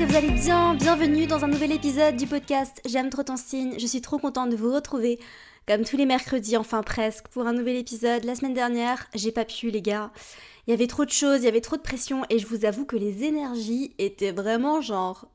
que 0.00 0.04
vous 0.06 0.16
allez 0.16 0.30
bien. 0.30 0.72
Bienvenue 0.72 1.26
dans 1.26 1.44
un 1.44 1.48
nouvel 1.48 1.72
épisode 1.72 2.16
du 2.16 2.26
podcast 2.26 2.80
J'aime 2.86 3.10
trop 3.10 3.22
ton 3.22 3.36
signe. 3.36 3.74
Je 3.78 3.86
suis 3.86 4.00
trop 4.00 4.16
contente 4.16 4.48
de 4.48 4.56
vous 4.56 4.72
retrouver 4.72 5.18
comme 5.68 5.84
tous 5.84 5.98
les 5.98 6.06
mercredis, 6.06 6.56
enfin 6.56 6.82
presque, 6.82 7.28
pour 7.28 7.46
un 7.46 7.52
nouvel 7.52 7.76
épisode. 7.76 8.24
La 8.24 8.34
semaine 8.34 8.54
dernière, 8.54 9.08
j'ai 9.14 9.30
pas 9.30 9.44
pu 9.44 9.68
les 9.68 9.82
gars. 9.82 10.10
Il 10.66 10.70
y 10.70 10.72
avait 10.72 10.86
trop 10.86 11.04
de 11.04 11.10
choses, 11.10 11.40
il 11.40 11.44
y 11.44 11.48
avait 11.48 11.60
trop 11.60 11.76
de 11.76 11.82
pression 11.82 12.22
et 12.30 12.38
je 12.38 12.46
vous 12.46 12.64
avoue 12.64 12.86
que 12.86 12.96
les 12.96 13.24
énergies 13.24 13.92
étaient 13.98 14.32
vraiment 14.32 14.80
genre... 14.80 15.28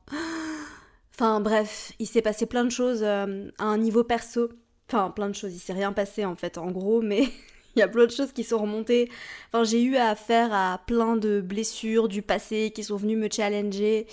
Enfin 1.14 1.40
bref, 1.40 1.92
il 2.00 2.08
s'est 2.08 2.20
passé 2.20 2.44
plein 2.44 2.64
de 2.64 2.70
choses 2.70 3.04
euh, 3.04 3.48
à 3.58 3.66
un 3.66 3.78
niveau 3.78 4.02
perso. 4.02 4.48
Enfin 4.88 5.10
plein 5.10 5.28
de 5.28 5.34
choses, 5.36 5.54
il 5.54 5.60
s'est 5.60 5.74
rien 5.74 5.92
passé 5.92 6.24
en 6.24 6.34
fait 6.34 6.58
en 6.58 6.72
gros, 6.72 7.02
mais 7.02 7.22
il 7.76 7.78
y 7.78 7.82
a 7.82 7.88
plein 7.88 8.06
de 8.06 8.10
choses 8.10 8.32
qui 8.32 8.42
sont 8.42 8.58
remontées. 8.58 9.10
Enfin 9.52 9.62
j'ai 9.62 9.80
eu 9.80 9.96
affaire 9.96 10.52
à 10.52 10.80
plein 10.88 11.14
de 11.14 11.40
blessures 11.40 12.08
du 12.08 12.20
passé 12.20 12.72
qui 12.74 12.82
sont 12.82 12.96
venues 12.96 13.16
me 13.16 13.28
challenger. 13.30 14.08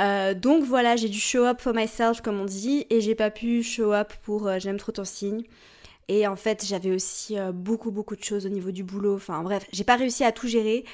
Euh, 0.00 0.34
donc 0.34 0.64
voilà, 0.64 0.96
j'ai 0.96 1.08
dû 1.08 1.18
show 1.20 1.44
up 1.44 1.60
for 1.60 1.74
myself 1.74 2.20
comme 2.22 2.40
on 2.40 2.44
dit 2.44 2.86
et 2.90 3.00
j'ai 3.00 3.14
pas 3.14 3.30
pu 3.30 3.62
show 3.62 3.92
up 3.92 4.12
pour 4.22 4.46
euh, 4.46 4.58
J'aime 4.58 4.78
trop 4.78 4.92
ton 4.92 5.04
signe. 5.04 5.42
Et 6.08 6.26
en 6.26 6.36
fait, 6.36 6.64
j'avais 6.66 6.90
aussi 6.90 7.38
euh, 7.38 7.52
beaucoup, 7.52 7.90
beaucoup 7.90 8.16
de 8.16 8.24
choses 8.24 8.46
au 8.46 8.48
niveau 8.48 8.70
du 8.70 8.84
boulot. 8.84 9.16
Enfin 9.16 9.42
bref, 9.42 9.66
j'ai 9.72 9.84
pas 9.84 9.96
réussi 9.96 10.24
à 10.24 10.32
tout 10.32 10.48
gérer. 10.48 10.84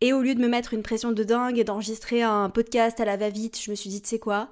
Et 0.00 0.12
au 0.12 0.20
lieu 0.20 0.34
de 0.34 0.40
me 0.40 0.48
mettre 0.48 0.74
une 0.74 0.82
pression 0.82 1.12
de 1.12 1.22
dingue 1.24 1.58
et 1.58 1.64
d'enregistrer 1.64 2.22
un 2.22 2.50
podcast 2.50 3.00
à 3.00 3.04
la 3.04 3.16
va-vite, 3.16 3.58
je 3.62 3.70
me 3.70 3.76
suis 3.76 3.88
dit, 3.88 4.02
tu 4.02 4.10
sais 4.10 4.18
quoi, 4.18 4.50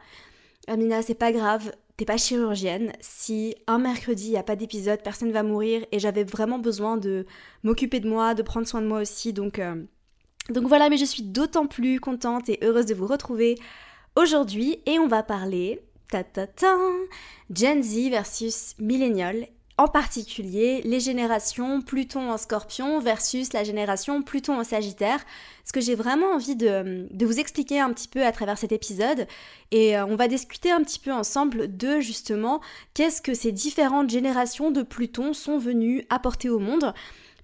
Amina, 0.68 1.02
c'est 1.02 1.14
pas 1.14 1.32
grave, 1.32 1.72
t'es 1.98 2.06
pas 2.06 2.16
chirurgienne. 2.16 2.92
Si 3.00 3.54
un 3.66 3.78
mercredi, 3.78 4.30
il 4.30 4.36
a 4.38 4.42
pas 4.42 4.56
d'épisode, 4.56 5.02
personne 5.02 5.32
va 5.32 5.42
mourir. 5.42 5.84
Et 5.92 5.98
j'avais 5.98 6.24
vraiment 6.24 6.58
besoin 6.58 6.96
de 6.96 7.26
m'occuper 7.62 8.00
de 8.00 8.08
moi, 8.08 8.34
de 8.34 8.42
prendre 8.42 8.66
soin 8.66 8.80
de 8.80 8.86
moi 8.86 9.00
aussi. 9.00 9.34
Donc, 9.34 9.60
donc 10.48 10.66
voilà, 10.66 10.88
mais 10.88 10.96
je 10.96 11.04
suis 11.04 11.22
d'autant 11.22 11.66
plus 11.66 12.00
contente 12.00 12.48
et 12.48 12.58
heureuse 12.62 12.86
de 12.86 12.94
vous 12.94 13.06
retrouver 13.06 13.56
aujourd'hui. 14.16 14.80
Et 14.86 14.98
on 14.98 15.08
va 15.08 15.22
parler, 15.22 15.82
ta 16.10 16.24
ta 16.24 16.46
ta, 16.46 16.76
Gen 17.52 17.82
Z 17.82 18.10
versus 18.10 18.74
Millennial 18.78 19.46
en 19.76 19.88
particulier 19.88 20.82
les 20.84 21.00
générations 21.00 21.80
Pluton 21.82 22.30
en 22.30 22.38
scorpion 22.38 23.00
versus 23.00 23.52
la 23.52 23.64
génération 23.64 24.22
Pluton 24.22 24.60
en 24.60 24.64
sagittaire, 24.64 25.24
ce 25.64 25.72
que 25.72 25.80
j'ai 25.80 25.96
vraiment 25.96 26.32
envie 26.34 26.54
de, 26.54 27.08
vous 27.24 27.40
expliquer 27.40 27.80
un 27.80 27.92
petit 27.92 28.08
peu 28.08 28.24
à 28.24 28.30
travers 28.30 28.58
cet 28.58 28.70
épisode. 28.70 29.26
Et 29.72 29.96
euh, 29.96 30.06
on 30.06 30.14
va 30.14 30.28
discuter 30.28 30.70
un 30.70 30.82
petit 30.82 31.00
peu 31.00 31.12
ensemble 31.12 31.76
de 31.76 32.00
justement 32.00 32.60
qu'est-ce 32.94 33.20
que 33.20 33.34
ces 33.34 33.50
différentes 33.50 34.10
générations 34.10 34.70
de 34.70 34.82
Pluton 34.82 35.32
sont 35.32 35.58
venues 35.58 36.04
apporter 36.08 36.48
au 36.48 36.60
monde. 36.60 36.94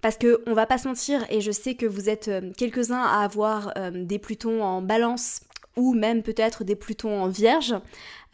Parce 0.01 0.17
que 0.17 0.43
on 0.47 0.55
va 0.55 0.65
pas 0.65 0.79
se 0.79 0.89
mentir, 0.89 1.27
et 1.29 1.43
je 1.43 1.51
sais 1.51 1.75
que 1.75 1.85
vous 1.85 2.09
êtes 2.09 2.29
euh, 2.29 2.53
quelques-uns 2.57 3.03
à 3.03 3.23
avoir 3.23 3.73
euh, 3.77 3.91
des 3.93 4.19
Plutons 4.19 4.63
en 4.63 4.81
balance 4.81 5.41
ou 5.77 5.95
même 5.95 6.23
peut-être 6.23 6.65
des 6.65 6.75
Plutons 6.75 7.23
en 7.23 7.29
vierge. 7.29 7.75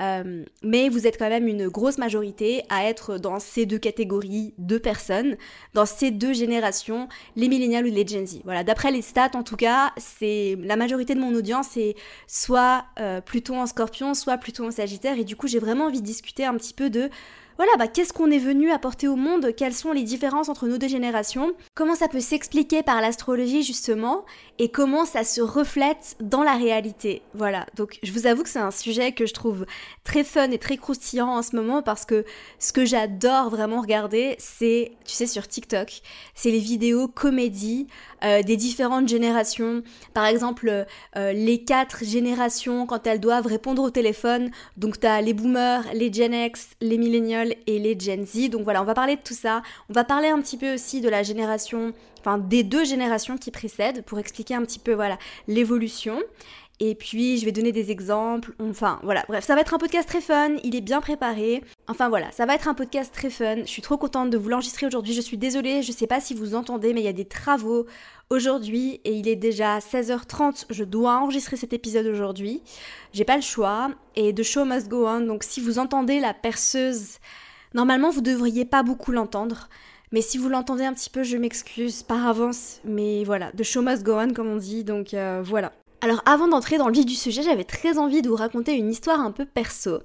Euh, 0.02 0.44
mais 0.62 0.90
vous 0.90 1.06
êtes 1.06 1.18
quand 1.18 1.28
même 1.28 1.48
une 1.48 1.68
grosse 1.68 1.96
majorité 1.96 2.64
à 2.68 2.84
être 2.84 3.16
dans 3.16 3.40
ces 3.40 3.64
deux 3.64 3.78
catégories 3.78 4.52
de 4.58 4.76
personnes, 4.76 5.36
dans 5.72 5.86
ces 5.86 6.10
deux 6.10 6.34
générations, 6.34 7.08
les 7.34 7.48
millénials 7.48 7.86
ou 7.86 7.90
les 7.90 8.06
Gen 8.06 8.26
Z. 8.26 8.40
Voilà, 8.44 8.62
d'après 8.62 8.90
les 8.90 9.00
stats 9.00 9.30
en 9.34 9.42
tout 9.42 9.56
cas, 9.56 9.92
c'est 9.96 10.58
la 10.60 10.76
majorité 10.76 11.14
de 11.14 11.20
mon 11.20 11.34
audience 11.34 11.68
c'est 11.70 11.94
soit 12.26 12.84
euh, 12.98 13.20
Pluton 13.20 13.60
en 13.60 13.66
Scorpion, 13.66 14.14
soit 14.14 14.36
Pluton 14.38 14.68
en 14.68 14.70
Sagittaire, 14.70 15.18
et 15.18 15.24
du 15.24 15.36
coup 15.36 15.48
j'ai 15.48 15.58
vraiment 15.58 15.86
envie 15.86 16.00
de 16.00 16.06
discuter 16.06 16.44
un 16.44 16.54
petit 16.54 16.74
peu 16.74 16.90
de 16.90 17.08
voilà, 17.56 17.72
bah, 17.78 17.88
qu'est-ce 17.88 18.12
qu'on 18.12 18.30
est 18.30 18.38
venu 18.38 18.70
apporter 18.70 19.08
au 19.08 19.16
monde? 19.16 19.54
Quelles 19.56 19.74
sont 19.74 19.92
les 19.92 20.02
différences 20.02 20.48
entre 20.48 20.66
nos 20.66 20.78
deux 20.78 20.88
générations? 20.88 21.52
Comment 21.74 21.94
ça 21.94 22.08
peut 22.08 22.20
s'expliquer 22.20 22.82
par 22.82 23.00
l'astrologie 23.00 23.62
justement? 23.62 24.24
Et 24.58 24.70
comment 24.70 25.04
ça 25.04 25.24
se 25.24 25.40
reflète 25.40 26.16
dans 26.20 26.42
la 26.42 26.54
réalité? 26.54 27.22
Voilà, 27.34 27.66
donc 27.74 27.98
je 28.02 28.12
vous 28.12 28.26
avoue 28.26 28.42
que 28.42 28.48
c'est 28.48 28.58
un 28.58 28.70
sujet 28.70 29.12
que 29.12 29.26
je 29.26 29.34
trouve 29.34 29.66
très 30.04 30.24
fun 30.24 30.50
et 30.50 30.58
très 30.58 30.76
croustillant 30.76 31.28
en 31.28 31.42
ce 31.42 31.56
moment 31.56 31.82
parce 31.82 32.04
que 32.04 32.24
ce 32.58 32.72
que 32.72 32.84
j'adore 32.84 33.50
vraiment 33.50 33.80
regarder, 33.80 34.36
c'est, 34.38 34.92
tu 35.04 35.14
sais, 35.14 35.26
sur 35.26 35.48
TikTok, 35.48 36.00
c'est 36.34 36.50
les 36.50 36.58
vidéos 36.58 37.08
comédies 37.08 37.86
euh, 38.24 38.42
des 38.42 38.56
différentes 38.56 39.08
générations. 39.08 39.82
Par 40.14 40.26
exemple, 40.26 40.86
euh, 41.16 41.32
les 41.32 41.64
quatre 41.64 42.04
générations 42.04 42.86
quand 42.86 43.06
elles 43.06 43.20
doivent 43.20 43.46
répondre 43.46 43.82
au 43.82 43.90
téléphone. 43.90 44.50
Donc, 44.76 45.00
tu 45.00 45.06
as 45.06 45.20
les 45.20 45.34
boomers, 45.34 45.84
les 45.94 46.12
Gen 46.12 46.34
X, 46.34 46.70
les 46.80 46.98
millennials 46.98 47.54
et 47.66 47.78
les 47.78 47.98
Gen 47.98 48.24
Z. 48.24 48.48
Donc 48.50 48.62
voilà, 48.62 48.82
on 48.82 48.86
va 48.86 48.94
parler 48.94 49.16
de 49.16 49.22
tout 49.22 49.34
ça. 49.34 49.62
On 49.90 49.92
va 49.92 50.04
parler 50.04 50.28
un 50.28 50.40
petit 50.40 50.56
peu 50.56 50.74
aussi 50.74 51.00
de 51.00 51.08
la 51.08 51.22
génération, 51.22 51.92
enfin 52.20 52.38
des 52.38 52.62
deux 52.62 52.84
générations 52.84 53.36
qui 53.36 53.50
précèdent 53.50 54.02
pour 54.04 54.18
expliquer 54.18 54.54
un 54.54 54.62
petit 54.62 54.78
peu 54.78 54.92
voilà 54.92 55.18
l'évolution. 55.48 56.22
Et 56.78 56.94
puis, 56.94 57.38
je 57.38 57.46
vais 57.46 57.52
donner 57.52 57.72
des 57.72 57.90
exemples. 57.90 58.52
Enfin, 58.60 59.00
voilà. 59.02 59.24
Bref, 59.28 59.44
ça 59.44 59.54
va 59.54 59.62
être 59.62 59.72
un 59.72 59.78
podcast 59.78 60.06
très 60.06 60.20
fun. 60.20 60.56
Il 60.62 60.76
est 60.76 60.82
bien 60.82 61.00
préparé. 61.00 61.64
Enfin, 61.88 62.10
voilà. 62.10 62.30
Ça 62.32 62.44
va 62.44 62.54
être 62.54 62.68
un 62.68 62.74
podcast 62.74 63.14
très 63.14 63.30
fun. 63.30 63.60
Je 63.60 63.70
suis 63.70 63.80
trop 63.80 63.96
contente 63.96 64.28
de 64.28 64.36
vous 64.36 64.50
l'enregistrer 64.50 64.86
aujourd'hui. 64.86 65.14
Je 65.14 65.22
suis 65.22 65.38
désolée. 65.38 65.82
Je 65.82 65.90
sais 65.92 66.06
pas 66.06 66.20
si 66.20 66.34
vous 66.34 66.54
entendez, 66.54 66.92
mais 66.92 67.00
il 67.00 67.04
y 67.04 67.08
a 67.08 67.14
des 67.14 67.24
travaux 67.24 67.86
aujourd'hui. 68.28 69.00
Et 69.04 69.14
il 69.14 69.26
est 69.26 69.36
déjà 69.36 69.78
16h30. 69.78 70.66
Je 70.68 70.84
dois 70.84 71.16
enregistrer 71.16 71.56
cet 71.56 71.72
épisode 71.72 72.06
aujourd'hui. 72.06 72.62
J'ai 73.14 73.24
pas 73.24 73.36
le 73.36 73.42
choix. 73.42 73.90
Et 74.14 74.34
the 74.34 74.42
show 74.42 74.66
must 74.66 74.88
go 74.88 75.06
on. 75.06 75.20
Donc, 75.20 75.44
si 75.44 75.62
vous 75.62 75.78
entendez 75.78 76.20
la 76.20 76.34
perceuse, 76.34 77.18
normalement, 77.72 78.10
vous 78.10 78.20
devriez 78.20 78.66
pas 78.66 78.82
beaucoup 78.82 79.12
l'entendre. 79.12 79.70
Mais 80.12 80.20
si 80.20 80.36
vous 80.36 80.50
l'entendez 80.50 80.84
un 80.84 80.92
petit 80.92 81.10
peu, 81.10 81.22
je 81.22 81.38
m'excuse 81.38 82.02
par 82.02 82.26
avance. 82.26 82.80
Mais 82.84 83.24
voilà, 83.24 83.50
the 83.52 83.62
show 83.62 83.80
must 83.80 84.02
go 84.02 84.18
on, 84.18 84.34
comme 84.34 84.48
on 84.48 84.56
dit. 84.56 84.84
Donc 84.84 85.14
euh, 85.14 85.42
voilà. 85.42 85.72
Alors 86.00 86.22
avant 86.26 86.48
d'entrer 86.48 86.78
dans 86.78 86.88
le 86.88 86.94
vif 86.94 87.06
du 87.06 87.14
sujet, 87.14 87.42
j'avais 87.42 87.64
très 87.64 87.98
envie 87.98 88.22
de 88.22 88.28
vous 88.28 88.36
raconter 88.36 88.74
une 88.74 88.90
histoire 88.90 89.20
un 89.20 89.30
peu 89.30 89.46
perso, 89.46 90.00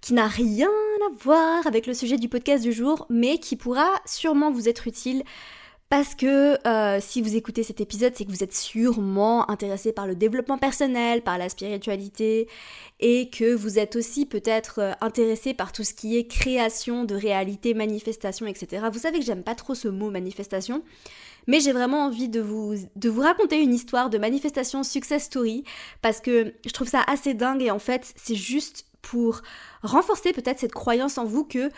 qui 0.00 0.12
n'a 0.12 0.26
rien 0.26 0.68
à 0.68 1.14
voir 1.22 1.66
avec 1.66 1.86
le 1.86 1.94
sujet 1.94 2.16
du 2.16 2.28
podcast 2.28 2.62
du 2.62 2.72
jour, 2.72 3.06
mais 3.08 3.38
qui 3.38 3.56
pourra 3.56 3.88
sûrement 4.04 4.50
vous 4.50 4.68
être 4.68 4.86
utile 4.86 5.24
parce 5.90 6.14
que 6.14 6.56
euh, 6.68 7.00
si 7.00 7.20
vous 7.20 7.34
écoutez 7.34 7.64
cet 7.64 7.80
épisode, 7.80 8.12
c'est 8.14 8.24
que 8.24 8.30
vous 8.30 8.44
êtes 8.44 8.54
sûrement 8.54 9.50
intéressé 9.50 9.92
par 9.92 10.06
le 10.06 10.14
développement 10.14 10.56
personnel, 10.56 11.20
par 11.20 11.36
la 11.36 11.48
spiritualité, 11.48 12.46
et 13.00 13.28
que 13.28 13.52
vous 13.52 13.76
êtes 13.80 13.96
aussi 13.96 14.24
peut-être 14.24 14.78
euh, 14.78 14.92
intéressé 15.00 15.52
par 15.52 15.72
tout 15.72 15.82
ce 15.82 15.92
qui 15.92 16.16
est 16.16 16.28
création 16.28 17.02
de 17.04 17.16
réalité, 17.16 17.74
manifestation, 17.74 18.46
etc. 18.46 18.86
Vous 18.92 19.00
savez 19.00 19.18
que 19.18 19.24
j'aime 19.24 19.42
pas 19.42 19.56
trop 19.56 19.74
ce 19.74 19.88
mot 19.88 20.10
manifestation, 20.10 20.84
mais 21.46 21.60
j'ai 21.60 21.72
vraiment 21.72 22.04
envie 22.04 22.28
de 22.28 22.40
vous, 22.40 22.76
raconter 23.20 23.60
une 23.60 23.74
histoire 23.74 24.10
de 24.10 24.18
manifestation 24.18 24.82
success 24.82 25.24
story, 25.24 25.64
parce 26.02 26.20
que 26.20 26.54
je 26.64 26.72
trouve 26.72 26.88
ça 26.88 27.02
assez 27.06 27.34
dingue, 27.34 27.62
et 27.62 27.70
en 27.70 27.78
fait, 27.78 28.12
c'est 28.16 28.34
juste 28.34 28.86
pour 29.02 29.42
renforcer 29.82 30.32
peut-être 30.32 30.60
cette 30.60 30.74
croyance 30.74 31.18
en 31.18 31.24
vous 31.24 31.44
que 31.44 31.70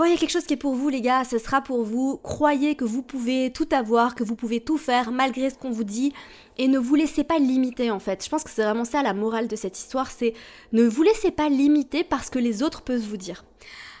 quand 0.00 0.06
il 0.06 0.12
y 0.12 0.14
a 0.14 0.18
quelque 0.18 0.30
chose 0.30 0.46
qui 0.46 0.54
est 0.54 0.56
pour 0.56 0.74
vous, 0.74 0.88
les 0.88 1.02
gars, 1.02 1.24
ce 1.24 1.36
sera 1.36 1.60
pour 1.60 1.84
vous. 1.84 2.16
Croyez 2.16 2.74
que 2.74 2.84
vous 2.84 3.02
pouvez 3.02 3.52
tout 3.52 3.68
avoir, 3.70 4.14
que 4.14 4.24
vous 4.24 4.36
pouvez 4.36 4.60
tout 4.60 4.78
faire 4.78 5.10
malgré 5.10 5.50
ce 5.50 5.56
qu'on 5.56 5.70
vous 5.70 5.84
dit. 5.84 6.14
Et 6.56 6.68
ne 6.68 6.78
vous 6.78 6.94
laissez 6.94 7.22
pas 7.22 7.38
limiter, 7.38 7.90
en 7.90 7.98
fait. 7.98 8.24
Je 8.24 8.30
pense 8.30 8.42
que 8.42 8.48
c'est 8.48 8.62
vraiment 8.62 8.86
ça 8.86 9.02
la 9.02 9.12
morale 9.12 9.46
de 9.46 9.56
cette 9.56 9.78
histoire, 9.78 10.10
c'est 10.10 10.32
ne 10.72 10.84
vous 10.84 11.02
laissez 11.02 11.30
pas 11.30 11.50
limiter 11.50 12.02
parce 12.02 12.30
que 12.30 12.38
les 12.38 12.62
autres 12.62 12.80
peuvent 12.80 13.00
vous 13.00 13.18
dire. 13.18 13.44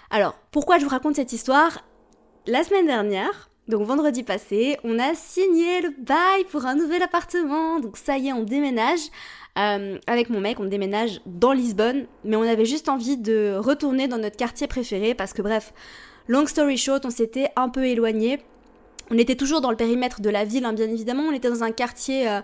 Alors, 0.08 0.38
pourquoi 0.52 0.78
je 0.78 0.84
vous 0.84 0.90
raconte 0.90 1.16
cette 1.16 1.34
histoire? 1.34 1.84
La 2.46 2.64
semaine 2.64 2.86
dernière, 2.86 3.49
donc 3.70 3.86
vendredi 3.86 4.22
passé, 4.22 4.76
on 4.84 4.98
a 4.98 5.14
signé 5.14 5.80
le 5.80 5.90
bail 5.98 6.44
pour 6.50 6.66
un 6.66 6.74
nouvel 6.74 7.02
appartement. 7.02 7.80
Donc 7.80 7.96
ça 7.96 8.18
y 8.18 8.28
est, 8.28 8.32
on 8.32 8.42
déménage. 8.42 9.00
Euh, 9.58 9.98
avec 10.06 10.30
mon 10.30 10.40
mec, 10.40 10.60
on 10.60 10.64
déménage 10.64 11.20
dans 11.26 11.52
Lisbonne, 11.52 12.06
mais 12.24 12.36
on 12.36 12.42
avait 12.42 12.66
juste 12.66 12.88
envie 12.88 13.16
de 13.16 13.56
retourner 13.58 14.06
dans 14.06 14.18
notre 14.18 14.36
quartier 14.36 14.66
préféré 14.66 15.14
parce 15.14 15.32
que 15.32 15.42
bref, 15.42 15.72
long 16.28 16.46
story 16.46 16.76
short, 16.76 17.04
on 17.04 17.10
s'était 17.10 17.48
un 17.56 17.68
peu 17.68 17.84
éloigné. 17.86 18.40
On 19.10 19.18
était 19.18 19.34
toujours 19.34 19.60
dans 19.60 19.70
le 19.70 19.76
périmètre 19.76 20.20
de 20.20 20.30
la 20.30 20.44
ville, 20.44 20.64
hein, 20.64 20.72
bien 20.72 20.88
évidemment, 20.88 21.24
on 21.24 21.32
était 21.32 21.50
dans 21.50 21.64
un 21.64 21.72
quartier 21.72 22.28
euh, 22.28 22.40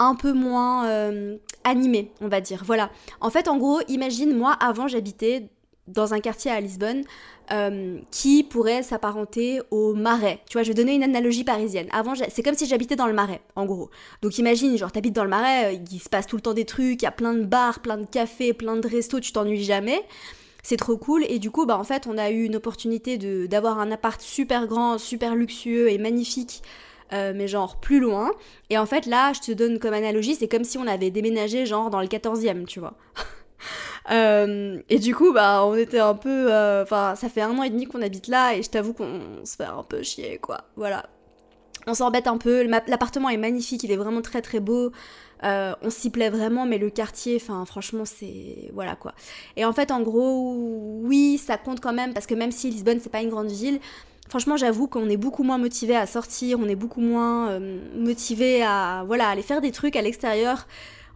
un 0.00 0.16
peu 0.16 0.32
moins 0.32 0.88
euh, 0.88 1.36
animé, 1.62 2.10
on 2.20 2.26
va 2.26 2.40
dire. 2.40 2.62
Voilà. 2.66 2.90
En 3.20 3.30
fait, 3.30 3.46
en 3.46 3.56
gros, 3.56 3.80
imagine, 3.86 4.36
moi, 4.36 4.52
avant, 4.52 4.88
j'habitais 4.88 5.48
dans 5.88 6.14
un 6.14 6.20
quartier 6.20 6.50
à 6.50 6.60
Lisbonne 6.60 7.02
euh, 7.50 7.98
qui 8.10 8.44
pourrait 8.44 8.82
s'apparenter 8.82 9.60
au 9.70 9.94
marais. 9.94 10.40
Tu 10.48 10.54
vois, 10.54 10.62
je 10.62 10.68
vais 10.68 10.74
donner 10.74 10.94
une 10.94 11.02
analogie 11.02 11.44
parisienne. 11.44 11.88
Avant, 11.92 12.14
c'est 12.14 12.42
comme 12.42 12.54
si 12.54 12.66
j'habitais 12.66 12.96
dans 12.96 13.06
le 13.06 13.12
marais, 13.12 13.40
en 13.56 13.64
gros. 13.64 13.90
Donc 14.22 14.38
imagine, 14.38 14.76
genre, 14.76 14.92
t'habites 14.92 15.14
dans 15.14 15.24
le 15.24 15.30
marais, 15.30 15.74
euh, 15.74 15.78
il 15.90 16.00
se 16.00 16.08
passe 16.08 16.26
tout 16.26 16.36
le 16.36 16.42
temps 16.42 16.54
des 16.54 16.64
trucs, 16.64 17.02
il 17.02 17.04
y 17.04 17.08
a 17.08 17.12
plein 17.12 17.34
de 17.34 17.44
bars, 17.44 17.80
plein 17.80 17.96
de 17.96 18.06
cafés, 18.06 18.52
plein 18.52 18.76
de 18.76 18.86
restos, 18.86 19.20
tu 19.20 19.32
t'ennuies 19.32 19.64
jamais. 19.64 20.02
C'est 20.62 20.76
trop 20.76 20.98
cool. 20.98 21.24
Et 21.28 21.38
du 21.38 21.50
coup, 21.50 21.64
bah, 21.64 21.78
en 21.78 21.84
fait, 21.84 22.06
on 22.06 22.18
a 22.18 22.30
eu 22.30 22.44
une 22.44 22.56
opportunité 22.56 23.16
d'avoir 23.48 23.78
un 23.78 23.90
appart 23.90 24.20
super 24.20 24.66
grand, 24.66 24.98
super 24.98 25.34
luxueux 25.34 25.90
et 25.90 25.98
magnifique. 25.98 26.62
Euh, 27.12 27.32
mais 27.34 27.48
genre 27.48 27.76
plus 27.80 28.00
loin. 28.00 28.30
Et 28.68 28.76
en 28.76 28.84
fait, 28.84 29.06
là, 29.06 29.32
je 29.32 29.40
te 29.40 29.52
donne 29.52 29.78
comme 29.78 29.94
analogie, 29.94 30.34
c'est 30.34 30.48
comme 30.48 30.64
si 30.64 30.76
on 30.76 30.86
avait 30.86 31.10
déménagé 31.10 31.64
genre 31.64 31.88
dans 31.88 32.00
le 32.00 32.06
14e, 32.06 32.66
tu 32.66 32.80
vois. 32.80 32.94
Euh, 34.10 34.80
et 34.88 34.98
du 34.98 35.14
coup, 35.14 35.32
bah, 35.32 35.64
on 35.64 35.74
était 35.74 35.98
un 35.98 36.14
peu. 36.14 36.52
Euh, 36.52 36.82
enfin, 36.82 37.14
ça 37.14 37.28
fait 37.28 37.42
un 37.42 37.56
an 37.58 37.62
et 37.62 37.70
demi 37.70 37.86
qu'on 37.86 38.02
habite 38.02 38.28
là 38.28 38.54
et 38.54 38.62
je 38.62 38.70
t'avoue 38.70 38.92
qu'on 38.92 39.20
se 39.44 39.56
fait 39.56 39.64
un 39.64 39.82
peu 39.82 40.02
chier, 40.02 40.38
quoi. 40.38 40.62
Voilà. 40.76 41.06
on 41.86 41.94
s'embête 41.94 42.26
un 42.26 42.38
peu. 42.38 42.62
L'appartement 42.64 43.28
est 43.28 43.36
magnifique, 43.36 43.82
il 43.84 43.92
est 43.92 43.96
vraiment 43.96 44.22
très 44.22 44.42
très 44.42 44.60
beau. 44.60 44.92
Euh, 45.44 45.72
on 45.82 45.90
s'y 45.90 46.10
plaît 46.10 46.30
vraiment, 46.30 46.66
mais 46.66 46.78
le 46.78 46.90
quartier, 46.90 47.36
enfin 47.40 47.64
franchement, 47.64 48.04
c'est 48.04 48.70
voilà 48.74 48.96
quoi. 48.96 49.14
Et 49.56 49.64
en 49.64 49.72
fait, 49.72 49.90
en 49.90 50.00
gros, 50.02 50.54
oui, 51.02 51.38
ça 51.38 51.56
compte 51.58 51.80
quand 51.80 51.92
même 51.92 52.12
parce 52.14 52.26
que 52.26 52.34
même 52.34 52.50
si 52.50 52.70
Lisbonne 52.70 52.98
c'est 53.00 53.12
pas 53.12 53.20
une 53.22 53.30
grande 53.30 53.50
ville, 53.50 53.78
franchement, 54.28 54.56
j'avoue 54.56 54.88
qu'on 54.88 55.08
est 55.08 55.16
beaucoup 55.16 55.44
moins 55.44 55.58
motivé 55.58 55.94
à 55.96 56.06
sortir, 56.06 56.58
on 56.60 56.66
est 56.68 56.74
beaucoup 56.74 57.00
moins 57.00 57.60
motivé 57.94 58.62
à 58.64 59.04
voilà 59.06 59.28
aller 59.28 59.42
faire 59.42 59.60
des 59.60 59.70
trucs 59.70 59.94
à 59.96 60.02
l'extérieur. 60.02 60.66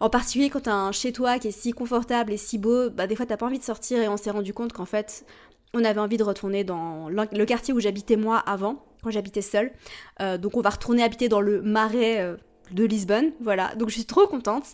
En 0.03 0.09
particulier 0.09 0.49
quand 0.49 0.63
t'as 0.63 0.73
un 0.73 0.91
chez 0.91 1.13
toi 1.13 1.39
qui 1.39 1.47
est 1.47 1.51
si 1.51 1.71
confortable 1.71 2.33
et 2.33 2.37
si 2.37 2.57
beau, 2.57 2.89
bah 2.89 3.07
des 3.07 3.15
fois 3.15 3.25
t'as 3.25 3.37
pas 3.37 3.45
envie 3.45 3.57
de 3.57 3.63
sortir 3.63 4.01
et 4.01 4.09
on 4.09 4.17
s'est 4.17 4.31
rendu 4.31 4.53
compte 4.53 4.73
qu'en 4.73 4.83
fait 4.83 5.25
on 5.73 5.85
avait 5.85 6.01
envie 6.01 6.17
de 6.17 6.25
retourner 6.25 6.65
dans 6.65 7.07
le 7.07 7.45
quartier 7.45 7.73
où 7.73 7.79
j'habitais 7.79 8.17
moi 8.17 8.37
avant, 8.37 8.83
quand 9.01 9.11
j'habitais 9.11 9.41
seule. 9.41 9.71
Euh, 10.19 10.37
donc 10.37 10.57
on 10.57 10.61
va 10.61 10.71
retourner 10.71 11.03
habiter 11.03 11.29
dans 11.29 11.39
le 11.39 11.61
marais 11.61 12.35
de 12.71 12.83
Lisbonne, 12.83 13.31
voilà. 13.39 13.75
Donc 13.75 13.87
je 13.87 13.93
suis 13.93 14.05
trop 14.05 14.27
contente 14.27 14.65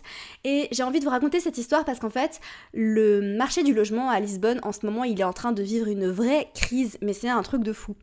et 0.42 0.66
j'ai 0.72 0.82
envie 0.82 0.98
de 0.98 1.04
vous 1.04 1.12
raconter 1.12 1.38
cette 1.38 1.58
histoire 1.58 1.84
parce 1.84 2.00
qu'en 2.00 2.10
fait, 2.10 2.40
le 2.74 3.36
marché 3.36 3.62
du 3.62 3.72
logement 3.72 4.10
à 4.10 4.18
Lisbonne 4.18 4.58
en 4.64 4.72
ce 4.72 4.84
moment, 4.84 5.04
il 5.04 5.20
est 5.20 5.24
en 5.24 5.32
train 5.32 5.52
de 5.52 5.62
vivre 5.62 5.86
une 5.86 6.10
vraie 6.10 6.50
crise, 6.56 6.98
mais 7.02 7.12
c'est 7.12 7.28
un 7.28 7.42
truc 7.42 7.62
de 7.62 7.72
fou. 7.72 7.94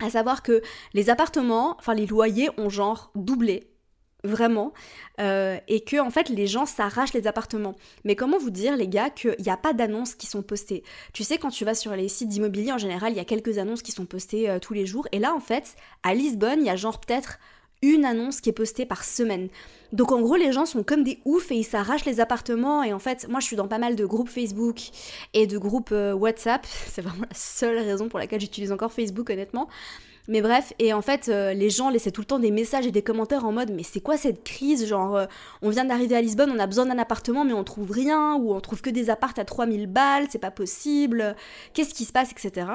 À 0.00 0.08
savoir 0.08 0.42
que 0.42 0.62
les 0.94 1.10
appartements, 1.10 1.76
enfin 1.78 1.92
les 1.92 2.06
loyers 2.06 2.48
ont 2.56 2.70
genre 2.70 3.10
doublé 3.14 3.73
vraiment, 4.24 4.72
euh, 5.20 5.58
et 5.68 5.80
que 5.80 6.00
en 6.00 6.10
fait 6.10 6.28
les 6.28 6.46
gens 6.46 6.66
s'arrachent 6.66 7.12
les 7.12 7.26
appartements. 7.26 7.76
Mais 8.04 8.16
comment 8.16 8.38
vous 8.38 8.50
dire 8.50 8.76
les 8.76 8.88
gars 8.88 9.10
qu'il 9.10 9.36
n'y 9.38 9.50
a 9.50 9.56
pas 9.56 9.72
d'annonces 9.72 10.14
qui 10.14 10.26
sont 10.26 10.42
postées? 10.42 10.82
Tu 11.12 11.22
sais 11.22 11.38
quand 11.38 11.50
tu 11.50 11.64
vas 11.64 11.74
sur 11.74 11.94
les 11.94 12.08
sites 12.08 12.28
d'immobilier 12.28 12.72
en 12.72 12.78
général, 12.78 13.12
il 13.12 13.16
y 13.16 13.20
a 13.20 13.24
quelques 13.24 13.58
annonces 13.58 13.82
qui 13.82 13.92
sont 13.92 14.06
postées 14.06 14.50
euh, 14.50 14.58
tous 14.58 14.74
les 14.74 14.86
jours, 14.86 15.06
et 15.12 15.18
là 15.18 15.34
en 15.34 15.40
fait 15.40 15.76
à 16.02 16.14
Lisbonne 16.14 16.60
il 16.60 16.66
y 16.66 16.70
a 16.70 16.76
genre 16.76 17.00
peut-être 17.00 17.38
une 17.82 18.04
annonce 18.04 18.40
qui 18.40 18.48
est 18.48 18.54
postée 18.54 18.86
par 18.86 19.04
semaine. 19.04 19.48
Donc 19.92 20.10
en 20.10 20.20
gros, 20.20 20.36
les 20.36 20.52
gens 20.52 20.66
sont 20.66 20.82
comme 20.82 21.04
des 21.04 21.20
oufs 21.24 21.50
et 21.52 21.56
ils 21.56 21.64
s'arrachent 21.64 22.04
les 22.04 22.18
appartements. 22.18 22.82
Et 22.82 22.92
en 22.92 22.98
fait, 22.98 23.28
moi 23.28 23.40
je 23.40 23.46
suis 23.46 23.56
dans 23.56 23.68
pas 23.68 23.78
mal 23.78 23.94
de 23.94 24.06
groupes 24.06 24.28
Facebook 24.28 24.80
et 25.34 25.46
de 25.46 25.58
groupes 25.58 25.92
euh, 25.92 26.14
WhatsApp. 26.14 26.66
C'est 26.86 27.02
vraiment 27.02 27.26
la 27.28 27.36
seule 27.36 27.78
raison 27.78 28.08
pour 28.08 28.18
laquelle 28.18 28.40
j'utilise 28.40 28.72
encore 28.72 28.92
Facebook, 28.92 29.30
honnêtement. 29.30 29.68
Mais 30.26 30.40
bref, 30.40 30.72
et 30.78 30.94
en 30.94 31.02
fait, 31.02 31.28
euh, 31.28 31.52
les 31.52 31.68
gens 31.68 31.90
laissaient 31.90 32.10
tout 32.10 32.22
le 32.22 32.26
temps 32.26 32.38
des 32.38 32.50
messages 32.50 32.86
et 32.86 32.90
des 32.90 33.02
commentaires 33.02 33.44
en 33.44 33.52
mode 33.52 33.72
Mais 33.72 33.82
c'est 33.82 34.00
quoi 34.00 34.16
cette 34.16 34.42
crise 34.42 34.86
Genre, 34.86 35.16
euh, 35.16 35.26
on 35.60 35.68
vient 35.68 35.84
d'arriver 35.84 36.16
à 36.16 36.22
Lisbonne, 36.22 36.50
on 36.50 36.58
a 36.58 36.66
besoin 36.66 36.86
d'un 36.86 36.98
appartement, 36.98 37.44
mais 37.44 37.52
on 37.52 37.64
trouve 37.64 37.90
rien, 37.90 38.34
ou 38.36 38.54
on 38.54 38.60
trouve 38.60 38.80
que 38.80 38.88
des 38.88 39.10
appartes 39.10 39.38
à 39.38 39.44
3000 39.44 39.86
balles, 39.86 40.26
c'est 40.30 40.38
pas 40.38 40.50
possible, 40.50 41.36
qu'est-ce 41.74 41.92
qui 41.92 42.06
se 42.06 42.12
passe, 42.12 42.30
etc. 42.30 42.68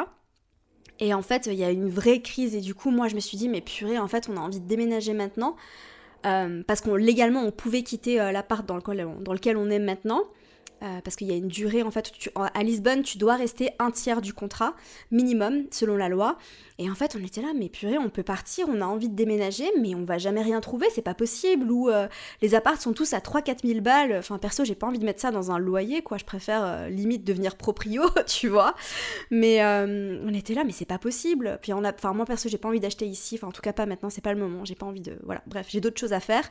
Et 0.99 1.13
en 1.13 1.23
fait, 1.23 1.47
il 1.47 1.55
y 1.55 1.63
a 1.63 1.71
une 1.71 1.89
vraie 1.89 2.21
crise. 2.21 2.53
Et 2.55 2.61
du 2.61 2.75
coup, 2.75 2.91
moi, 2.91 3.07
je 3.07 3.15
me 3.15 3.19
suis 3.19 3.37
dit, 3.37 3.49
mais 3.49 3.61
purée, 3.61 3.97
en 3.97 4.07
fait, 4.07 4.29
on 4.29 4.37
a 4.37 4.41
envie 4.41 4.59
de 4.59 4.67
déménager 4.67 5.13
maintenant. 5.13 5.55
Euh, 6.25 6.61
parce 6.67 6.81
qu'on 6.81 6.95
légalement, 6.95 7.41
on 7.41 7.51
pouvait 7.51 7.81
quitter 7.81 8.17
l'appart 8.17 8.65
dans 8.65 8.75
lequel 8.75 9.57
on 9.57 9.69
est 9.69 9.79
maintenant. 9.79 10.23
Euh, 10.81 11.01
parce 11.03 11.15
qu'il 11.17 11.27
y 11.27 11.31
a 11.31 11.35
une 11.35 11.49
durée, 11.49 11.83
en 11.83 11.91
fait, 11.91 12.11
à 12.35 12.63
Lisbonne, 12.63 13.03
tu 13.03 13.17
dois 13.17 13.35
rester 13.35 13.71
un 13.79 13.91
tiers 13.91 14.21
du 14.21 14.33
contrat, 14.33 14.75
minimum, 15.11 15.65
selon 15.71 15.97
la 15.97 16.07
loi. 16.07 16.37
Et 16.77 16.89
en 16.89 16.95
fait, 16.95 17.17
on 17.19 17.23
était 17.25 17.41
là, 17.41 17.49
mais 17.53 17.67
purée, 17.67 17.97
on 17.97 18.09
peut 18.09 18.23
partir, 18.23 18.67
on 18.69 18.79
a 18.79 18.85
envie 18.85 19.09
de 19.09 19.15
déménager, 19.15 19.69
mais 19.81 19.93
on 19.95 20.05
va 20.05 20.17
jamais 20.17 20.41
rien 20.41 20.61
trouver, 20.61 20.87
c'est 20.93 21.01
pas 21.01 21.13
possible. 21.13 21.69
Ou 21.69 21.89
euh, 21.89 22.07
les 22.41 22.55
apparts 22.55 22.81
sont 22.81 22.93
tous 22.93 23.11
à 23.13 23.19
3-4 23.19 23.67
000 23.67 23.81
balles. 23.81 24.15
Enfin, 24.17 24.37
perso, 24.37 24.63
j'ai 24.63 24.75
pas 24.75 24.87
envie 24.87 24.99
de 24.99 25.05
mettre 25.05 25.19
ça 25.19 25.31
dans 25.31 25.51
un 25.51 25.59
loyer, 25.59 26.01
quoi. 26.01 26.17
Je 26.17 26.25
préfère 26.25 26.63
euh, 26.63 26.87
limite 26.87 27.25
devenir 27.25 27.57
proprio, 27.57 28.03
tu 28.27 28.47
vois. 28.47 28.75
Mais 29.31 29.61
on 29.61 30.33
était 30.33 30.53
là, 30.53 30.63
mais 30.63 30.71
c'est 30.71 30.85
pas 30.85 30.99
possible. 30.99 31.59
Puis 31.61 31.73
enfin, 31.73 32.13
moi 32.13 32.25
perso, 32.25 32.47
j'ai 32.47 32.57
pas 32.57 32.69
envie 32.69 32.79
d'acheter 32.79 33.05
ici. 33.05 33.35
Enfin, 33.35 33.47
en 33.47 33.51
tout 33.51 33.61
cas, 33.61 33.73
pas 33.73 33.85
maintenant, 33.85 34.09
c'est 34.09 34.23
pas 34.23 34.33
le 34.33 34.39
moment. 34.39 34.63
J'ai 34.63 34.75
pas 34.75 34.85
envie 34.85 35.01
de. 35.01 35.17
Voilà, 35.23 35.41
bref, 35.47 35.67
j'ai 35.69 35.81
d'autres 35.81 35.99
choses 35.99 36.13
à 36.13 36.19
faire. 36.21 36.49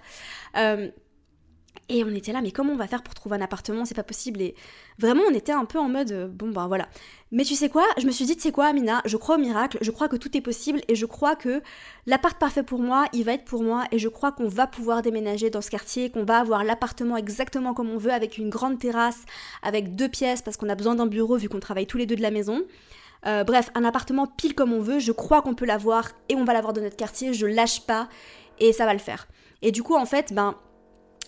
Et 1.90 2.04
on 2.04 2.08
était 2.08 2.32
là, 2.32 2.42
mais 2.42 2.50
comment 2.50 2.74
on 2.74 2.76
va 2.76 2.86
faire 2.86 3.02
pour 3.02 3.14
trouver 3.14 3.36
un 3.36 3.40
appartement? 3.40 3.86
C'est 3.86 3.94
pas 3.94 4.02
possible. 4.02 4.42
Et 4.42 4.54
vraiment, 4.98 5.22
on 5.28 5.34
était 5.34 5.52
un 5.52 5.64
peu 5.64 5.78
en 5.78 5.88
mode, 5.88 6.12
euh, 6.12 6.28
bon 6.28 6.50
ben 6.50 6.66
voilà. 6.66 6.86
Mais 7.32 7.44
tu 7.44 7.54
sais 7.54 7.70
quoi? 7.70 7.84
Je 7.96 8.06
me 8.06 8.10
suis 8.10 8.26
dit, 8.26 8.36
tu 8.36 8.42
sais 8.42 8.52
quoi, 8.52 8.66
Amina? 8.66 9.00
Je 9.06 9.16
crois 9.16 9.36
au 9.36 9.38
miracle, 9.38 9.78
je 9.80 9.90
crois 9.90 10.08
que 10.08 10.16
tout 10.16 10.36
est 10.36 10.42
possible 10.42 10.80
et 10.88 10.94
je 10.94 11.06
crois 11.06 11.34
que 11.34 11.62
l'appart 12.06 12.38
parfait 12.38 12.62
pour 12.62 12.80
moi, 12.80 13.06
il 13.14 13.24
va 13.24 13.32
être 13.32 13.44
pour 13.44 13.62
moi 13.62 13.84
et 13.90 13.98
je 13.98 14.08
crois 14.08 14.32
qu'on 14.32 14.48
va 14.48 14.66
pouvoir 14.66 15.00
déménager 15.00 15.48
dans 15.48 15.62
ce 15.62 15.70
quartier, 15.70 16.10
qu'on 16.10 16.24
va 16.24 16.38
avoir 16.38 16.62
l'appartement 16.62 17.16
exactement 17.16 17.72
comme 17.72 17.90
on 17.90 17.98
veut, 17.98 18.12
avec 18.12 18.36
une 18.36 18.50
grande 18.50 18.78
terrasse, 18.78 19.24
avec 19.62 19.96
deux 19.96 20.08
pièces 20.08 20.42
parce 20.42 20.58
qu'on 20.58 20.68
a 20.68 20.74
besoin 20.74 20.94
d'un 20.94 21.06
bureau 21.06 21.36
vu 21.36 21.48
qu'on 21.48 21.60
travaille 21.60 21.86
tous 21.86 21.98
les 21.98 22.06
deux 22.06 22.16
de 22.16 22.22
la 22.22 22.30
maison. 22.30 22.64
Euh, 23.26 23.44
bref, 23.44 23.70
un 23.74 23.84
appartement 23.84 24.26
pile 24.26 24.54
comme 24.54 24.72
on 24.72 24.80
veut, 24.80 24.98
je 24.98 25.12
crois 25.12 25.42
qu'on 25.42 25.54
peut 25.54 25.66
l'avoir 25.66 26.10
et 26.28 26.36
on 26.36 26.44
va 26.44 26.52
l'avoir 26.52 26.72
dans 26.72 26.82
notre 26.82 26.96
quartier, 26.96 27.32
je 27.32 27.46
lâche 27.46 27.80
pas 27.86 28.08
et 28.58 28.72
ça 28.72 28.84
va 28.84 28.92
le 28.92 28.98
faire. 29.00 29.26
Et 29.62 29.72
du 29.72 29.82
coup, 29.82 29.96
en 29.96 30.06
fait, 30.06 30.32
ben 30.32 30.54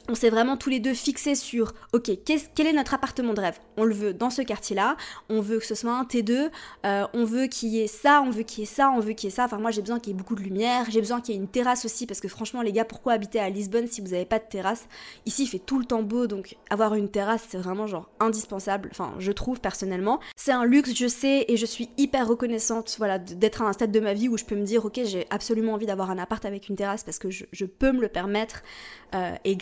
on 0.08 0.14
s'est 0.14 0.30
vraiment 0.30 0.56
tous 0.56 0.70
les 0.70 0.80
deux 0.80 0.94
fixés 0.94 1.34
sur, 1.34 1.72
ok, 1.92 2.10
quel 2.24 2.66
est 2.66 2.72
notre 2.72 2.94
appartement 2.94 3.34
de 3.34 3.40
rêve? 3.40 3.58
On 3.76 3.84
le 3.84 3.94
veut 3.94 4.12
dans 4.12 4.30
ce 4.30 4.42
quartier-là, 4.42 4.96
on 5.28 5.40
veut 5.40 5.58
que 5.58 5.66
ce 5.66 5.74
soit 5.74 5.92
un 5.92 6.04
T2, 6.04 6.50
euh, 6.84 7.06
on 7.14 7.24
veut 7.24 7.46
qu'il 7.46 7.68
y 7.70 7.80
ait 7.80 7.86
ça, 7.86 8.22
on 8.26 8.30
veut 8.30 8.42
qu'il 8.42 8.60
y 8.60 8.62
ait 8.62 8.66
ça, 8.66 8.90
on 8.90 9.00
veut 9.00 9.12
qu'il 9.12 9.28
y 9.28 9.32
ait 9.32 9.36
ça. 9.36 9.44
Enfin, 9.44 9.58
moi 9.58 9.70
j'ai 9.70 9.80
besoin 9.80 10.00
qu'il 10.00 10.12
y 10.12 10.16
ait 10.16 10.18
beaucoup 10.18 10.34
de 10.34 10.42
lumière, 10.42 10.86
j'ai 10.88 11.00
besoin 11.00 11.20
qu'il 11.20 11.34
y 11.34 11.38
ait 11.38 11.40
une 11.40 11.48
terrasse 11.48 11.84
aussi, 11.84 12.06
parce 12.06 12.20
que 12.20 12.28
franchement, 12.28 12.62
les 12.62 12.72
gars, 12.72 12.84
pourquoi 12.84 13.12
habiter 13.12 13.40
à 13.40 13.48
Lisbonne 13.50 13.86
si 13.86 14.00
vous 14.00 14.08
n'avez 14.08 14.24
pas 14.24 14.38
de 14.38 14.44
terrasse? 14.48 14.86
Ici, 15.26 15.44
il 15.44 15.46
fait 15.46 15.58
tout 15.58 15.78
le 15.78 15.84
temps 15.84 16.02
beau, 16.02 16.26
donc 16.26 16.56
avoir 16.70 16.94
une 16.94 17.08
terrasse, 17.08 17.44
c'est 17.48 17.58
vraiment 17.58 17.86
genre 17.86 18.08
indispensable, 18.20 18.88
enfin, 18.92 19.14
je 19.18 19.32
trouve 19.32 19.60
personnellement. 19.60 20.20
C'est 20.36 20.52
un 20.52 20.64
luxe, 20.64 20.94
je 20.94 21.06
sais, 21.06 21.44
et 21.48 21.56
je 21.56 21.66
suis 21.66 21.88
hyper 21.98 22.26
reconnaissante, 22.26 22.94
voilà, 22.98 23.18
d'être 23.18 23.62
à 23.62 23.66
un 23.66 23.72
stade 23.72 23.92
de 23.92 24.00
ma 24.00 24.14
vie 24.14 24.28
où 24.28 24.36
je 24.36 24.44
peux 24.44 24.56
me 24.56 24.64
dire, 24.64 24.84
ok, 24.84 25.00
j'ai 25.04 25.26
absolument 25.30 25.74
envie 25.74 25.86
d'avoir 25.86 26.10
un 26.10 26.18
appart 26.18 26.44
avec 26.44 26.68
une 26.68 26.76
terrasse 26.76 27.04
parce 27.04 27.18
que 27.18 27.30
je, 27.30 27.64
peux 27.64 27.92
me 27.92 28.00
le 28.00 28.08
permettre, 28.08 28.62
euh, 29.14 29.34
et 29.44 29.56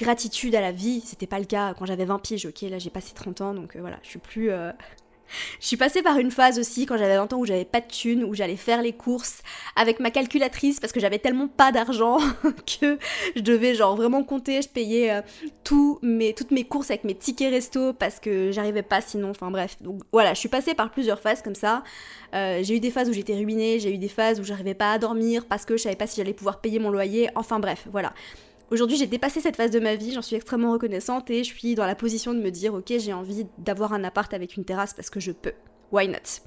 à 0.55 0.61
la 0.61 0.73
vie. 0.73 1.03
C'était 1.05 1.27
pas 1.27 1.39
le 1.39 1.45
cas 1.45 1.75
quand 1.75 1.87
j'avais 1.87 2.05
20 2.05 2.19
piges, 2.19 2.47
ok, 2.47 2.63
là 2.63 2.79
j'ai 2.79 2.91
passé 2.91 3.13
30 3.15 3.41
ans, 3.41 3.55
donc 3.55 3.77
euh, 3.77 3.81
voilà, 3.81 3.99
je 4.03 4.09
suis 4.09 4.19
plus... 4.19 4.51
Euh, 4.51 4.73
je 5.61 5.67
suis 5.67 5.77
passée 5.77 6.03
par 6.03 6.19
une 6.19 6.31
phase 6.31 6.59
aussi 6.59 6.87
quand 6.87 6.97
j'avais 6.97 7.17
20 7.17 7.33
ans 7.33 7.39
où 7.39 7.45
j'avais 7.45 7.65
pas 7.65 7.81
de 7.81 7.87
thunes, 7.87 8.25
où 8.25 8.35
j'allais 8.35 8.57
faire 8.57 8.81
les 8.81 8.93
courses 8.93 9.43
avec 9.77 10.01
ma 10.01 10.11
calculatrice 10.11 10.81
parce 10.81 10.93
que 10.93 11.01
j'avais 11.01 11.19
tellement 11.19 11.49
pas 11.49 11.71
d'argent 11.73 12.19
que 12.81 12.99
je 13.37 13.41
devais 13.41 13.75
genre 13.75 13.95
vraiment 13.97 14.23
compter, 14.25 14.63
je 14.63 14.69
payais 14.69 15.11
euh, 15.11 15.21
tout 15.65 15.99
mes, 16.03 16.33
toutes 16.33 16.51
mes 16.51 16.65
courses 16.65 16.91
avec 16.91 17.05
mes 17.05 17.15
tickets 17.15 17.51
resto 17.51 17.93
parce 17.93 18.21
que 18.21 18.53
j'arrivais 18.53 18.83
pas 18.83 19.01
sinon, 19.01 19.31
enfin 19.31 19.51
bref. 19.51 19.77
Donc 19.83 20.01
voilà, 20.13 20.35
je 20.35 20.39
suis 20.39 20.49
passée 20.49 20.75
par 20.75 20.91
plusieurs 20.91 21.21
phases 21.21 21.43
comme 21.43 21.55
ça. 21.55 21.83
j'ai 22.33 22.77
eu 22.77 22.81
des 22.81 22.91
phases 22.91 23.11
où 23.11 23.13
j'étais 23.13 23.35
ruinée, 23.35 23.81
j'ai 23.81 23.93
eu 23.93 23.99
des 23.99 24.09
phases 24.09 24.41
où 24.41 24.45
j'arrivais 24.45 24.75
pas 24.75 24.93
à 24.93 24.99
dormir 24.99 25.47
parce 25.47 25.65
que 25.65 25.77
je 25.77 25.83
savais 25.83 25.97
pas 25.97 26.07
si 26.07 26.17
j'allais 26.17 26.35
pouvoir 26.35 26.61
payer 26.61 26.79
mon 26.79 26.91
loyer, 26.91 27.29
enfin 27.35 27.59
bref, 27.59 27.87
voilà. 27.91 28.12
Aujourd'hui, 28.71 28.99
j'ai 28.99 29.07
dépassé 29.07 29.41
cette 29.41 29.57
phase 29.57 29.71
de 29.71 29.81
ma 29.81 29.95
vie, 29.95 30.13
j'en 30.13 30.21
suis 30.21 30.37
extrêmement 30.37 30.73
reconnaissante 30.73 31.31
et 31.31 31.43
je 31.43 31.55
suis 31.55 31.75
dans 31.75 31.87
la 31.87 31.95
position 31.95 32.35
de 32.35 32.41
me 32.41 32.51
dire 32.51 32.75
ok, 32.75 32.93
j'ai 32.99 33.15
envie 33.15 33.47
d'avoir 33.57 33.95
un 33.95 34.05
appart 34.05 34.33
avec 34.35 34.57
une 34.57 34.65
terrasse 34.65 34.93
parce 34.93 35.09
que 35.09 35.21
je 35.21 35.33
peux. 35.33 35.55
Why 35.91 36.07
not? 36.07 36.43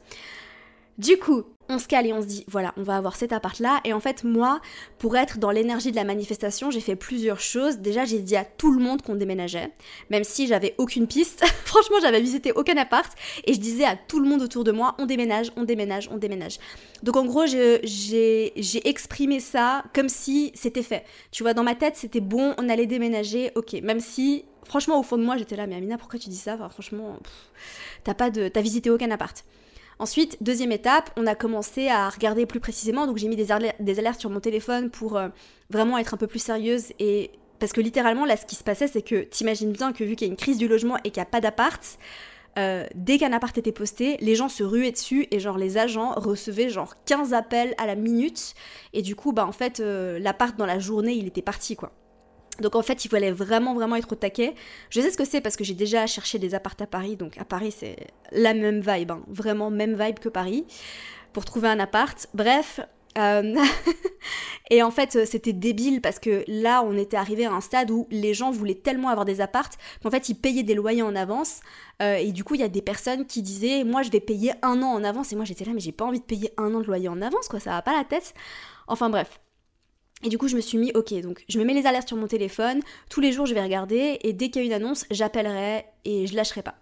Du 0.97 1.17
coup, 1.17 1.43
on 1.71 1.79
se 1.79 1.87
cale 1.87 2.05
et 2.05 2.13
on 2.13 2.21
se 2.21 2.27
dit 2.27 2.43
voilà, 2.47 2.73
on 2.77 2.83
va 2.83 2.97
avoir 2.97 3.15
cet 3.15 3.31
appart 3.31 3.57
là 3.59 3.79
et 3.85 3.93
en 3.93 3.99
fait 3.99 4.23
moi, 4.23 4.59
pour 4.99 5.15
être 5.15 5.37
dans 5.37 5.51
l'énergie 5.51 5.91
de 5.91 5.95
la 5.95 6.03
manifestation, 6.03 6.69
j'ai 6.69 6.81
fait 6.81 6.95
plusieurs 6.95 7.39
choses. 7.39 7.77
Déjà, 7.77 8.05
j'ai 8.05 8.19
dit 8.19 8.35
à 8.35 8.43
tout 8.43 8.71
le 8.73 8.83
monde 8.83 9.01
qu'on 9.01 9.15
déménageait, 9.15 9.71
même 10.09 10.23
si 10.23 10.47
j'avais 10.47 10.75
aucune 10.77 11.07
piste. 11.07 11.45
Franchement, 11.65 11.97
j'avais 12.01 12.19
visité 12.19 12.51
aucun 12.51 12.75
appart 12.77 13.11
et 13.45 13.53
je 13.53 13.59
disais 13.59 13.85
à 13.85 13.95
tout 13.95 14.19
le 14.19 14.27
monde 14.27 14.41
autour 14.41 14.63
de 14.63 14.71
moi 14.71 14.95
on 14.99 15.05
déménage, 15.05 15.51
on 15.55 15.63
déménage, 15.63 16.09
on 16.11 16.17
déménage. 16.17 16.59
Donc 17.03 17.15
en 17.15 17.25
gros, 17.25 17.45
j'ai 17.45 18.87
exprimé 18.87 19.39
ça 19.39 19.83
comme 19.93 20.09
si 20.09 20.51
c'était 20.53 20.83
fait. 20.83 21.05
Tu 21.31 21.43
vois, 21.43 21.53
dans 21.53 21.63
ma 21.63 21.75
tête, 21.75 21.95
c'était 21.95 22.19
bon, 22.19 22.53
on 22.57 22.69
allait 22.69 22.87
déménager, 22.87 23.51
ok. 23.55 23.73
Même 23.81 24.01
si, 24.01 24.45
franchement, 24.65 24.99
au 24.99 25.03
fond 25.03 25.17
de 25.17 25.23
moi, 25.23 25.37
j'étais 25.37 25.55
là, 25.55 25.67
mais 25.67 25.75
Amina, 25.75 25.97
pourquoi 25.97 26.19
tu 26.19 26.29
dis 26.29 26.35
ça? 26.35 26.55
Enfin, 26.55 26.69
Franchement, 26.69 27.17
t'as 28.03 28.13
pas 28.13 28.29
de, 28.29 28.49
t'as 28.49 28.61
visité 28.61 28.89
aucun 28.89 29.09
appart. 29.11 29.43
Ensuite, 30.01 30.39
deuxième 30.41 30.71
étape, 30.71 31.11
on 31.15 31.27
a 31.27 31.35
commencé 31.35 31.87
à 31.87 32.09
regarder 32.09 32.47
plus 32.47 32.59
précisément. 32.59 33.05
Donc 33.05 33.17
j'ai 33.17 33.27
mis 33.27 33.35
des, 33.35 33.51
alertes, 33.51 34.19
sur 34.19 34.31
mon 34.31 34.39
téléphone 34.39 34.89
pour 34.89 35.15
euh, 35.15 35.27
vraiment 35.69 35.99
être 35.99 36.15
un 36.15 36.17
peu 36.17 36.25
plus 36.25 36.39
sérieuse 36.39 36.91
et 36.97 37.29
parce 37.59 37.71
que 37.71 37.81
littéralement 37.81 38.25
là 38.25 38.35
ce 38.35 38.47
qui 38.47 38.55
se 38.55 38.63
passait 38.63 38.87
c'est 38.87 39.03
que 39.03 39.21
t'imagines 39.21 39.71
bien 39.71 39.93
que 39.93 40.03
vu 40.03 40.15
qu'il 40.15 40.25
y 40.27 40.31
a 40.31 40.33
une 40.33 40.37
crise 40.37 40.57
du 40.57 40.67
logement 40.67 40.97
et 41.03 41.11
qu'il 41.11 41.21
n'y 41.21 41.27
a 41.27 41.29
pas 41.29 41.39
d'appart, 41.39 41.99
euh, 42.57 42.87
dès 42.95 43.19
qu'un 43.19 43.31
appart 43.31 43.55
était 43.55 43.71
posté, 43.71 44.17
les 44.21 44.33
gens 44.33 44.49
se 44.49 44.63
ruaient 44.63 44.91
dessus 44.91 45.27
et 45.29 45.39
genre 45.39 45.59
les 45.59 45.77
agents 45.77 46.13
recevaient 46.15 46.69
genre 46.69 46.95
15 47.05 47.35
appels 47.35 47.75
à 47.77 47.85
la 47.85 47.93
minute 47.93 48.55
et 48.93 49.03
du 49.03 49.15
coup 49.15 49.33
bah 49.33 49.45
en 49.45 49.51
fait 49.51 49.81
euh, 49.81 50.17
l'appart 50.17 50.57
dans 50.57 50.65
la 50.65 50.79
journée 50.79 51.13
il 51.13 51.27
était 51.27 51.43
parti 51.43 51.75
quoi. 51.75 51.91
Donc 52.61 52.75
en 52.75 52.81
fait, 52.81 53.05
il 53.05 53.09
fallait 53.09 53.31
vraiment 53.31 53.73
vraiment 53.73 53.95
être 53.95 54.11
au 54.11 54.15
taquet. 54.15 54.55
Je 54.89 55.01
sais 55.01 55.11
ce 55.11 55.17
que 55.17 55.25
c'est 55.25 55.41
parce 55.41 55.55
que 55.55 55.63
j'ai 55.63 55.73
déjà 55.73 56.07
cherché 56.07 56.39
des 56.39 56.55
apparts 56.55 56.77
à 56.79 56.87
Paris. 56.87 57.15
Donc 57.17 57.37
à 57.37 57.45
Paris, 57.45 57.73
c'est 57.77 58.07
la 58.31 58.53
même 58.53 58.79
vibe, 58.79 59.11
hein. 59.11 59.21
vraiment 59.27 59.69
même 59.69 60.01
vibe 60.01 60.19
que 60.19 60.29
Paris 60.29 60.65
pour 61.33 61.45
trouver 61.45 61.69
un 61.69 61.79
appart. 61.79 62.27
Bref, 62.33 62.79
euh, 63.17 63.55
et 64.69 64.83
en 64.83 64.91
fait, 64.91 65.25
c'était 65.25 65.53
débile 65.53 66.01
parce 66.01 66.19
que 66.19 66.43
là, 66.47 66.83
on 66.83 66.97
était 66.97 67.17
arrivé 67.17 67.45
à 67.45 67.51
un 67.51 67.61
stade 67.61 67.91
où 67.91 68.07
les 68.11 68.33
gens 68.33 68.51
voulaient 68.51 68.75
tellement 68.75 69.09
avoir 69.09 69.25
des 69.25 69.41
appartes 69.41 69.77
qu'en 70.03 70.11
fait, 70.11 70.29
ils 70.29 70.35
payaient 70.35 70.63
des 70.63 70.75
loyers 70.75 71.01
en 71.01 71.15
avance. 71.15 71.59
Euh, 72.01 72.15
et 72.15 72.31
du 72.31 72.43
coup, 72.43 72.55
il 72.55 72.61
y 72.61 72.63
a 72.65 72.69
des 72.69 72.81
personnes 72.81 73.25
qui 73.25 73.41
disaient, 73.41 73.83
moi, 73.83 74.01
je 74.01 74.11
vais 74.11 74.19
payer 74.19 74.53
un 74.61 74.81
an 74.81 74.87
en 74.87 75.03
avance. 75.03 75.31
Et 75.33 75.35
moi, 75.35 75.45
j'étais 75.45 75.65
là, 75.65 75.71
mais 75.73 75.79
j'ai 75.79 75.91
pas 75.91 76.05
envie 76.05 76.19
de 76.19 76.25
payer 76.25 76.51
un 76.57 76.73
an 76.73 76.79
de 76.79 76.85
loyer 76.85 77.09
en 77.09 77.21
avance, 77.21 77.47
quoi. 77.47 77.59
Ça 77.59 77.71
va 77.71 77.81
pas 77.81 77.97
la 77.97 78.03
tête. 78.03 78.33
Enfin 78.87 79.09
bref. 79.09 79.39
Et 80.23 80.29
du 80.29 80.37
coup, 80.37 80.47
je 80.47 80.55
me 80.55 80.61
suis 80.61 80.77
mis, 80.77 80.91
ok, 80.93 81.13
donc 81.21 81.43
je 81.49 81.57
me 81.59 81.65
mets 81.65 81.73
les 81.73 81.85
alertes 81.85 82.07
sur 82.07 82.17
mon 82.17 82.27
téléphone, 82.27 82.81
tous 83.09 83.21
les 83.21 83.31
jours 83.31 83.45
je 83.45 83.53
vais 83.53 83.63
regarder, 83.63 84.19
et 84.21 84.33
dès 84.33 84.49
qu'il 84.49 84.61
y 84.61 84.65
a 84.65 84.67
une 84.67 84.73
annonce, 84.73 85.05
j'appellerai 85.09 85.85
et 86.05 86.27
je 86.27 86.35
lâcherai 86.35 86.61
pas. 86.61 86.75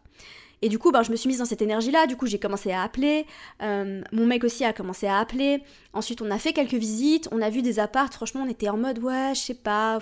Et 0.62 0.68
du 0.68 0.78
coup, 0.78 0.92
ben, 0.92 1.04
je 1.04 1.12
me 1.12 1.16
suis 1.16 1.30
mise 1.30 1.38
dans 1.38 1.46
cette 1.46 1.62
énergie-là, 1.62 2.06
du 2.06 2.18
coup 2.18 2.28
j'ai 2.28 2.40
commencé 2.40 2.72
à 2.72 2.84
appeler, 2.84 3.26
euh, 3.62 4.02
mon 4.12 4.26
mec 4.26 4.44
aussi 4.44 4.66
a 4.66 4.74
commencé 4.74 5.08
à 5.08 5.18
appeler, 5.18 5.64
ensuite 5.94 6.22
on 6.22 6.30
a 6.32 6.38
fait 6.38 6.52
quelques 6.52 6.74
visites, 6.74 7.30
on 7.32 7.42
a 7.42 7.50
vu 7.50 7.62
des 7.62 7.80
apparts, 7.80 8.12
franchement 8.12 8.44
on 8.46 8.50
était 8.50 8.68
en 8.68 8.76
mode 8.76 9.00
ouais, 9.00 9.32
je 9.36 9.40
sais 9.40 9.54
pas, 9.54 10.00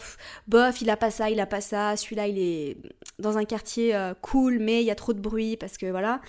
bof, 0.48 0.82
il 0.82 0.90
a 0.90 0.98
pas 0.98 1.12
ça, 1.12 1.30
il 1.30 1.40
a 1.40 1.46
pas 1.46 1.62
ça, 1.62 1.96
celui-là 1.96 2.28
il 2.28 2.40
est 2.40 2.78
dans 3.20 3.38
un 3.38 3.46
quartier 3.46 3.96
euh, 3.96 4.16
cool, 4.20 4.58
mais 4.58 4.82
il 4.82 4.88
y 4.88 4.92
a 4.92 4.96
trop 4.96 5.14
de 5.14 5.20
bruit 5.20 5.58
parce 5.58 5.78
que 5.78 5.86
voilà 5.86 6.22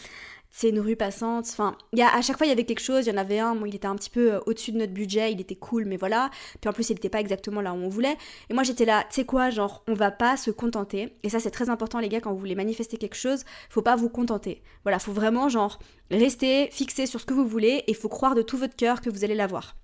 c'est 0.50 0.70
une 0.70 0.80
rue 0.80 0.96
passante. 0.96 1.46
Enfin, 1.50 1.76
y 1.92 2.02
a, 2.02 2.14
à 2.14 2.22
chaque 2.22 2.36
fois, 2.36 2.46
il 2.46 2.50
y 2.50 2.52
avait 2.52 2.64
quelque 2.64 2.80
chose. 2.80 3.06
Il 3.06 3.10
y 3.10 3.12
en 3.12 3.18
avait 3.18 3.38
un, 3.38 3.56
il 3.66 3.74
était 3.74 3.86
un 3.86 3.96
petit 3.96 4.10
peu 4.10 4.34
euh, 4.34 4.40
au-dessus 4.46 4.72
de 4.72 4.78
notre 4.78 4.92
budget, 4.92 5.32
il 5.32 5.40
était 5.40 5.54
cool, 5.54 5.84
mais 5.84 5.96
voilà. 5.96 6.30
Puis 6.60 6.68
en 6.68 6.72
plus, 6.72 6.90
il 6.90 6.94
n'était 6.94 7.08
pas 7.08 7.20
exactement 7.20 7.60
là 7.60 7.72
où 7.72 7.76
on 7.76 7.88
voulait. 7.88 8.16
Et 8.50 8.54
moi, 8.54 8.62
j'étais 8.62 8.84
là, 8.84 9.04
tu 9.08 9.16
sais 9.16 9.24
quoi, 9.24 9.50
genre, 9.50 9.82
on 9.86 9.94
va 9.94 10.10
pas 10.10 10.36
se 10.36 10.50
contenter. 10.50 11.16
Et 11.22 11.28
ça, 11.28 11.40
c'est 11.40 11.50
très 11.50 11.70
important, 11.70 12.00
les 12.00 12.08
gars, 12.08 12.20
quand 12.20 12.32
vous 12.32 12.38
voulez 12.38 12.54
manifester 12.54 12.96
quelque 12.96 13.16
chose, 13.16 13.44
faut 13.70 13.82
pas 13.82 13.96
vous 13.96 14.08
contenter. 14.08 14.62
Voilà, 14.84 14.98
faut 14.98 15.12
vraiment, 15.12 15.48
genre, 15.48 15.78
rester 16.10 16.68
fixé 16.72 17.06
sur 17.06 17.20
ce 17.20 17.26
que 17.26 17.34
vous 17.34 17.46
voulez 17.46 17.84
et 17.86 17.94
faut 17.94 18.08
croire 18.08 18.34
de 18.34 18.42
tout 18.42 18.56
votre 18.56 18.76
cœur 18.76 19.00
que 19.00 19.10
vous 19.10 19.24
allez 19.24 19.34
l'avoir. 19.34 19.76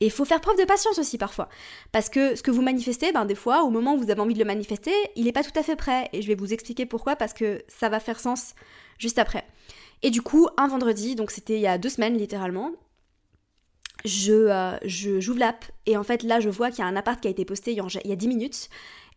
Et 0.00 0.06
il 0.06 0.10
faut 0.10 0.26
faire 0.26 0.42
preuve 0.42 0.58
de 0.58 0.64
patience 0.64 0.98
aussi 0.98 1.16
parfois. 1.16 1.48
Parce 1.90 2.10
que 2.10 2.36
ce 2.36 2.42
que 2.42 2.50
vous 2.50 2.60
manifestez, 2.60 3.12
ben 3.12 3.24
des 3.24 3.34
fois, 3.34 3.62
au 3.62 3.70
moment 3.70 3.94
où 3.94 3.98
vous 3.98 4.10
avez 4.10 4.20
envie 4.20 4.34
de 4.34 4.38
le 4.38 4.44
manifester, 4.44 4.92
il 5.16 5.24
n'est 5.24 5.32
pas 5.32 5.42
tout 5.42 5.58
à 5.58 5.62
fait 5.62 5.76
prêt. 5.76 6.10
Et 6.12 6.20
je 6.20 6.28
vais 6.28 6.34
vous 6.34 6.52
expliquer 6.52 6.84
pourquoi, 6.84 7.16
parce 7.16 7.32
que 7.32 7.62
ça 7.68 7.88
va 7.88 7.98
faire 7.98 8.20
sens 8.20 8.54
juste 8.98 9.18
après. 9.18 9.46
Et 10.02 10.10
du 10.10 10.22
coup, 10.22 10.48
un 10.56 10.68
vendredi, 10.68 11.14
donc 11.14 11.30
c'était 11.30 11.56
il 11.56 11.62
y 11.62 11.66
a 11.66 11.78
deux 11.78 11.88
semaines 11.88 12.16
littéralement, 12.16 12.72
je, 14.04 14.32
euh, 14.32 14.76
j'ouvre 14.84 15.38
l'app 15.38 15.64
et 15.86 15.96
en 15.96 16.04
fait 16.04 16.22
là 16.22 16.38
je 16.38 16.48
vois 16.48 16.70
qu'il 16.70 16.80
y 16.80 16.82
a 16.82 16.86
un 16.86 16.96
appart 16.96 17.20
qui 17.20 17.28
a 17.28 17.30
été 17.30 17.44
posté 17.44 17.72
il 17.72 17.82
il 18.04 18.10
y 18.10 18.12
a 18.12 18.16
10 18.16 18.28
minutes 18.28 18.68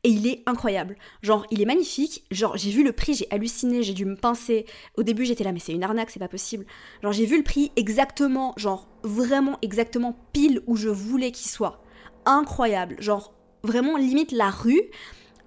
et 0.04 0.10
il 0.10 0.28
est 0.28 0.44
incroyable. 0.46 0.96
Genre, 1.22 1.46
il 1.52 1.62
est 1.62 1.66
magnifique. 1.66 2.24
Genre, 2.32 2.56
j'ai 2.56 2.72
vu 2.72 2.84
le 2.84 2.94
prix, 2.94 3.16
j'ai 3.16 3.28
halluciné, 3.32 3.84
j'ai 3.84 3.94
dû 3.94 4.06
me 4.06 4.16
pincer. 4.16 4.66
Au 4.96 5.04
début, 5.04 5.26
j'étais 5.26 5.44
là, 5.44 5.52
mais 5.52 5.60
c'est 5.60 5.74
une 5.74 5.84
arnaque, 5.84 6.10
c'est 6.10 6.20
pas 6.20 6.30
possible. 6.30 6.66
Genre, 7.04 7.12
j'ai 7.12 7.26
vu 7.26 7.38
le 7.38 7.44
prix 7.44 7.72
exactement, 7.76 8.54
genre, 8.56 8.88
vraiment 9.04 9.58
exactement 9.62 10.16
pile 10.32 10.62
où 10.68 10.76
je 10.76 10.90
voulais 10.90 11.32
qu'il 11.32 11.50
soit. 11.50 11.84
Incroyable. 12.26 12.96
Genre, 13.00 13.34
vraiment, 13.64 13.98
limite 13.98 14.32
la 14.32 14.50
rue 14.50 14.84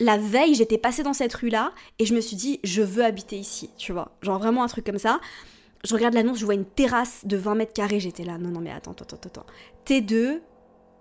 la 0.03 0.19
veille, 0.19 0.55
j'étais 0.55 0.79
passée 0.79 1.03
dans 1.03 1.13
cette 1.13 1.33
rue-là 1.33 1.73
et 1.99 2.07
je 2.07 2.15
me 2.15 2.21
suis 2.21 2.37
dit, 2.37 2.61
je 2.65 2.83
veux 2.83 3.05
habiter 3.05 3.37
ici, 3.37 3.71
tu 3.79 3.93
vois. 3.93 4.17
Genre 4.21 4.39
vraiment 4.39 4.65
un 4.65 4.67
truc 4.67 4.85
comme 4.85 4.99
ça. 4.99 5.21
Je 5.85 5.95
regarde 5.95 6.15
l'annonce, 6.15 6.39
je 6.39 6.45
vois 6.45 6.55
une 6.55 6.65
terrasse 6.65 7.25
de 7.25 7.37
20 7.37 7.55
mètres 7.55 7.73
carrés, 7.73 8.01
j'étais 8.01 8.25
là, 8.25 8.39
non, 8.39 8.51
non, 8.51 8.61
mais 8.61 8.71
attends, 8.71 8.93
attends, 8.93 9.17
attends, 9.17 9.29
attends. 9.29 9.47
T2, 9.87 10.41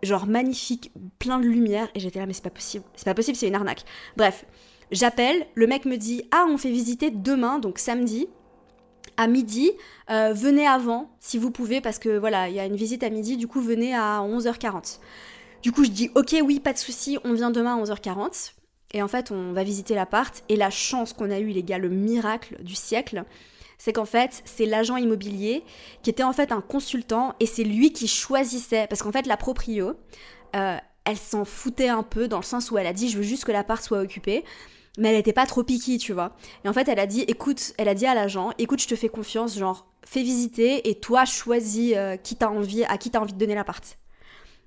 genre 0.03 0.25
magnifique, 0.27 0.91
plein 1.19 1.39
de 1.39 1.45
lumière, 1.45 1.87
et 1.93 1.99
j'étais 1.99 2.19
là, 2.19 2.25
mais 2.25 2.33
c'est 2.33 2.43
pas 2.43 2.49
possible, 2.49 2.83
c'est 2.95 3.05
pas 3.05 3.13
possible, 3.13 3.37
c'est 3.37 3.47
une 3.47 3.55
arnaque. 3.55 3.83
Bref, 4.17 4.45
j'appelle, 4.91 5.45
le 5.53 5.67
mec 5.67 5.85
me 5.85 5.97
dit, 5.97 6.23
ah, 6.31 6.45
on 6.49 6.57
fait 6.57 6.71
visiter 6.71 7.11
demain, 7.11 7.59
donc 7.59 7.77
samedi, 7.77 8.27
à 9.17 9.27
midi, 9.27 9.71
euh, 10.09 10.33
venez 10.33 10.65
avant, 10.65 11.11
si 11.19 11.37
vous 11.37 11.51
pouvez, 11.51 11.79
parce 11.79 11.99
que 11.99 12.17
voilà, 12.17 12.49
il 12.49 12.55
y 12.55 12.59
a 12.59 12.65
une 12.65 12.75
visite 12.75 13.03
à 13.03 13.09
midi, 13.11 13.37
du 13.37 13.47
coup, 13.47 13.61
venez 13.61 13.93
à 13.95 14.21
11h40. 14.21 14.99
Du 15.61 15.71
coup, 15.71 15.83
je 15.83 15.91
dis, 15.91 16.09
ok, 16.15 16.35
oui, 16.43 16.59
pas 16.59 16.73
de 16.73 16.79
souci, 16.79 17.19
on 17.23 17.33
vient 17.33 17.51
demain 17.51 17.77
à 17.77 17.83
11h40. 17.83 18.53
Et 18.93 19.01
en 19.01 19.07
fait, 19.07 19.31
on 19.31 19.53
va 19.53 19.63
visiter 19.63 19.95
l'appart. 19.95 20.43
Et 20.49 20.55
la 20.55 20.69
chance 20.69 21.13
qu'on 21.13 21.31
a 21.31 21.39
eu, 21.39 21.47
les 21.47 21.63
gars, 21.63 21.77
le 21.77 21.89
miracle 21.89 22.61
du 22.61 22.75
siècle, 22.75 23.23
c'est 23.77 23.93
qu'en 23.93 24.05
fait, 24.05 24.41
c'est 24.45 24.65
l'agent 24.65 24.97
immobilier 24.97 25.63
qui 26.03 26.09
était 26.09 26.23
en 26.23 26.33
fait 26.33 26.51
un 26.51 26.61
consultant 26.61 27.35
et 27.39 27.45
c'est 27.45 27.63
lui 27.63 27.93
qui 27.93 28.07
choisissait. 28.07 28.87
Parce 28.87 29.01
qu'en 29.01 29.11
fait, 29.11 29.25
la 29.25 29.37
proprio, 29.37 29.93
euh, 30.55 30.77
elle 31.05 31.17
s'en 31.17 31.45
foutait 31.45 31.89
un 31.89 32.03
peu 32.03 32.27
dans 32.27 32.37
le 32.37 32.43
sens 32.43 32.69
où 32.69 32.77
elle 32.77 32.87
a 32.87 32.93
dit 32.93 33.09
je 33.09 33.17
veux 33.17 33.23
juste 33.23 33.45
que 33.45 33.51
l'appart 33.51 33.83
soit 33.83 34.01
occupé. 34.01 34.43
Mais 34.97 35.09
elle 35.09 35.15
était 35.19 35.31
pas 35.31 35.45
trop 35.45 35.63
piquée, 35.63 35.97
tu 35.97 36.11
vois. 36.11 36.35
Et 36.65 36.69
en 36.69 36.73
fait, 36.73 36.89
elle 36.89 36.99
a 36.99 37.07
dit 37.07 37.21
écoute, 37.21 37.73
elle 37.77 37.87
a 37.87 37.93
dit 37.93 38.05
à 38.05 38.13
l'agent 38.13 38.51
écoute, 38.57 38.81
je 38.81 38.87
te 38.87 38.95
fais 38.95 39.07
confiance, 39.07 39.57
genre 39.57 39.87
fais 40.05 40.21
visiter 40.21 40.89
et 40.89 40.95
toi 40.95 41.23
choisis 41.23 41.93
euh, 41.95 42.17
qui 42.17 42.35
t'a 42.35 42.51
envie, 42.51 42.83
à 42.83 42.97
qui 42.97 43.09
t'as 43.09 43.19
envie 43.19 43.33
de 43.33 43.37
donner 43.37 43.55
l'appart. 43.55 43.97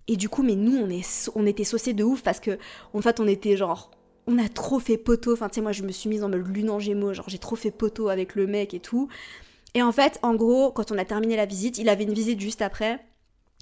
Et 0.09 0.17
du 0.17 0.29
coup, 0.29 0.43
mais 0.43 0.55
nous, 0.55 0.77
on, 0.77 0.89
est, 0.91 1.31
on 1.35 1.47
était 1.47 1.65
saucés 1.65 1.95
de 1.95 2.05
ouf 2.05 2.23
parce 2.23 2.41
que, 2.41 2.59
en 2.93 3.01
fait, 3.01 3.21
on 3.21 3.27
était 3.27 3.57
genre 3.57 3.91
on 4.27 4.39
a 4.39 4.49
trop 4.49 4.79
fait 4.79 4.97
poteau. 4.99 5.33
Enfin, 5.33 5.49
tu 5.49 5.57
sais, 5.57 5.61
moi, 5.61 5.73
je 5.73 5.83
me 5.83 5.93
suis 5.93 6.09
mise 6.09 6.23
en 6.23 6.29
mode 6.29 6.47
lune 6.47 6.71
en 6.71 6.79
gémeaux. 6.79 7.13
Genre, 7.13 7.29
j'ai 7.29 7.39
trop 7.39 7.57
fait 7.57 7.71
poteau 7.71 8.09
avec 8.09 8.35
le 8.35 8.47
mec 8.47 8.75
et 8.75 8.81
tout. 8.81 9.09
Et 9.75 9.83
en 9.83 9.93
fait, 9.93 10.19
en 10.23 10.35
gros, 10.35 10.71
quand 10.71 10.93
on 10.93 10.99
a 10.99 11.05
terminé 11.05 11.37
la 11.37 11.47
visite, 11.47 11.79
il 11.79 11.89
avait 11.89 12.05
une 12.05 12.15
visite 12.15 12.41
juste 12.41 12.63
après. 12.63 13.01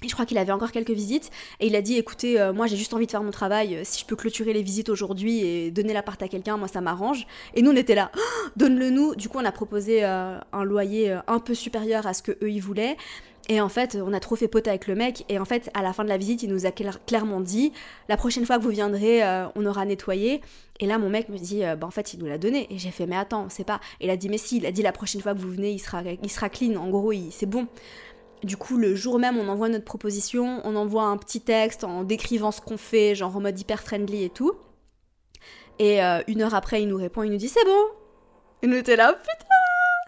Et 0.03 0.09
je 0.09 0.13
crois 0.13 0.25
qu'il 0.25 0.37
avait 0.37 0.51
encore 0.51 0.71
quelques 0.71 0.91
visites. 0.91 1.31
Et 1.59 1.67
il 1.67 1.75
a 1.75 1.81
dit 1.81 1.97
écoutez, 1.97 2.39
euh, 2.39 2.51
moi 2.51 2.67
j'ai 2.67 2.75
juste 2.75 2.93
envie 2.93 3.05
de 3.05 3.11
faire 3.11 3.23
mon 3.23 3.31
travail. 3.31 3.79
Si 3.83 4.01
je 4.01 4.05
peux 4.05 4.15
clôturer 4.15 4.53
les 4.53 4.61
visites 4.61 4.89
aujourd'hui 4.89 5.39
et 5.45 5.71
donner 5.71 5.93
l'appart 5.93 6.21
à 6.21 6.27
quelqu'un, 6.27 6.57
moi 6.57 6.67
ça 6.67 6.81
m'arrange. 6.81 7.25
Et 7.55 7.61
nous 7.61 7.71
on 7.71 7.75
était 7.75 7.95
là, 7.95 8.11
oh, 8.15 8.19
donne-le 8.57 8.89
nous. 8.89 9.15
Du 9.15 9.29
coup 9.29 9.37
on 9.39 9.45
a 9.45 9.51
proposé 9.51 10.03
euh, 10.03 10.37
un 10.51 10.63
loyer 10.63 11.11
euh, 11.11 11.19
un 11.27 11.39
peu 11.39 11.53
supérieur 11.53 12.05
à 12.05 12.13
ce 12.13 12.21
que 12.21 12.31
eux 12.43 12.51
ils 12.51 12.61
voulaient. 12.61 12.97
Et 13.49 13.59
en 13.59 13.67
fait, 13.69 13.97
on 14.01 14.13
a 14.13 14.19
trop 14.19 14.35
fait 14.35 14.47
pote 14.47 14.67
avec 14.67 14.87
le 14.87 14.95
mec. 14.95 15.25
Et 15.27 15.37
en 15.37 15.45
fait, 15.45 15.69
à 15.73 15.81
la 15.81 15.91
fin 15.91 16.03
de 16.03 16.09
la 16.09 16.17
visite, 16.17 16.43
il 16.43 16.49
nous 16.49 16.65
a 16.65 16.71
clairement 16.71 17.41
dit 17.41 17.73
la 18.07 18.15
prochaine 18.15 18.45
fois 18.45 18.57
que 18.57 18.63
vous 18.63 18.69
viendrez, 18.69 19.23
euh, 19.23 19.47
on 19.55 19.65
aura 19.65 19.85
nettoyé. 19.85 20.41
Et 20.79 20.87
là, 20.87 20.97
mon 20.97 21.09
mec 21.09 21.29
me 21.29 21.37
dit 21.37 21.65
euh, 21.65 21.75
bah, 21.75 21.87
en 21.87 21.91
fait, 21.91 22.13
il 22.13 22.19
nous 22.19 22.25
l'a 22.25 22.37
donné. 22.37 22.67
Et 22.73 22.77
j'ai 22.77 22.91
fait 22.91 23.05
mais 23.05 23.17
attends, 23.17 23.47
c'est 23.49 23.65
pas. 23.65 23.81
Et 23.99 24.05
il 24.05 24.09
a 24.09 24.17
dit 24.17 24.29
mais 24.29 24.37
si, 24.37 24.57
il 24.57 24.65
a 24.65 24.71
dit 24.71 24.81
la 24.81 24.93
prochaine 24.93 25.21
fois 25.21 25.33
que 25.33 25.39
vous 25.39 25.51
venez, 25.51 25.71
il 25.71 25.79
sera, 25.79 26.01
il 26.03 26.31
sera 26.31 26.49
clean. 26.49 26.75
En 26.77 26.89
gros, 26.89 27.11
c'est 27.31 27.45
bon. 27.45 27.67
Du 28.43 28.57
coup, 28.57 28.77
le 28.77 28.95
jour 28.95 29.19
même, 29.19 29.37
on 29.37 29.47
envoie 29.47 29.69
notre 29.69 29.85
proposition, 29.85 30.61
on 30.65 30.75
envoie 30.75 31.03
un 31.03 31.17
petit 31.17 31.41
texte 31.41 31.83
en 31.85 32.03
décrivant 32.03 32.51
ce 32.51 32.59
qu'on 32.59 32.77
fait, 32.77 33.15
genre 33.15 33.35
en 33.35 33.39
mode 33.39 33.57
hyper 33.59 33.81
friendly 33.81 34.23
et 34.23 34.29
tout. 34.29 34.53
Et 35.79 36.03
euh, 36.03 36.21
une 36.27 36.41
heure 36.41 36.53
après, 36.53 36.81
il 36.81 36.87
nous 36.87 36.97
répond, 36.97 37.23
il 37.23 37.31
nous 37.31 37.37
dit 37.37 37.49
c'est 37.49 37.65
bon. 37.65 37.85
Et 38.61 38.67
nous 38.67 38.75
était 38.75 38.95
là, 38.95 39.13
putain 39.13 39.52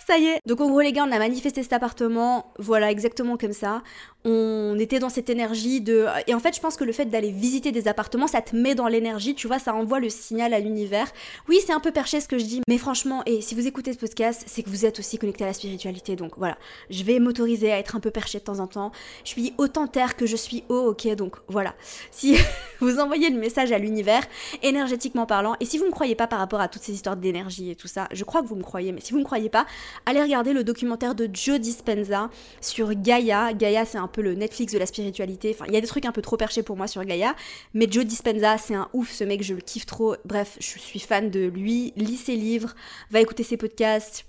ça 0.07 0.17
y 0.17 0.25
est. 0.25 0.39
Donc 0.45 0.61
en 0.61 0.69
gros 0.69 0.81
les 0.81 0.91
gars, 0.91 1.05
on 1.07 1.11
a 1.11 1.19
manifesté 1.19 1.63
cet 1.63 1.73
appartement, 1.73 2.53
voilà 2.59 2.91
exactement 2.91 3.37
comme 3.37 3.53
ça 3.53 3.81
on 4.25 4.77
était 4.79 4.97
dans 4.97 5.09
cette 5.09 5.29
énergie 5.29 5.81
de... 5.81 6.07
Et 6.25 6.33
en 6.33 6.39
fait, 6.39 6.55
je 6.55 6.59
pense 6.59 6.75
que 6.75 6.83
le 6.83 6.91
fait 6.91 7.05
d'aller 7.05 7.29
visiter 7.29 7.71
des 7.71 7.87
appartements, 7.87 8.25
ça 8.25 8.41
te 8.41 8.55
met 8.55 8.73
dans 8.73 8.87
l'énergie, 8.87 9.35
tu 9.35 9.45
vois, 9.45 9.59
ça 9.59 9.75
envoie 9.75 9.99
le 9.99 10.09
signal 10.09 10.55
à 10.55 10.59
l'univers. 10.59 11.07
Oui, 11.47 11.59
c'est 11.63 11.73
un 11.73 11.79
peu 11.79 11.91
perché 11.91 12.19
ce 12.19 12.27
que 12.27 12.39
je 12.39 12.45
dis, 12.45 12.61
mais 12.67 12.79
franchement, 12.79 13.21
et 13.27 13.41
si 13.41 13.53
vous 13.53 13.67
écoutez 13.67 13.93
ce 13.93 13.99
podcast, 13.99 14.43
c'est 14.47 14.63
que 14.63 14.69
vous 14.71 14.83
êtes 14.83 14.97
aussi 14.97 15.19
connecté 15.19 15.43
à 15.43 15.47
la 15.47 15.53
spiritualité. 15.53 16.15
Donc 16.15 16.33
voilà, 16.37 16.57
je 16.89 17.03
vais 17.03 17.19
m'autoriser 17.19 17.71
à 17.71 17.77
être 17.77 17.95
un 17.95 17.99
peu 17.99 18.09
perché 18.09 18.39
de 18.39 18.43
temps 18.43 18.59
en 18.59 18.65
temps. 18.65 18.91
Je 19.23 19.29
suis 19.29 19.53
autant 19.59 19.85
terre 19.85 20.15
que 20.15 20.25
je 20.25 20.35
suis 20.35 20.63
eau, 20.69 20.89
ok, 20.89 21.07
donc 21.15 21.35
voilà. 21.47 21.75
Si 22.09 22.35
vous 22.79 22.97
envoyez 22.97 23.29
le 23.29 23.37
message 23.37 23.71
à 23.71 23.77
l'univers, 23.77 24.23
énergétiquement 24.63 25.27
parlant, 25.27 25.55
et 25.59 25.65
si 25.65 25.77
vous 25.77 25.83
ne 25.83 25.89
me 25.89 25.93
croyez 25.93 26.15
pas 26.15 26.25
par 26.25 26.39
rapport 26.39 26.61
à 26.61 26.67
toutes 26.67 26.81
ces 26.81 26.93
histoires 26.93 27.15
d'énergie 27.15 27.69
et 27.69 27.75
tout 27.75 27.87
ça, 27.87 28.07
je 28.11 28.23
crois 28.23 28.41
que 28.41 28.47
vous 28.47 28.55
me 28.55 28.63
croyez, 28.63 28.91
mais 28.91 29.01
si 29.01 29.11
vous 29.11 29.19
ne 29.19 29.23
me 29.23 29.27
croyez 29.27 29.49
pas, 29.49 29.67
allez 30.05 30.21
regarder 30.21 30.53
le 30.53 30.63
documentaire 30.63 31.15
de 31.15 31.29
Joe 31.31 31.59
Dispenza 31.59 32.29
sur 32.61 32.93
Gaia. 32.93 33.53
Gaia, 33.53 33.85
c'est 33.85 33.97
un 33.97 34.09
le 34.17 34.33
Netflix 34.33 34.73
de 34.73 34.79
la 34.79 34.85
spiritualité. 34.85 35.51
Enfin, 35.53 35.65
il 35.67 35.73
y 35.73 35.77
a 35.77 35.81
des 35.81 35.87
trucs 35.87 36.05
un 36.05 36.11
peu 36.11 36.21
trop 36.21 36.37
perchés 36.37 36.63
pour 36.63 36.77
moi 36.77 36.87
sur 36.87 37.03
Gaïa. 37.03 37.35
Mais 37.73 37.87
Joe 37.89 38.05
Dispenza, 38.05 38.57
c'est 38.57 38.75
un 38.75 38.87
ouf, 38.93 39.11
ce 39.11 39.23
mec, 39.23 39.43
je 39.43 39.53
le 39.53 39.61
kiffe 39.61 39.85
trop. 39.85 40.15
Bref, 40.25 40.57
je 40.59 40.79
suis 40.79 40.99
fan 40.99 41.29
de 41.29 41.45
lui. 41.45 41.93
Lis 41.95 42.17
ses 42.17 42.35
livres, 42.35 42.75
va 43.11 43.21
écouter 43.21 43.43
ses 43.43 43.57
podcasts 43.57 44.25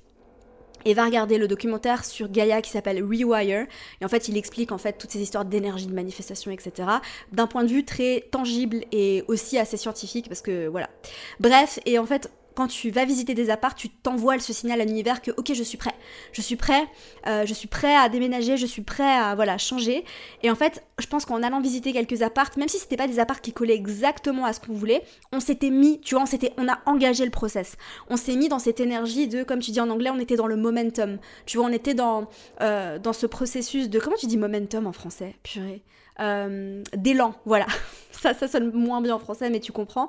et 0.85 0.95
va 0.95 1.05
regarder 1.05 1.37
le 1.37 1.49
documentaire 1.49 2.05
sur 2.05 2.31
Gaïa 2.31 2.63
qui 2.63 2.71
s'appelle 2.71 3.03
Rewire. 3.03 3.67
Et 4.01 4.05
en 4.05 4.09
fait, 4.09 4.29
il 4.29 4.37
explique 4.37 4.71
en 4.71 4.79
fait 4.79 4.99
toutes 4.99 5.11
ces 5.11 5.21
histoires 5.21 5.45
d'énergie, 5.45 5.87
de 5.87 5.95
manifestation, 5.95 6.51
etc. 6.53 6.89
d'un 7.33 7.47
point 7.47 7.65
de 7.65 7.69
vue 7.69 7.85
très 7.85 8.29
tangible 8.31 8.85
et 8.93 9.25
aussi 9.27 9.59
assez 9.59 9.77
scientifique 9.77 10.29
parce 10.29 10.43
que 10.43 10.69
voilà. 10.69 10.89
Bref, 11.41 11.81
et 11.87 11.99
en 11.99 12.07
fait, 12.07 12.31
quand 12.57 12.69
tu 12.69 12.91
vas 12.91 13.05
visiter 13.05 13.35
des 13.35 13.51
apparts, 13.51 13.75
tu 13.75 13.91
t'envoies 13.91 14.39
ce 14.39 14.53
signal 14.53 14.81
à 14.81 14.85
l'univers 14.85 15.21
que 15.21 15.31
ok 15.37 15.53
je 15.53 15.63
suis 15.63 15.77
prêt, 15.77 15.95
je 16.33 16.41
suis 16.41 16.57
prêt, 16.57 16.85
euh, 17.27 17.45
je 17.45 17.53
suis 17.53 17.69
prêt 17.69 17.95
à 17.95 18.09
déménager, 18.09 18.57
je 18.57 18.67
suis 18.67 18.83
prêt 18.83 19.05
à 19.05 19.35
voilà 19.35 19.59
changer. 19.59 20.05
Et 20.43 20.51
en 20.51 20.55
fait, 20.55 20.83
je 20.99 21.07
pense 21.07 21.27
qu'en 21.27 21.43
allant 21.43 21.61
visiter 21.61 21.93
quelques 21.93 22.23
apparts, 22.23 22.51
même 22.57 22.69
si 22.69 22.79
c'était 22.79 22.97
pas 22.97 23.07
des 23.07 23.21
apparts 23.21 23.43
qui 23.43 23.53
collaient 23.53 23.75
exactement 23.75 24.47
à 24.47 24.53
ce 24.55 24.61
qu'on 24.61 24.73
voulait, 24.73 25.03
on 25.33 25.41
s'était 25.41 25.71
mis, 25.71 26.01
tu 26.01 26.15
vois, 26.15 26.23
on 26.23 26.27
s'était, 26.27 26.53
on 26.57 26.67
a 26.67 26.79
engagé 26.87 27.25
le 27.25 27.31
process. 27.31 27.77
On 28.09 28.17
s'est 28.17 28.37
mis 28.37 28.49
dans 28.49 28.59
cette 28.59 28.81
énergie 28.81 29.29
de, 29.29 29.43
comme 29.43 29.61
tu 29.61 29.71
dis 29.71 29.81
en 29.81 29.91
anglais, 29.91 30.11
on 30.11 30.19
était 30.19 30.37
dans 30.37 30.47
le 30.47 30.57
momentum. 30.57 31.19
Tu 31.45 31.59
vois, 31.59 31.67
on 31.67 31.73
était 31.73 31.95
dans 31.95 32.29
euh, 32.63 32.99
dans 32.99 33.13
ce 33.13 33.27
processus 33.27 33.91
de 33.91 33.99
comment 33.99 34.17
tu 34.17 34.27
dis 34.27 34.39
momentum 34.39 34.87
en 34.87 34.93
français, 34.93 35.35
purée. 35.43 35.83
Euh, 36.21 36.83
d'élan, 36.95 37.35
voilà. 37.45 37.67
ça, 38.11 38.35
ça 38.35 38.49
sonne 38.49 38.73
moins 38.73 39.01
bien 39.01 39.15
en 39.15 39.19
français, 39.19 39.51
mais 39.51 39.61
tu 39.61 39.73
comprends. 39.73 40.09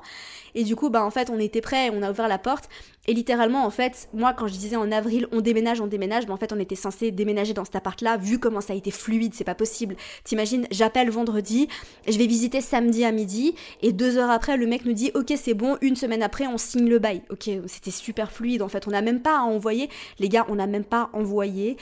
Et 0.54 0.64
du 0.64 0.76
coup, 0.76 0.90
bah 0.90 1.04
en 1.04 1.10
fait, 1.10 1.30
on 1.30 1.38
était 1.38 1.60
prêts, 1.60 1.90
on 1.92 2.02
a 2.02 2.10
ouvert 2.10 2.28
la 2.28 2.38
porte. 2.38 2.68
Et 3.06 3.14
littéralement, 3.14 3.64
en 3.64 3.70
fait, 3.70 4.08
moi, 4.12 4.34
quand 4.34 4.46
je 4.46 4.52
disais 4.52 4.76
en 4.76 4.90
avril, 4.92 5.28
on 5.32 5.40
déménage, 5.40 5.80
on 5.80 5.86
déménage, 5.86 6.26
bah 6.26 6.34
en 6.34 6.36
fait, 6.36 6.52
on 6.52 6.58
était 6.58 6.74
censé 6.74 7.10
déménager 7.10 7.54
dans 7.54 7.64
cet 7.64 7.76
appart-là, 7.76 8.16
vu 8.16 8.38
comment 8.38 8.60
ça 8.60 8.72
a 8.72 8.76
été 8.76 8.90
fluide, 8.90 9.34
c'est 9.34 9.44
pas 9.44 9.54
possible. 9.54 9.96
T'imagines, 10.24 10.66
j'appelle 10.70 11.10
vendredi, 11.10 11.68
je 12.06 12.18
vais 12.18 12.26
visiter 12.26 12.60
samedi 12.60 13.04
à 13.04 13.12
midi, 13.12 13.54
et 13.82 13.92
deux 13.92 14.18
heures 14.18 14.30
après, 14.30 14.56
le 14.56 14.66
mec 14.66 14.84
nous 14.84 14.92
dit, 14.92 15.10
ok, 15.14 15.32
c'est 15.36 15.54
bon, 15.54 15.78
une 15.80 15.96
semaine 15.96 16.22
après, 16.22 16.46
on 16.46 16.58
signe 16.58 16.88
le 16.88 16.98
bail. 16.98 17.22
Ok, 17.30 17.50
c'était 17.66 17.90
super 17.90 18.30
fluide, 18.30 18.62
en 18.62 18.68
fait, 18.68 18.86
on 18.86 18.90
n'a 18.90 19.02
même 19.02 19.20
pas 19.20 19.38
à 19.38 19.42
envoyer, 19.42 19.88
les 20.18 20.28
gars, 20.28 20.46
on 20.48 20.56
n'a 20.56 20.66
même 20.66 20.84
pas 20.84 21.08
envoyé 21.12 21.76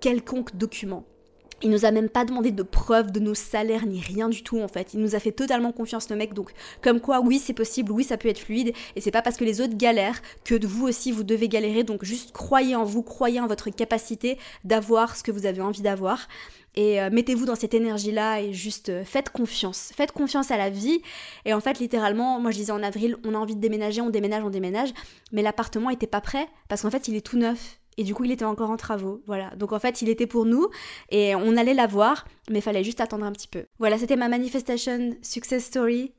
quelconque 0.00 0.56
document. 0.56 1.04
Il 1.62 1.70
nous 1.70 1.86
a 1.86 1.90
même 1.90 2.10
pas 2.10 2.26
demandé 2.26 2.50
de 2.50 2.62
preuves 2.62 3.12
de 3.12 3.18
nos 3.18 3.34
salaires 3.34 3.86
ni 3.86 4.00
rien 4.00 4.28
du 4.28 4.42
tout 4.42 4.60
en 4.60 4.68
fait. 4.68 4.92
Il 4.92 5.00
nous 5.00 5.14
a 5.14 5.20
fait 5.20 5.32
totalement 5.32 5.72
confiance 5.72 6.10
le 6.10 6.16
mec. 6.16 6.34
Donc 6.34 6.52
comme 6.82 7.00
quoi 7.00 7.20
oui 7.20 7.38
c'est 7.38 7.54
possible, 7.54 7.92
oui 7.92 8.04
ça 8.04 8.18
peut 8.18 8.28
être 8.28 8.40
fluide 8.40 8.74
et 8.94 9.00
c'est 9.00 9.10
pas 9.10 9.22
parce 9.22 9.38
que 9.38 9.44
les 9.44 9.62
autres 9.62 9.76
galèrent 9.76 10.20
que 10.44 10.66
vous 10.66 10.86
aussi 10.86 11.12
vous 11.12 11.24
devez 11.24 11.48
galérer. 11.48 11.82
Donc 11.82 12.04
juste 12.04 12.32
croyez 12.32 12.76
en 12.76 12.84
vous, 12.84 13.02
croyez 13.02 13.40
en 13.40 13.46
votre 13.46 13.70
capacité 13.70 14.38
d'avoir 14.64 15.16
ce 15.16 15.22
que 15.22 15.32
vous 15.32 15.46
avez 15.46 15.62
envie 15.62 15.82
d'avoir. 15.82 16.28
Et 16.76 17.00
euh, 17.00 17.08
mettez-vous 17.10 17.46
dans 17.46 17.54
cette 17.54 17.72
énergie-là 17.72 18.42
et 18.42 18.52
juste 18.52 18.90
euh, 18.90 19.02
faites 19.02 19.30
confiance. 19.30 19.92
Faites 19.96 20.12
confiance 20.12 20.50
à 20.50 20.58
la 20.58 20.68
vie. 20.68 21.00
Et 21.46 21.54
en 21.54 21.60
fait, 21.60 21.78
littéralement, 21.78 22.38
moi 22.38 22.50
je 22.50 22.58
disais 22.58 22.72
en 22.72 22.82
avril, 22.82 23.16
on 23.24 23.34
a 23.34 23.38
envie 23.38 23.56
de 23.56 23.60
déménager, 23.60 24.02
on 24.02 24.10
déménage, 24.10 24.44
on 24.44 24.50
déménage. 24.50 24.90
Mais 25.32 25.40
l'appartement 25.40 25.88
était 25.88 26.06
pas 26.06 26.20
prêt 26.20 26.46
parce 26.68 26.82
qu'en 26.82 26.90
fait, 26.90 27.08
il 27.08 27.16
est 27.16 27.22
tout 27.26 27.38
neuf. 27.38 27.78
Et 27.98 28.04
du 28.04 28.14
coup, 28.14 28.24
il 28.24 28.30
était 28.30 28.44
encore 28.44 28.70
en 28.70 28.76
travaux. 28.76 29.22
Voilà. 29.26 29.50
Donc 29.56 29.72
en 29.72 29.78
fait, 29.78 30.02
il 30.02 30.08
était 30.08 30.26
pour 30.26 30.44
nous 30.44 30.68
et 31.10 31.34
on 31.34 31.56
allait 31.56 31.74
l'avoir, 31.74 32.26
mais 32.50 32.58
il 32.58 32.62
fallait 32.62 32.84
juste 32.84 33.00
attendre 33.00 33.24
un 33.24 33.32
petit 33.32 33.48
peu. 33.48 33.64
Voilà, 33.78 33.98
c'était 33.98 34.16
ma 34.16 34.28
manifestation 34.28 35.16
success 35.22 35.64
story. 35.64 36.12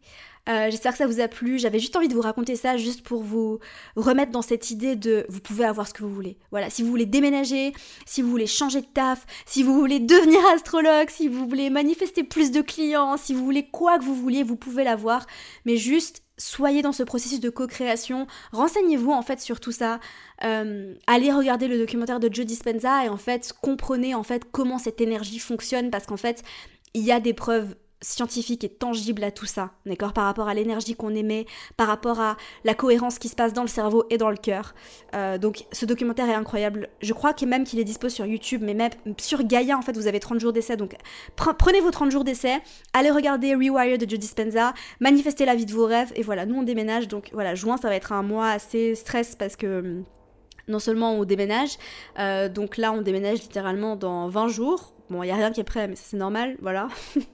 Euh, 0.47 0.71
j'espère 0.71 0.93
que 0.93 0.97
ça 0.97 1.07
vous 1.07 1.19
a 1.19 1.27
plu. 1.27 1.59
J'avais 1.59 1.79
juste 1.79 1.95
envie 1.95 2.07
de 2.07 2.13
vous 2.13 2.21
raconter 2.21 2.55
ça, 2.55 2.77
juste 2.77 3.01
pour 3.01 3.21
vous 3.21 3.59
remettre 3.95 4.31
dans 4.31 4.41
cette 4.41 4.71
idée 4.71 4.95
de 4.95 5.25
vous 5.29 5.41
pouvez 5.41 5.65
avoir 5.65 5.87
ce 5.87 5.93
que 5.93 6.03
vous 6.03 6.13
voulez. 6.13 6.37
Voilà, 6.51 6.69
si 6.69 6.83
vous 6.83 6.89
voulez 6.89 7.05
déménager, 7.05 7.73
si 8.05 8.21
vous 8.21 8.29
voulez 8.29 8.47
changer 8.47 8.81
de 8.81 8.87
taf, 8.87 9.25
si 9.45 9.61
vous 9.61 9.77
voulez 9.77 9.99
devenir 9.99 10.39
astrologue, 10.55 11.09
si 11.09 11.27
vous 11.27 11.47
voulez 11.47 11.69
manifester 11.69 12.23
plus 12.23 12.51
de 12.51 12.61
clients, 12.61 13.17
si 13.17 13.33
vous 13.33 13.43
voulez 13.43 13.67
quoi 13.67 13.99
que 13.99 14.03
vous 14.03 14.15
vouliez, 14.15 14.43
vous 14.43 14.55
pouvez 14.55 14.83
l'avoir. 14.83 15.25
Mais 15.65 15.75
juste 15.75 16.23
soyez 16.37 16.81
dans 16.81 16.91
ce 16.91 17.03
processus 17.03 17.39
de 17.39 17.49
co-création, 17.49 18.27
renseignez-vous 18.51 19.11
en 19.11 19.21
fait 19.21 19.39
sur 19.39 19.59
tout 19.59 19.71
ça, 19.71 19.99
euh, 20.43 20.93
allez 21.07 21.31
regarder 21.31 21.67
le 21.67 21.77
documentaire 21.77 22.19
de 22.19 22.33
Joe 22.33 22.45
Dispenza 22.45 23.05
et 23.05 23.09
en 23.09 23.17
fait 23.17 23.53
comprenez 23.61 24.15
en 24.15 24.23
fait 24.23 24.43
comment 24.51 24.77
cette 24.77 25.01
énergie 25.01 25.39
fonctionne 25.39 25.89
parce 25.89 26.05
qu'en 26.05 26.17
fait 26.17 26.43
il 26.93 27.03
y 27.03 27.11
a 27.11 27.19
des 27.19 27.33
preuves 27.33 27.75
scientifique 28.01 28.63
et 28.63 28.69
tangible 28.69 29.23
à 29.23 29.31
tout 29.31 29.45
ça, 29.45 29.71
d'accord 29.85 30.13
Par 30.13 30.25
rapport 30.25 30.47
à 30.47 30.53
l'énergie 30.53 30.95
qu'on 30.95 31.15
émet, 31.15 31.45
par 31.77 31.87
rapport 31.87 32.19
à 32.19 32.37
la 32.63 32.73
cohérence 32.73 33.17
qui 33.17 33.27
se 33.27 33.35
passe 33.35 33.53
dans 33.53 33.63
le 33.63 33.67
cerveau 33.67 34.05
et 34.09 34.17
dans 34.17 34.29
le 34.29 34.37
cœur. 34.37 34.75
Euh, 35.15 35.37
donc 35.37 35.65
ce 35.71 35.85
documentaire 35.85 36.29
est 36.29 36.35
incroyable. 36.35 36.89
Je 37.01 37.13
crois 37.13 37.33
que 37.33 37.45
même 37.45 37.63
qu'il 37.63 37.79
est 37.79 37.83
dispo 37.83 38.09
sur 38.09 38.25
YouTube, 38.25 38.61
mais 38.63 38.73
même 38.73 38.91
sur 39.17 39.43
Gaia, 39.43 39.77
en 39.77 39.81
fait, 39.81 39.97
vous 39.97 40.07
avez 40.07 40.19
30 40.19 40.39
jours 40.39 40.53
d'essai. 40.53 40.77
Donc 40.77 40.95
prenez 41.35 41.81
vos 41.81 41.91
30 41.91 42.11
jours 42.11 42.23
d'essai, 42.23 42.59
allez 42.93 43.11
regarder 43.11 43.55
Rewire 43.55 43.97
de 43.97 44.07
Joe 44.07 44.19
Dispenza, 44.19 44.73
manifestez 44.99 45.45
la 45.45 45.55
vie 45.55 45.65
de 45.65 45.73
vos 45.73 45.85
rêves, 45.85 46.11
et 46.15 46.21
voilà, 46.21 46.45
nous 46.45 46.55
on 46.55 46.63
déménage. 46.63 47.07
Donc 47.07 47.29
voilà, 47.33 47.55
juin, 47.55 47.77
ça 47.77 47.89
va 47.89 47.95
être 47.95 48.11
un 48.11 48.23
mois 48.23 48.49
assez 48.49 48.93
stress 48.95 49.35
parce 49.35 49.55
que 49.55 49.79
hum, 49.79 50.03
non 50.67 50.79
seulement 50.79 51.13
on 51.13 51.23
déménage, 51.23 51.77
euh, 52.19 52.49
donc 52.49 52.77
là 52.77 52.91
on 52.91 53.01
déménage 53.01 53.41
littéralement 53.41 53.95
dans 53.95 54.27
20 54.29 54.49
jours, 54.49 54.93
Bon, 55.09 55.23
il 55.23 55.31
a 55.31 55.35
rien 55.35 55.51
qui 55.51 55.61
est 55.61 55.63
prêt, 55.63 55.87
mais 55.87 55.95
ça 55.95 56.03
c'est 56.07 56.17
normal, 56.17 56.57
voilà. 56.61 56.87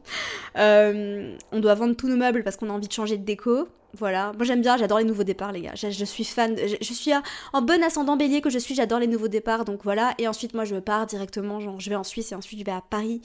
Euh, 0.56 1.36
on 1.52 1.60
doit 1.60 1.74
vendre 1.74 1.96
tous 1.96 2.08
nos 2.08 2.16
meubles 2.16 2.44
parce 2.44 2.58
qu'on 2.58 2.70
a 2.70 2.74
envie 2.74 2.88
de 2.88 2.94
changer 2.94 3.18
de 3.18 3.26
déco. 3.26 3.68
Voilà, 3.96 4.32
moi 4.36 4.44
j'aime 4.44 4.62
bien, 4.62 4.76
j'adore 4.76 4.98
les 4.98 5.04
nouveaux 5.04 5.24
départs 5.24 5.52
les 5.52 5.62
gars. 5.62 5.76
Je, 5.76 6.06
suis 6.06 6.24
fan, 6.24 6.56
je, 6.58 6.94
suis 6.94 7.12
en 7.54 7.62
bon 7.62 7.84
ascendant 7.84 8.18
bélier 8.18 8.42
que 8.42 8.50
je 8.50 8.58
suis, 8.58 8.74
j'adore 8.74 8.98
les 8.98 9.06
nouveaux 9.06 9.28
départs, 9.28 9.66
donc 9.66 9.82
voilà. 9.84 10.16
Et 10.18 10.28
ensuite 10.28 10.56
moi 10.56 10.66
je 10.66 10.78
pars 10.78 11.06
directement, 11.06 11.60
je 11.60 11.90
vais 11.92 11.96
en 11.96 12.04
Suisse 12.04 12.32
et 12.32 12.36
ensuite 12.36 12.60
je 12.60 12.66
vais 12.66 12.72
à 12.72 12.82
Paris. 12.82 13.22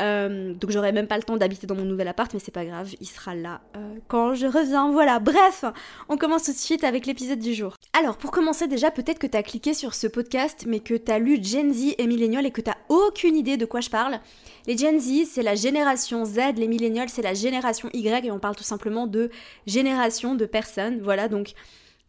Euh, 0.00 0.54
donc 0.54 0.70
j'aurai 0.70 0.92
même 0.92 1.06
pas 1.06 1.18
le 1.18 1.22
temps 1.22 1.36
d'habiter 1.36 1.66
dans 1.66 1.74
mon 1.74 1.84
nouvel 1.84 2.08
appart, 2.08 2.32
mais 2.32 2.40
c'est 2.40 2.50
pas 2.50 2.64
grave, 2.64 2.94
il 2.98 3.06
sera 3.06 3.34
là 3.34 3.60
euh, 3.76 3.96
quand 4.08 4.34
je 4.34 4.46
reviens. 4.46 4.90
Voilà, 4.90 5.18
bref, 5.18 5.66
on 6.08 6.16
commence 6.16 6.44
tout 6.44 6.52
de 6.52 6.56
suite 6.56 6.82
avec 6.82 7.04
l'épisode 7.04 7.38
du 7.38 7.52
jour. 7.52 7.74
Alors 7.92 8.16
pour 8.16 8.30
commencer 8.30 8.68
déjà, 8.68 8.90
peut-être 8.90 9.18
que 9.18 9.26
t'as 9.26 9.42
cliqué 9.42 9.74
sur 9.74 9.92
ce 9.92 10.06
podcast, 10.06 10.64
mais 10.66 10.80
que 10.80 10.94
t'as 10.94 11.18
lu 11.18 11.38
Gen 11.42 11.74
Z 11.74 11.94
et 11.98 12.06
Millennial 12.06 12.46
et 12.46 12.50
que 12.50 12.62
t'as 12.62 12.76
aucune 12.88 13.36
idée 13.36 13.58
de 13.58 13.66
quoi 13.66 13.80
je 13.80 13.90
parle. 13.90 14.18
Les 14.66 14.78
Gen 14.78 14.98
Z, 14.98 15.26
c'est 15.30 15.42
la 15.42 15.54
génération 15.54 16.24
Z, 16.24 16.56
les 16.56 16.68
Millennials, 16.68 17.10
c'est 17.10 17.22
la 17.22 17.34
génération 17.34 17.90
Y, 17.92 18.24
et 18.24 18.30
on 18.32 18.38
parle 18.38 18.56
tout 18.56 18.64
simplement 18.64 19.06
de 19.06 19.30
génération 19.66 20.05
de 20.08 20.46
personnes. 20.46 21.00
Voilà, 21.02 21.28
donc 21.28 21.52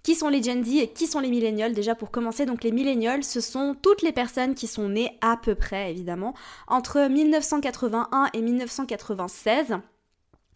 qui 0.03 0.15
sont 0.15 0.29
les 0.29 0.41
Gen 0.41 0.63
Z 0.63 0.75
et 0.75 0.87
qui 0.87 1.05
sont 1.05 1.19
les 1.19 1.29
Millennials 1.29 1.73
Déjà 1.73 1.93
pour 1.95 2.11
commencer, 2.11 2.45
donc 2.45 2.63
les 2.63 2.71
Millennials, 2.71 3.23
ce 3.23 3.41
sont 3.41 3.75
toutes 3.81 4.01
les 4.01 4.13
personnes 4.13 4.55
qui 4.55 4.67
sont 4.67 4.89
nées 4.89 5.17
à 5.21 5.35
peu 5.35 5.55
près, 5.55 5.91
évidemment, 5.91 6.33
entre 6.67 7.09
1981 7.09 8.29
et 8.33 8.41
1996 8.41 9.79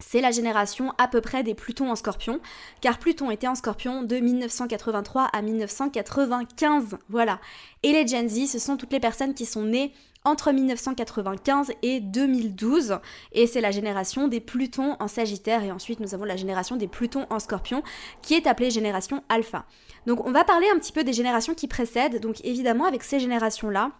c'est 0.02 0.20
la 0.20 0.30
génération 0.30 0.92
à 0.98 1.08
peu 1.08 1.20
près 1.20 1.42
des 1.42 1.54
Plutons 1.54 1.90
en 1.90 1.96
scorpion, 1.96 2.40
car 2.80 2.98
Pluton 2.98 3.30
était 3.30 3.46
en 3.46 3.54
scorpion 3.54 4.02
de 4.02 4.16
1983 4.16 5.24
à 5.32 5.42
1995, 5.42 6.98
voilà. 7.08 7.40
Et 7.82 7.92
les 7.92 8.06
Gen 8.06 8.28
Z, 8.28 8.46
ce 8.50 8.58
sont 8.58 8.76
toutes 8.76 8.92
les 8.92 9.00
personnes 9.00 9.34
qui 9.34 9.46
sont 9.46 9.62
nées 9.62 9.92
entre 10.24 10.52
1995 10.52 11.72
et 11.82 12.00
2012. 12.00 12.98
Et 13.32 13.46
c'est 13.46 13.60
la 13.60 13.70
génération 13.70 14.28
des 14.28 14.40
Plutons 14.40 14.96
en 15.00 15.08
Sagittaire. 15.08 15.64
Et 15.64 15.72
ensuite, 15.72 16.00
nous 16.00 16.14
avons 16.14 16.24
la 16.24 16.36
génération 16.36 16.76
des 16.76 16.88
Plutons 16.88 17.26
en 17.30 17.38
Scorpion, 17.38 17.82
qui 18.22 18.34
est 18.34 18.46
appelée 18.46 18.70
génération 18.70 19.22
Alpha. 19.28 19.64
Donc, 20.06 20.26
on 20.26 20.32
va 20.32 20.44
parler 20.44 20.66
un 20.74 20.78
petit 20.78 20.92
peu 20.92 21.04
des 21.04 21.12
générations 21.12 21.54
qui 21.54 21.68
précèdent. 21.68 22.20
Donc, 22.20 22.44
évidemment, 22.44 22.84
avec 22.84 23.02
ces 23.02 23.20
générations-là, 23.20 23.92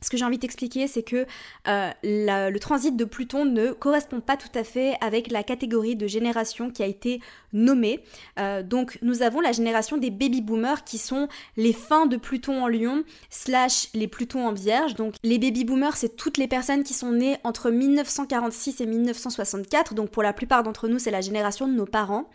ce 0.00 0.10
que 0.10 0.16
j'ai 0.16 0.24
envie 0.24 0.36
de 0.36 0.42
t'expliquer, 0.42 0.86
c'est 0.86 1.02
que 1.02 1.26
euh, 1.66 1.90
le 2.02 2.58
transit 2.58 2.96
de 2.96 3.04
Pluton 3.04 3.44
ne 3.44 3.72
correspond 3.72 4.20
pas 4.20 4.36
tout 4.36 4.56
à 4.56 4.62
fait 4.62 4.94
avec 5.00 5.30
la 5.30 5.42
catégorie 5.42 5.96
de 5.96 6.06
génération 6.06 6.70
qui 6.70 6.82
a 6.82 6.86
été 6.86 7.20
nommée. 7.52 8.04
Euh, 8.38 8.62
donc 8.62 8.98
nous 9.02 9.22
avons 9.22 9.40
la 9.40 9.52
génération 9.52 9.96
des 9.96 10.10
baby 10.10 10.40
boomers 10.40 10.84
qui 10.84 10.98
sont 10.98 11.28
les 11.56 11.72
fins 11.72 12.06
de 12.06 12.16
Pluton 12.16 12.62
en 12.62 12.68
Lion 12.68 13.02
slash 13.30 13.88
les 13.94 14.06
Plutons 14.06 14.46
en 14.46 14.52
Vierge. 14.52 14.94
Donc 14.94 15.14
les 15.24 15.38
baby 15.38 15.64
boomers, 15.64 15.96
c'est 15.96 16.16
toutes 16.16 16.38
les 16.38 16.46
personnes 16.46 16.84
qui 16.84 16.94
sont 16.94 17.12
nées 17.12 17.38
entre 17.42 17.70
1946 17.70 18.80
et 18.80 18.86
1964. 18.86 19.94
Donc 19.94 20.10
pour 20.10 20.22
la 20.22 20.32
plupart 20.32 20.62
d'entre 20.62 20.86
nous, 20.86 20.98
c'est 20.98 21.10
la 21.10 21.20
génération 21.20 21.66
de 21.66 21.72
nos 21.72 21.86
parents. 21.86 22.28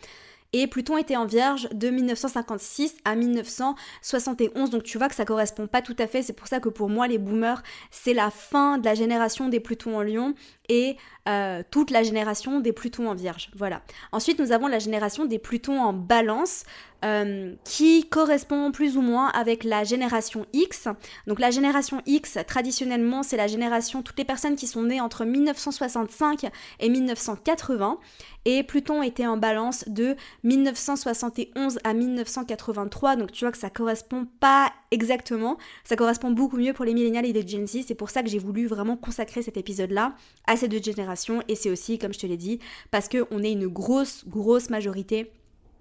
Et 0.56 0.68
Pluton 0.68 0.98
était 0.98 1.16
en 1.16 1.26
Vierge 1.26 1.68
de 1.74 1.90
1956 1.90 2.96
à 3.06 3.16
1971. 3.16 4.70
Donc 4.70 4.84
tu 4.84 5.00
vois 5.00 5.10
que 5.10 5.16
ça 5.16 5.26
correspond 5.26 5.66
pas 5.66 5.82
tout 5.82 5.96
à 5.98 6.06
fait. 6.06 6.22
C'est 6.22 6.34
pour 6.34 6.48
ça 6.48 6.60
que 6.60 6.70
pour 6.70 6.90
moi, 6.90 7.08
les 7.08 7.18
boomers, 7.18 7.64
c'est 7.90 8.14
la 8.14 8.30
fin 8.30 8.78
de 8.78 8.86
la 8.86 8.94
génération 8.94 9.50
des 9.50 9.60
Plutons 9.60 9.98
en 9.98 10.04
Lion 10.04 10.36
et 10.70 10.98
euh, 11.28 11.64
toute 11.72 11.92
la 11.92 12.04
génération 12.04 12.60
des 12.60 12.74
Plutons 12.74 13.10
en 13.10 13.16
Vierge. 13.16 13.50
Voilà. 13.56 13.82
Ensuite, 14.12 14.40
nous 14.40 14.52
avons 14.52 14.68
la 14.68 14.80
génération 14.80 15.26
des 15.26 15.40
Plutons 15.40 15.82
en 15.82 15.94
Balance. 15.94 16.66
Euh, 17.04 17.56
qui 17.66 18.08
correspond 18.08 18.72
plus 18.72 18.96
ou 18.96 19.02
moins 19.02 19.28
avec 19.32 19.66
la 19.66 19.84
génération 19.84 20.46
X. 20.54 20.88
Donc 21.28 21.38
la 21.40 21.52
génération 21.52 22.02
X, 22.06 22.38
traditionnellement, 22.48 23.24
c'est 23.24 23.36
la 23.36 23.48
génération, 23.48 24.02
toutes 24.02 24.18
les 24.18 24.24
personnes 24.24 24.56
qui 24.56 24.68
sont 24.68 24.84
nées 24.84 25.02
entre 25.02 25.26
1965 25.26 26.46
et 26.80 26.88
1980. 26.88 28.00
Et 28.46 28.64
Pluton 28.64 29.04
était 29.04 29.26
en 29.26 29.36
balance 29.36 29.84
de 29.88 30.16
1971 30.44 31.80
à 31.84 31.94
1983, 31.94 33.16
donc 33.16 33.32
tu 33.32 33.46
vois 33.46 33.52
que 33.52 33.58
ça 33.58 33.70
correspond 33.70 34.28
pas 34.40 34.72
exactement. 34.92 35.58
Ça 35.84 35.96
correspond 35.96 36.32
beaucoup 36.32 36.58
mieux 36.58 36.74
pour 36.74 36.86
les 36.86 36.94
millénials 36.94 37.26
et 37.26 37.34
les 37.34 37.48
Gen 37.48 37.68
Z. 37.68 37.84
C'est 37.88 37.96
pour 37.96 38.10
ça 38.10 38.22
que 38.22 38.30
j'ai 38.30 38.40
voulu 38.40 38.66
vraiment 38.66 38.96
consacrer 38.96 39.42
cet 39.42 39.58
épisode-là 39.58 40.14
ces 40.58 40.68
deux 40.68 40.82
générations. 40.82 41.42
Et 41.48 41.56
c'est 41.56 41.70
aussi, 41.70 41.98
comme 41.98 42.14
je 42.14 42.20
te 42.20 42.28
l'ai 42.28 42.38
dit, 42.38 42.60
parce 42.92 43.10
qu'on 43.10 43.44
est 43.44 43.52
une 43.52 43.68
grosse, 43.68 44.24
grosse 44.28 44.70
majorité 44.70 45.32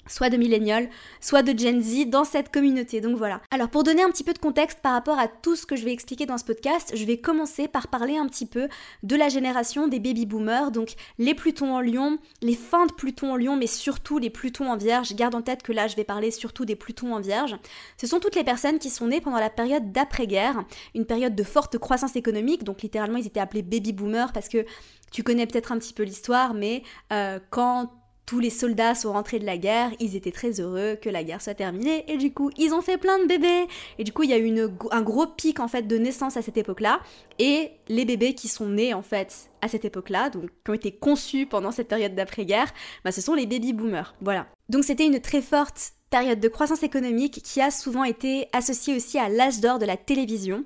soit 0.06 0.30
de 0.30 0.36
millénials, 0.36 0.88
soit 1.20 1.42
de 1.42 1.56
Gen 1.56 1.82
Z 1.82 2.06
dans 2.06 2.24
cette 2.24 2.50
communauté. 2.50 3.00
Donc 3.00 3.16
voilà. 3.16 3.40
Alors 3.50 3.68
pour 3.68 3.84
donner 3.84 4.02
un 4.02 4.10
petit 4.10 4.24
peu 4.24 4.32
de 4.32 4.38
contexte 4.38 4.80
par 4.82 4.92
rapport 4.92 5.18
à 5.18 5.28
tout 5.28 5.56
ce 5.56 5.66
que 5.66 5.76
je 5.76 5.84
vais 5.84 5.92
expliquer 5.92 6.26
dans 6.26 6.38
ce 6.38 6.44
podcast, 6.44 6.92
je 6.94 7.04
vais 7.04 7.18
commencer 7.18 7.68
par 7.68 7.88
parler 7.88 8.16
un 8.16 8.26
petit 8.26 8.46
peu 8.46 8.68
de 9.02 9.16
la 9.16 9.28
génération 9.28 9.88
des 9.88 10.00
baby 10.00 10.26
boomers, 10.26 10.70
donc 10.70 10.94
les 11.18 11.34
Plutons 11.34 11.74
en 11.74 11.80
Lion, 11.80 12.18
les 12.40 12.54
fins 12.54 12.86
de 12.86 12.92
Pluton 12.92 13.32
en 13.32 13.36
Lion, 13.36 13.56
mais 13.56 13.66
surtout 13.66 14.18
les 14.18 14.30
Plutons 14.30 14.70
en 14.70 14.76
Vierge. 14.76 15.14
Garde 15.14 15.34
en 15.34 15.42
tête 15.42 15.62
que 15.62 15.72
là 15.72 15.86
je 15.86 15.96
vais 15.96 16.04
parler 16.04 16.30
surtout 16.30 16.64
des 16.64 16.76
Plutons 16.76 17.14
en 17.14 17.20
Vierge. 17.20 17.56
Ce 17.96 18.06
sont 18.06 18.20
toutes 18.20 18.36
les 18.36 18.44
personnes 18.44 18.78
qui 18.78 18.90
sont 18.90 19.06
nées 19.06 19.20
pendant 19.20 19.38
la 19.38 19.50
période 19.50 19.92
d'après-guerre, 19.92 20.64
une 20.94 21.06
période 21.06 21.34
de 21.34 21.42
forte 21.42 21.78
croissance 21.78 22.16
économique, 22.16 22.64
donc 22.64 22.82
littéralement 22.82 23.18
ils 23.18 23.26
étaient 23.26 23.40
appelés 23.40 23.62
baby 23.62 23.92
boomers 23.92 24.32
parce 24.32 24.48
que 24.48 24.64
tu 25.10 25.22
connais 25.22 25.46
peut-être 25.46 25.72
un 25.72 25.78
petit 25.78 25.92
peu 25.92 26.02
l'histoire, 26.02 26.54
mais 26.54 26.82
euh, 27.12 27.38
quand 27.50 27.90
tous 28.26 28.38
les 28.38 28.50
soldats 28.50 28.94
sont 28.94 29.12
rentrés 29.12 29.38
de 29.38 29.46
la 29.46 29.58
guerre, 29.58 29.90
ils 30.00 30.16
étaient 30.16 30.32
très 30.32 30.60
heureux 30.60 30.96
que 31.00 31.08
la 31.08 31.24
guerre 31.24 31.42
soit 31.42 31.54
terminée 31.54 32.04
et 32.08 32.16
du 32.16 32.32
coup 32.32 32.50
ils 32.56 32.72
ont 32.72 32.80
fait 32.80 32.96
plein 32.96 33.18
de 33.18 33.26
bébés 33.26 33.66
et 33.98 34.04
du 34.04 34.12
coup 34.12 34.22
il 34.22 34.30
y 34.30 34.32
a 34.32 34.38
eu 34.38 34.56
un 34.90 35.02
gros 35.02 35.26
pic 35.26 35.60
en 35.60 35.68
fait 35.68 35.82
de 35.82 35.98
naissance 35.98 36.36
à 36.36 36.42
cette 36.42 36.56
époque-là 36.56 37.00
et 37.38 37.72
les 37.88 38.04
bébés 38.04 38.34
qui 38.34 38.48
sont 38.48 38.68
nés 38.68 38.94
en 38.94 39.02
fait 39.02 39.50
à 39.60 39.68
cette 39.68 39.84
époque-là, 39.84 40.30
donc 40.30 40.50
qui 40.64 40.70
ont 40.70 40.74
été 40.74 40.92
conçus 40.92 41.46
pendant 41.46 41.70
cette 41.70 41.88
période 41.88 42.14
d'après-guerre, 42.14 42.72
bah, 43.04 43.12
ce 43.12 43.20
sont 43.20 43.34
les 43.34 43.46
baby 43.46 43.72
boomers. 43.72 44.14
Voilà. 44.20 44.46
Donc 44.68 44.84
c'était 44.84 45.06
une 45.06 45.20
très 45.20 45.42
forte 45.42 45.92
période 46.10 46.40
de 46.40 46.48
croissance 46.48 46.82
économique 46.82 47.42
qui 47.42 47.60
a 47.60 47.70
souvent 47.70 48.04
été 48.04 48.48
associée 48.52 48.94
aussi 48.96 49.18
à 49.18 49.28
l'âge 49.28 49.60
d'or 49.60 49.78
de 49.78 49.86
la 49.86 49.96
télévision. 49.96 50.64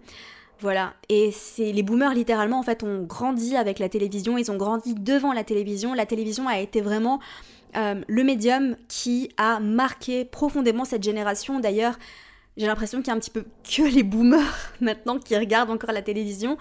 Voilà, 0.60 0.94
et 1.10 1.32
c'est 1.32 1.70
les 1.70 1.82
boomers 1.82 2.14
littéralement 2.14 2.58
en 2.58 2.62
fait 2.62 2.82
ont 2.82 3.02
grandi 3.02 3.56
avec 3.56 3.78
la 3.78 3.90
télévision, 3.90 4.38
ils 4.38 4.50
ont 4.50 4.56
grandi 4.56 4.94
devant 4.94 5.32
la 5.32 5.44
télévision. 5.44 5.92
La 5.92 6.06
télévision 6.06 6.48
a 6.48 6.58
été 6.58 6.80
vraiment 6.80 7.20
euh, 7.76 8.00
le 8.06 8.24
médium 8.24 8.76
qui 8.88 9.30
a 9.36 9.60
marqué 9.60 10.24
profondément 10.24 10.86
cette 10.86 11.02
génération. 11.02 11.60
D'ailleurs, 11.60 11.98
j'ai 12.56 12.66
l'impression 12.66 13.00
qu'il 13.00 13.08
y 13.08 13.10
a 13.10 13.14
un 13.14 13.18
petit 13.18 13.30
peu 13.30 13.44
que 13.64 13.82
les 13.82 14.02
boomers 14.02 14.70
maintenant 14.80 15.18
qui 15.18 15.36
regardent 15.36 15.70
encore 15.70 15.92
la 15.92 16.02
télévision 16.02 16.56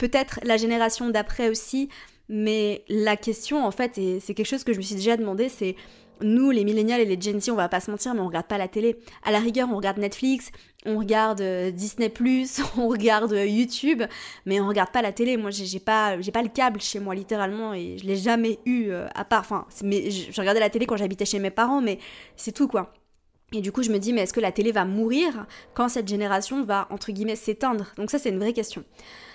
peut-être 0.00 0.40
la 0.42 0.56
génération 0.56 1.10
d'après 1.10 1.50
aussi, 1.50 1.90
mais 2.28 2.82
la 2.88 3.16
question 3.16 3.64
en 3.64 3.70
fait, 3.70 3.98
et 3.98 4.18
c'est 4.18 4.34
quelque 4.34 4.46
chose 4.46 4.64
que 4.64 4.72
je 4.72 4.78
me 4.78 4.82
suis 4.82 4.94
déjà 4.94 5.16
demandé, 5.16 5.48
c'est 5.48 5.76
nous, 6.22 6.50
les 6.50 6.64
millénials 6.64 7.00
et 7.00 7.04
les 7.04 7.20
Gen 7.20 7.40
Z, 7.40 7.50
on 7.50 7.54
va 7.54 7.68
pas 7.68 7.80
se 7.80 7.90
mentir, 7.90 8.14
mais 8.14 8.20
on 8.20 8.26
regarde 8.26 8.46
pas 8.46 8.58
la 8.58 8.68
télé. 8.68 8.96
À 9.24 9.30
la 9.30 9.38
rigueur, 9.38 9.68
on 9.70 9.76
regarde 9.76 9.98
Netflix, 9.98 10.52
on 10.86 10.98
regarde 10.98 11.40
euh, 11.40 11.70
Disney+, 11.70 12.12
on 12.76 12.88
regarde 12.88 13.32
euh, 13.32 13.46
YouTube, 13.46 14.02
mais 14.46 14.60
on 14.60 14.68
regarde 14.68 14.90
pas 14.90 15.02
la 15.02 15.12
télé. 15.12 15.36
Moi, 15.36 15.50
j'ai 15.50 15.80
pas, 15.80 16.20
j'ai 16.20 16.32
pas 16.32 16.42
le 16.42 16.48
câble 16.48 16.80
chez 16.80 17.00
moi, 17.00 17.14
littéralement, 17.14 17.74
et 17.74 17.98
je 17.98 18.06
l'ai 18.06 18.16
jamais 18.16 18.58
eu, 18.64 18.88
euh, 18.88 19.06
à 19.14 19.24
part, 19.24 19.40
enfin, 19.40 19.66
mais 19.82 20.10
je 20.10 20.40
regardais 20.40 20.60
la 20.60 20.70
télé 20.70 20.86
quand 20.86 20.96
j'habitais 20.96 21.26
chez 21.26 21.38
mes 21.38 21.50
parents, 21.50 21.80
mais 21.80 21.98
c'est 22.36 22.52
tout, 22.52 22.68
quoi. 22.68 22.92
Et 23.52 23.60
du 23.60 23.72
coup, 23.72 23.82
je 23.82 23.90
me 23.90 23.98
dis, 23.98 24.12
mais 24.12 24.22
est-ce 24.22 24.32
que 24.32 24.40
la 24.40 24.52
télé 24.52 24.70
va 24.72 24.84
mourir 24.84 25.46
quand 25.74 25.88
cette 25.88 26.08
génération 26.08 26.62
va, 26.62 26.86
entre 26.90 27.10
guillemets, 27.10 27.36
s'éteindre? 27.36 27.86
Donc 27.96 28.10
ça, 28.10 28.18
c'est 28.18 28.30
une 28.30 28.38
vraie 28.38 28.52
question. 28.52 28.84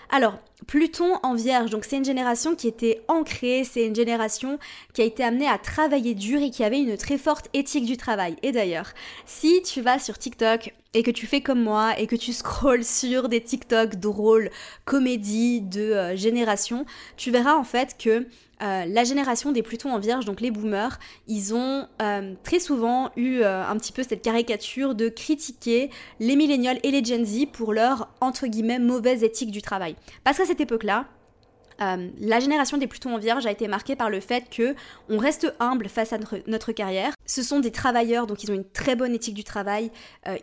Alors, 0.09 0.39
Pluton 0.67 1.19
en 1.23 1.35
Vierge, 1.35 1.69
donc 1.69 1.85
c'est 1.85 1.97
une 1.97 2.05
génération 2.05 2.55
qui 2.55 2.67
était 2.67 3.03
ancrée, 3.07 3.63
c'est 3.63 3.85
une 3.85 3.95
génération 3.95 4.57
qui 4.93 5.01
a 5.01 5.05
été 5.05 5.23
amenée 5.23 5.47
à 5.47 5.57
travailler 5.57 6.15
dur 6.15 6.41
et 6.41 6.49
qui 6.49 6.63
avait 6.63 6.79
une 6.79 6.97
très 6.97 7.17
forte 7.17 7.49
éthique 7.53 7.85
du 7.85 7.97
travail. 7.97 8.35
Et 8.41 8.51
d'ailleurs, 8.51 8.93
si 9.25 9.61
tu 9.61 9.81
vas 9.81 9.99
sur 9.99 10.17
TikTok 10.17 10.73
et 10.93 11.03
que 11.03 11.11
tu 11.11 11.27
fais 11.27 11.41
comme 11.41 11.61
moi 11.61 11.99
et 11.99 12.07
que 12.07 12.15
tu 12.15 12.33
scrolles 12.33 12.83
sur 12.85 13.29
des 13.29 13.41
TikTok 13.41 13.95
drôles, 13.95 14.49
comédies 14.85 15.61
de 15.61 15.81
euh, 15.81 16.15
génération, 16.15 16.85
tu 17.17 17.31
verras 17.31 17.55
en 17.55 17.63
fait 17.63 17.95
que 17.97 18.27
euh, 18.61 18.85
la 18.85 19.03
génération 19.03 19.51
des 19.51 19.63
Plutons 19.63 19.93
en 19.93 19.99
Vierge, 19.99 20.25
donc 20.25 20.39
les 20.39 20.51
boomers, 20.51 20.97
ils 21.27 21.53
ont 21.53 21.87
euh, 22.01 22.33
très 22.43 22.59
souvent 22.59 23.11
eu 23.15 23.39
euh, 23.39 23.65
un 23.65 23.75
petit 23.77 23.91
peu 23.91 24.03
cette 24.03 24.21
caricature 24.21 24.95
de 24.95 25.09
critiquer 25.09 25.89
les 26.19 26.35
millénials 26.35 26.79
et 26.83 26.91
les 26.91 27.03
Gen 27.03 27.25
Z 27.25 27.47
pour 27.51 27.73
leur 27.73 28.09
entre 28.21 28.47
guillemets 28.47 28.79
mauvaise 28.79 29.23
éthique 29.23 29.51
du 29.51 29.61
travail. 29.61 29.95
Parce 30.23 30.37
qu'à 30.37 30.45
cette 30.45 30.61
époque-là, 30.61 31.05
la 31.77 32.39
génération 32.39 32.77
des 32.77 32.87
Plutons 32.87 33.15
en 33.15 33.17
Vierge 33.17 33.45
a 33.45 33.51
été 33.51 33.67
marquée 33.67 33.97
par 33.97 34.09
le 34.09 34.21
fait 34.21 34.49
que 34.49 34.75
on 35.09 35.17
reste 35.17 35.53
humble 35.59 35.89
face 35.89 36.13
à 36.13 36.17
notre, 36.17 36.37
notre, 36.47 36.71
carrière. 36.71 37.11
Ce 37.25 37.43
sont 37.43 37.59
des 37.59 37.71
travailleurs, 37.71 38.27
donc 38.27 38.45
ils 38.45 38.51
ont 38.51 38.53
une 38.53 38.63
très 38.63 38.95
bonne 38.95 39.13
éthique 39.13 39.33
du 39.33 39.43
travail. 39.43 39.91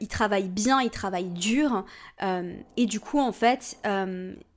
ils 0.03 0.09
travaillent 0.09 0.51
bien, 0.51 0.83
ils 0.83 0.91
travaillent 0.91 1.31
dur, 1.31 1.87
et 2.21 2.85
du 2.85 3.01
coup 3.01 3.19
en 3.19 3.33
fait 3.33 3.79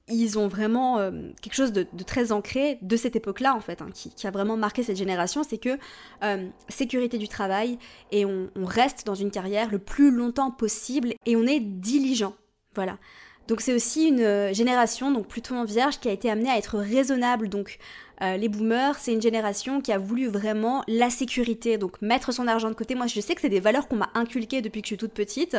ils 0.08 0.38
ont 0.38 0.48
vraiment 0.48 1.00
euh, 1.00 1.12
quelque 1.42 1.56
chose 1.56 1.72
de, 1.72 1.88
très 2.06 2.32
ancré 2.32 2.78
de 2.82 2.96
cette 2.96 3.16
époque-là, 3.16 3.56
en 3.56 3.60
fait, 3.60 3.82
hein, 3.82 3.90
qui, 3.94 4.28
a 4.28 4.32
vraiment 4.32 4.56
marqué 4.56 4.84
cette 4.84 4.98
génération, 4.98 5.44
c'est 5.44 5.58
que 5.58 5.78
euh, 6.24 6.48
sécurité 6.70 7.18
du 7.18 7.28
travail, 7.28 7.80
et 8.12 8.26
on, 8.26 8.50
reste 8.56 9.06
dans 9.06 9.16
une 9.16 9.32
carrière 9.32 9.72
le 9.72 9.80
plus 9.80 10.12
longtemps 10.12 10.52
possible, 10.52 11.14
et 11.26 11.36
on 11.36 11.44
est 11.44 11.60
diligent. 11.60 12.36
Voilà. 12.76 12.98
Donc 13.48 13.62
c'est 13.62 13.74
aussi 13.74 14.08
une 14.08 14.22
euh, 14.22 14.54
génération, 14.54 15.12
donc 15.12 15.28
plutôt 15.28 15.56
en 15.56 15.66
vierge, 15.66 16.00
qui 16.00 16.10
a 16.10 16.12
été 16.12 16.30
amenée 16.30 16.50
à 16.50 16.58
être 16.58 16.78
raisonnable. 16.78 17.50
Donc 17.50 17.78
les 18.22 18.48
boomers, 18.48 18.98
c'est 18.98 19.12
une 19.12 19.22
génération 19.22 19.82
qui 19.82 19.92
a 19.92 19.98
voulu 19.98 20.28
vraiment 20.28 20.86
la 20.88 21.10
sécurité, 21.10 21.78
donc 21.78 22.02
mettre 22.02 22.32
son 22.32 22.48
argent 22.48 22.70
de 22.70 22.74
côté. 22.74 22.96
Moi, 22.96 23.08
je 23.08 23.20
sais 23.20 23.36
que 23.36 23.42
c'est 23.42 23.50
des 23.50 23.60
valeurs 23.60 23.90
qu'on 23.90 23.98
m'a 23.98 24.10
inculquées 24.14 24.62
depuis 24.62 24.82
que 24.82 24.86
je 24.86 24.92
suis 24.92 24.98
toute 24.98 25.12
petite. 25.12 25.58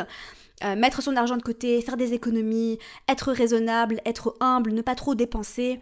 Euh, 0.63 0.75
mettre 0.75 1.03
son 1.03 1.15
argent 1.15 1.37
de 1.37 1.43
côté, 1.43 1.81
faire 1.81 1.97
des 1.97 2.13
économies, 2.13 2.79
être 3.07 3.31
raisonnable, 3.31 4.01
être 4.05 4.35
humble, 4.39 4.71
ne 4.71 4.81
pas 4.81 4.95
trop 4.95 5.13
dépenser. 5.13 5.79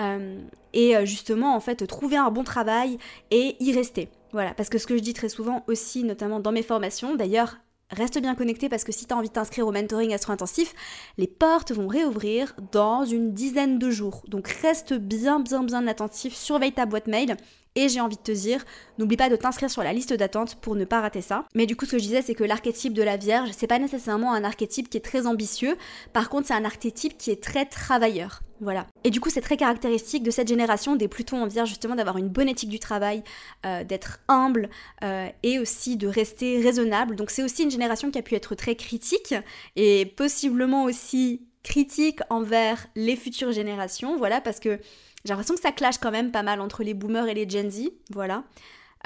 Euh, 0.00 0.40
et 0.72 0.96
euh, 0.96 1.04
justement, 1.04 1.54
en 1.54 1.60
fait, 1.60 1.86
trouver 1.86 2.16
un 2.16 2.30
bon 2.30 2.42
travail 2.42 2.98
et 3.30 3.56
y 3.60 3.72
rester. 3.72 4.08
Voilà, 4.32 4.54
parce 4.54 4.68
que 4.68 4.78
ce 4.78 4.86
que 4.86 4.96
je 4.96 5.02
dis 5.02 5.14
très 5.14 5.28
souvent 5.28 5.64
aussi, 5.68 6.02
notamment 6.02 6.40
dans 6.40 6.52
mes 6.52 6.62
formations, 6.62 7.14
d'ailleurs, 7.14 7.58
reste 7.90 8.20
bien 8.20 8.34
connecté 8.34 8.68
parce 8.68 8.84
que 8.84 8.92
si 8.92 9.06
tu 9.06 9.14
as 9.14 9.16
envie 9.16 9.28
de 9.28 9.32
t'inscrire 9.32 9.66
au 9.66 9.72
mentoring 9.72 10.12
astro-intensif, 10.12 10.74
les 11.16 11.26
portes 11.26 11.72
vont 11.72 11.88
réouvrir 11.88 12.54
dans 12.72 13.04
une 13.04 13.32
dizaine 13.32 13.78
de 13.78 13.90
jours. 13.90 14.22
Donc 14.28 14.48
reste 14.48 14.94
bien, 14.94 15.40
bien, 15.40 15.62
bien 15.62 15.86
attentif, 15.86 16.34
surveille 16.34 16.72
ta 16.72 16.86
boîte 16.86 17.06
mail 17.06 17.36
et 17.74 17.88
j'ai 17.88 18.00
envie 18.00 18.16
de 18.16 18.22
te 18.22 18.32
dire, 18.32 18.64
n'oublie 18.98 19.16
pas 19.16 19.28
de 19.28 19.36
t'inscrire 19.36 19.70
sur 19.70 19.82
la 19.82 19.92
liste 19.92 20.12
d'attente 20.12 20.56
pour 20.56 20.74
ne 20.74 20.84
pas 20.84 21.00
rater 21.00 21.20
ça. 21.20 21.44
Mais 21.54 21.66
du 21.66 21.76
coup, 21.76 21.86
ce 21.86 21.92
que 21.92 21.98
je 21.98 22.04
disais, 22.04 22.22
c'est 22.22 22.34
que 22.34 22.44
l'archétype 22.44 22.92
de 22.92 23.02
la 23.02 23.16
Vierge, 23.16 23.50
c'est 23.56 23.66
pas 23.66 23.78
nécessairement 23.78 24.32
un 24.32 24.44
archétype 24.44 24.88
qui 24.88 24.96
est 24.96 25.04
très 25.04 25.26
ambitieux. 25.26 25.76
Par 26.12 26.28
contre, 26.28 26.48
c'est 26.48 26.54
un 26.54 26.64
archétype 26.64 27.16
qui 27.16 27.30
est 27.30 27.42
très 27.42 27.66
travailleur. 27.66 28.40
Voilà. 28.60 28.86
Et 29.04 29.10
du 29.10 29.20
coup, 29.20 29.30
c'est 29.30 29.40
très 29.40 29.56
caractéristique 29.56 30.22
de 30.22 30.30
cette 30.30 30.48
génération 30.48 30.96
des 30.96 31.06
Plutons 31.06 31.42
en 31.42 31.46
Vierge, 31.46 31.68
justement, 31.68 31.94
d'avoir 31.94 32.18
une 32.18 32.28
bonne 32.28 32.48
éthique 32.48 32.70
du 32.70 32.80
travail, 32.80 33.22
euh, 33.64 33.84
d'être 33.84 34.18
humble 34.28 34.68
euh, 35.04 35.28
et 35.42 35.58
aussi 35.58 35.96
de 35.96 36.08
rester 36.08 36.60
raisonnable. 36.60 37.14
Donc, 37.14 37.30
c'est 37.30 37.42
aussi 37.42 37.62
une 37.62 37.70
génération 37.70 38.10
qui 38.10 38.18
a 38.18 38.22
pu 38.22 38.34
être 38.34 38.54
très 38.54 38.74
critique 38.74 39.34
et 39.76 40.06
possiblement 40.06 40.84
aussi 40.84 41.42
critique 41.62 42.20
envers 42.30 42.86
les 42.96 43.16
futures 43.16 43.52
générations. 43.52 44.16
Voilà, 44.16 44.40
parce 44.40 44.58
que 44.58 44.80
j'ai 45.24 45.30
l'impression 45.30 45.54
que 45.54 45.60
ça 45.60 45.72
clash 45.72 45.98
quand 45.98 46.10
même 46.10 46.30
pas 46.30 46.42
mal 46.42 46.60
entre 46.60 46.82
les 46.82 46.94
boomers 46.94 47.28
et 47.28 47.34
les 47.34 47.48
Gen 47.48 47.70
Z, 47.70 47.90
voilà. 48.10 48.44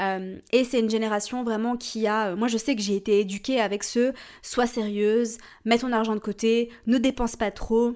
Euh, 0.00 0.38
et 0.52 0.64
c'est 0.64 0.80
une 0.80 0.90
génération 0.90 1.44
vraiment 1.44 1.76
qui 1.76 2.06
a... 2.06 2.28
Euh, 2.28 2.36
moi 2.36 2.48
je 2.48 2.56
sais 2.56 2.74
que 2.74 2.80
j'ai 2.80 2.96
été 2.96 3.20
éduquée 3.20 3.60
avec 3.60 3.84
ce 3.84 4.12
sois 4.40 4.66
sérieuse, 4.66 5.36
mets 5.64 5.78
ton 5.78 5.92
argent 5.92 6.14
de 6.14 6.20
côté, 6.20 6.70
ne 6.86 6.96
dépense 6.98 7.36
pas 7.36 7.50
trop, 7.50 7.94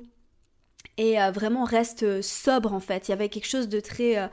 et 0.98 1.20
euh, 1.20 1.31
vraiment 1.31 1.64
reste 1.64 2.20
sobre 2.22 2.72
en 2.72 2.81
fait. 2.81 3.09
Il 3.09 3.12
y 3.12 3.14
avait 3.14 3.29
quelque 3.29 3.48
chose 3.48 3.68
de 3.68 3.81
très, 3.81 4.31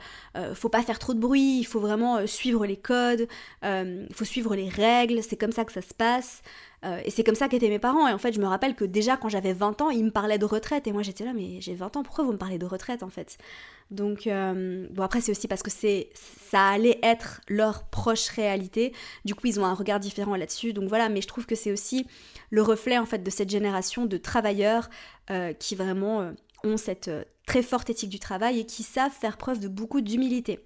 faut 0.54 0.68
pas 0.68 0.82
faire 0.82 0.98
trop 0.98 1.14
de 1.14 1.20
bruit, 1.20 1.58
il 1.58 1.64
faut 1.64 1.80
vraiment 1.80 2.26
suivre 2.26 2.66
les 2.66 2.76
codes, 2.76 3.26
il 3.62 4.14
faut 4.14 4.24
suivre 4.24 4.54
les 4.54 4.68
règles, 4.68 5.22
c'est 5.22 5.36
comme 5.36 5.52
ça 5.52 5.64
que 5.64 5.72
ça 5.72 5.82
se 5.82 5.94
passe. 5.94 6.42
Euh, 6.84 7.00
et 7.04 7.10
c'est 7.10 7.24
comme 7.24 7.34
ça 7.34 7.48
qu'étaient 7.48 7.68
mes 7.68 7.78
parents. 7.78 8.06
Et 8.06 8.12
en 8.12 8.18
fait, 8.18 8.32
je 8.32 8.40
me 8.40 8.46
rappelle 8.46 8.74
que 8.74 8.84
déjà 8.84 9.16
quand 9.16 9.28
j'avais 9.28 9.52
20 9.52 9.80
ans, 9.82 9.90
ils 9.90 10.04
me 10.04 10.10
parlaient 10.10 10.38
de 10.38 10.44
retraite. 10.44 10.86
Et 10.86 10.92
moi, 10.92 11.02
j'étais 11.02 11.24
là, 11.24 11.32
mais 11.32 11.60
j'ai 11.60 11.74
20 11.74 11.96
ans, 11.96 12.02
pourquoi 12.02 12.24
vous 12.24 12.32
me 12.32 12.38
parlez 12.38 12.58
de 12.58 12.66
retraite 12.66 13.02
en 13.02 13.08
fait? 13.08 13.38
Donc, 13.90 14.26
euh, 14.26 14.86
bon, 14.90 15.02
après, 15.02 15.20
c'est 15.20 15.30
aussi 15.30 15.48
parce 15.48 15.62
que 15.62 15.70
c'est, 15.70 16.10
ça 16.14 16.68
allait 16.68 16.98
être 17.02 17.40
leur 17.48 17.84
proche 17.84 18.28
réalité. 18.28 18.92
Du 19.24 19.34
coup, 19.34 19.46
ils 19.46 19.60
ont 19.60 19.64
un 19.64 19.74
regard 19.74 20.00
différent 20.00 20.36
là-dessus. 20.36 20.72
Donc 20.72 20.88
voilà, 20.88 21.08
mais 21.08 21.20
je 21.20 21.28
trouve 21.28 21.46
que 21.46 21.54
c'est 21.54 21.72
aussi 21.72 22.06
le 22.50 22.62
reflet 22.62 22.98
en 22.98 23.06
fait 23.06 23.22
de 23.22 23.30
cette 23.30 23.50
génération 23.50 24.06
de 24.06 24.16
travailleurs 24.16 24.88
euh, 25.30 25.52
qui 25.52 25.74
vraiment 25.74 26.32
ont 26.64 26.76
cette 26.76 27.10
très 27.46 27.62
forte 27.62 27.90
éthique 27.90 28.10
du 28.10 28.18
travail 28.18 28.60
et 28.60 28.66
qui 28.66 28.82
savent 28.82 29.12
faire 29.12 29.36
preuve 29.36 29.60
de 29.60 29.68
beaucoup 29.68 30.00
d'humilité. 30.00 30.60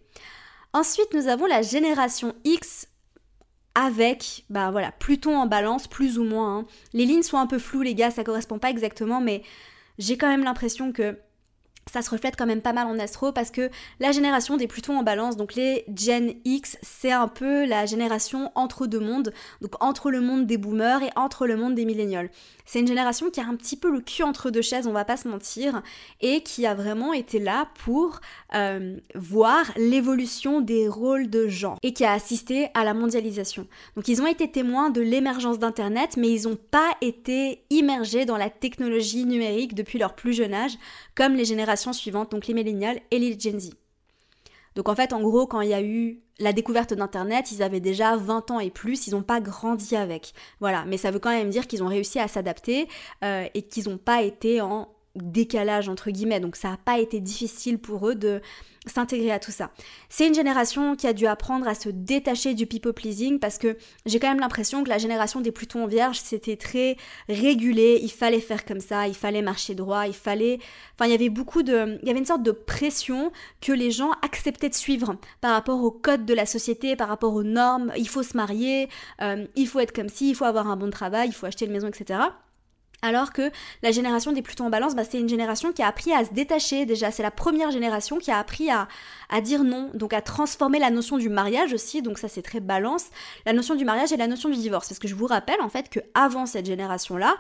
Ensuite, 0.72 1.12
nous 1.14 1.28
avons 1.28 1.46
la 1.46 1.62
génération 1.62 2.34
X 2.44 2.88
avec, 3.78 4.44
bah 4.50 4.70
voilà, 4.70 4.90
Pluton 4.90 5.36
en 5.36 5.46
balance, 5.46 5.86
plus 5.86 6.18
ou 6.18 6.24
moins. 6.24 6.58
Hein. 6.58 6.66
Les 6.92 7.06
lignes 7.06 7.22
sont 7.22 7.38
un 7.38 7.46
peu 7.46 7.58
floues, 7.58 7.82
les 7.82 7.94
gars, 7.94 8.10
ça 8.10 8.24
correspond 8.24 8.58
pas 8.58 8.70
exactement, 8.70 9.20
mais 9.20 9.42
j'ai 9.98 10.16
quand 10.16 10.28
même 10.28 10.44
l'impression 10.44 10.92
que 10.92 11.16
ça 11.92 12.02
se 12.02 12.10
reflète 12.10 12.36
quand 12.36 12.46
même 12.46 12.60
pas 12.60 12.72
mal 12.72 12.86
en 12.86 12.98
astro 12.98 13.32
parce 13.32 13.50
que 13.50 13.70
la 14.00 14.12
génération 14.12 14.56
des 14.56 14.66
Plutons 14.66 14.98
en 14.98 15.02
balance, 15.02 15.36
donc 15.36 15.54
les 15.54 15.84
Gen 15.94 16.34
X, 16.44 16.78
c'est 16.82 17.12
un 17.12 17.28
peu 17.28 17.66
la 17.66 17.86
génération 17.86 18.52
entre 18.54 18.86
deux 18.86 19.00
mondes, 19.00 19.32
donc 19.60 19.72
entre 19.82 20.10
le 20.10 20.20
monde 20.20 20.46
des 20.46 20.58
boomers 20.58 21.02
et 21.02 21.10
entre 21.16 21.46
le 21.46 21.56
monde 21.56 21.74
des 21.74 21.84
millénials. 21.84 22.30
C'est 22.66 22.80
une 22.80 22.86
génération 22.86 23.30
qui 23.30 23.40
a 23.40 23.46
un 23.46 23.56
petit 23.56 23.76
peu 23.76 23.90
le 23.90 24.00
cul 24.00 24.22
entre 24.22 24.50
deux 24.50 24.60
chaises, 24.60 24.86
on 24.86 24.92
va 24.92 25.06
pas 25.06 25.16
se 25.16 25.26
mentir, 25.26 25.82
et 26.20 26.42
qui 26.42 26.66
a 26.66 26.74
vraiment 26.74 27.14
été 27.14 27.38
là 27.38 27.68
pour 27.84 28.20
euh, 28.54 28.96
voir 29.14 29.64
l'évolution 29.76 30.60
des 30.60 30.86
rôles 30.86 31.30
de 31.30 31.48
genre 31.48 31.78
et 31.82 31.94
qui 31.94 32.04
a 32.04 32.12
assisté 32.12 32.68
à 32.74 32.84
la 32.84 32.92
mondialisation. 32.92 33.66
Donc 33.96 34.08
ils 34.08 34.20
ont 34.20 34.26
été 34.26 34.50
témoins 34.50 34.90
de 34.90 35.00
l'émergence 35.00 35.58
d'Internet, 35.58 36.16
mais 36.18 36.28
ils 36.28 36.46
n'ont 36.46 36.58
pas 36.70 36.90
été 37.00 37.62
immergés 37.70 38.26
dans 38.26 38.36
la 38.36 38.50
technologie 38.50 39.24
numérique 39.24 39.74
depuis 39.74 39.98
leur 39.98 40.14
plus 40.14 40.34
jeune 40.34 40.52
âge, 40.52 40.76
comme 41.14 41.34
les 41.34 41.46
générations 41.46 41.77
suivantes, 41.92 42.30
donc 42.30 42.46
les 42.46 42.54
millénials 42.54 43.00
et 43.10 43.18
les 43.18 43.38
Gen 43.38 43.58
Z. 43.58 43.70
Donc 44.74 44.88
en 44.88 44.94
fait, 44.94 45.12
en 45.12 45.20
gros, 45.20 45.46
quand 45.46 45.60
il 45.60 45.70
y 45.70 45.74
a 45.74 45.82
eu 45.82 46.20
la 46.38 46.52
découverte 46.52 46.94
d'Internet, 46.94 47.50
ils 47.50 47.62
avaient 47.62 47.80
déjà 47.80 48.16
20 48.16 48.50
ans 48.52 48.60
et 48.60 48.70
plus, 48.70 49.06
ils 49.06 49.12
n'ont 49.12 49.22
pas 49.22 49.40
grandi 49.40 49.96
avec. 49.96 50.34
Voilà, 50.60 50.84
mais 50.86 50.96
ça 50.96 51.10
veut 51.10 51.18
quand 51.18 51.30
même 51.30 51.50
dire 51.50 51.66
qu'ils 51.66 51.82
ont 51.82 51.88
réussi 51.88 52.20
à 52.20 52.28
s'adapter 52.28 52.88
euh, 53.24 53.46
et 53.54 53.62
qu'ils 53.62 53.88
n'ont 53.88 53.98
pas 53.98 54.22
été 54.22 54.60
en 54.60 54.88
décalage 55.22 55.88
entre 55.88 56.10
guillemets. 56.10 56.40
Donc 56.40 56.56
ça 56.56 56.70
n'a 56.70 56.76
pas 56.76 56.98
été 56.98 57.20
difficile 57.20 57.78
pour 57.78 58.08
eux 58.08 58.14
de 58.14 58.40
s'intégrer 58.86 59.30
à 59.30 59.38
tout 59.38 59.50
ça. 59.50 59.70
C'est 60.08 60.26
une 60.26 60.34
génération 60.34 60.96
qui 60.96 61.06
a 61.06 61.12
dû 61.12 61.26
apprendre 61.26 61.66
à 61.68 61.74
se 61.74 61.88
détacher 61.88 62.54
du 62.54 62.66
people 62.66 62.92
pleasing 62.92 63.38
parce 63.38 63.58
que 63.58 63.76
j'ai 64.06 64.18
quand 64.18 64.28
même 64.28 64.40
l'impression 64.40 64.82
que 64.82 64.88
la 64.88 64.98
génération 64.98 65.40
des 65.40 65.52
Plutons 65.52 65.86
vierges 65.86 66.20
c'était 66.20 66.56
très 66.56 66.96
régulé, 67.28 68.00
il 68.02 68.10
fallait 68.10 68.40
faire 68.40 68.64
comme 68.64 68.80
ça, 68.80 69.08
il 69.08 69.14
fallait 69.14 69.42
marcher 69.42 69.74
droit, 69.74 70.06
il 70.06 70.14
fallait 70.14 70.58
enfin 70.94 71.06
il 71.06 71.12
y 71.12 71.14
avait 71.14 71.28
beaucoup 71.28 71.62
de 71.62 71.98
il 72.02 72.06
y 72.06 72.10
avait 72.10 72.20
une 72.20 72.26
sorte 72.26 72.42
de 72.42 72.52
pression 72.52 73.32
que 73.60 73.72
les 73.72 73.90
gens 73.90 74.10
acceptaient 74.22 74.68
de 74.68 74.74
suivre 74.74 75.16
par 75.40 75.52
rapport 75.52 75.82
aux 75.82 75.90
codes 75.90 76.24
de 76.24 76.34
la 76.34 76.46
société, 76.46 76.96
par 76.96 77.08
rapport 77.08 77.34
aux 77.34 77.42
normes, 77.42 77.92
il 77.96 78.08
faut 78.08 78.22
se 78.22 78.36
marier, 78.36 78.88
euh, 79.22 79.46
il 79.56 79.66
faut 79.66 79.80
être 79.80 79.92
comme 79.92 80.08
ci, 80.08 80.30
il 80.30 80.34
faut 80.34 80.44
avoir 80.44 80.68
un 80.68 80.76
bon 80.76 80.90
travail, 80.90 81.28
il 81.28 81.34
faut 81.34 81.46
acheter 81.46 81.66
une 81.66 81.72
maison, 81.72 81.88
etc. 81.88 82.20
Alors 83.00 83.32
que 83.32 83.52
la 83.82 83.92
génération 83.92 84.32
des 84.32 84.42
Plutons 84.42 84.66
en 84.66 84.70
balance, 84.70 84.96
bah, 84.96 85.04
c'est 85.08 85.20
une 85.20 85.28
génération 85.28 85.72
qui 85.72 85.82
a 85.82 85.86
appris 85.86 86.12
à 86.12 86.24
se 86.24 86.32
détacher 86.32 86.84
déjà. 86.84 87.12
C'est 87.12 87.22
la 87.22 87.30
première 87.30 87.70
génération 87.70 88.18
qui 88.18 88.32
a 88.32 88.38
appris 88.38 88.70
à, 88.70 88.88
à, 89.28 89.40
dire 89.40 89.62
non, 89.62 89.90
donc 89.94 90.12
à 90.12 90.20
transformer 90.20 90.80
la 90.80 90.90
notion 90.90 91.16
du 91.16 91.28
mariage 91.28 91.72
aussi. 91.72 92.02
Donc 92.02 92.18
ça 92.18 92.28
c'est 92.28 92.42
très 92.42 92.58
balance. 92.58 93.06
La 93.46 93.52
notion 93.52 93.76
du 93.76 93.84
mariage 93.84 94.12
et 94.12 94.16
la 94.16 94.26
notion 94.26 94.48
du 94.48 94.56
divorce. 94.56 94.88
Parce 94.88 94.98
que 94.98 95.06
je 95.06 95.14
vous 95.14 95.26
rappelle 95.26 95.60
en 95.60 95.68
fait 95.68 95.88
que 95.88 96.00
avant 96.14 96.46
cette 96.46 96.66
génération-là, 96.66 97.36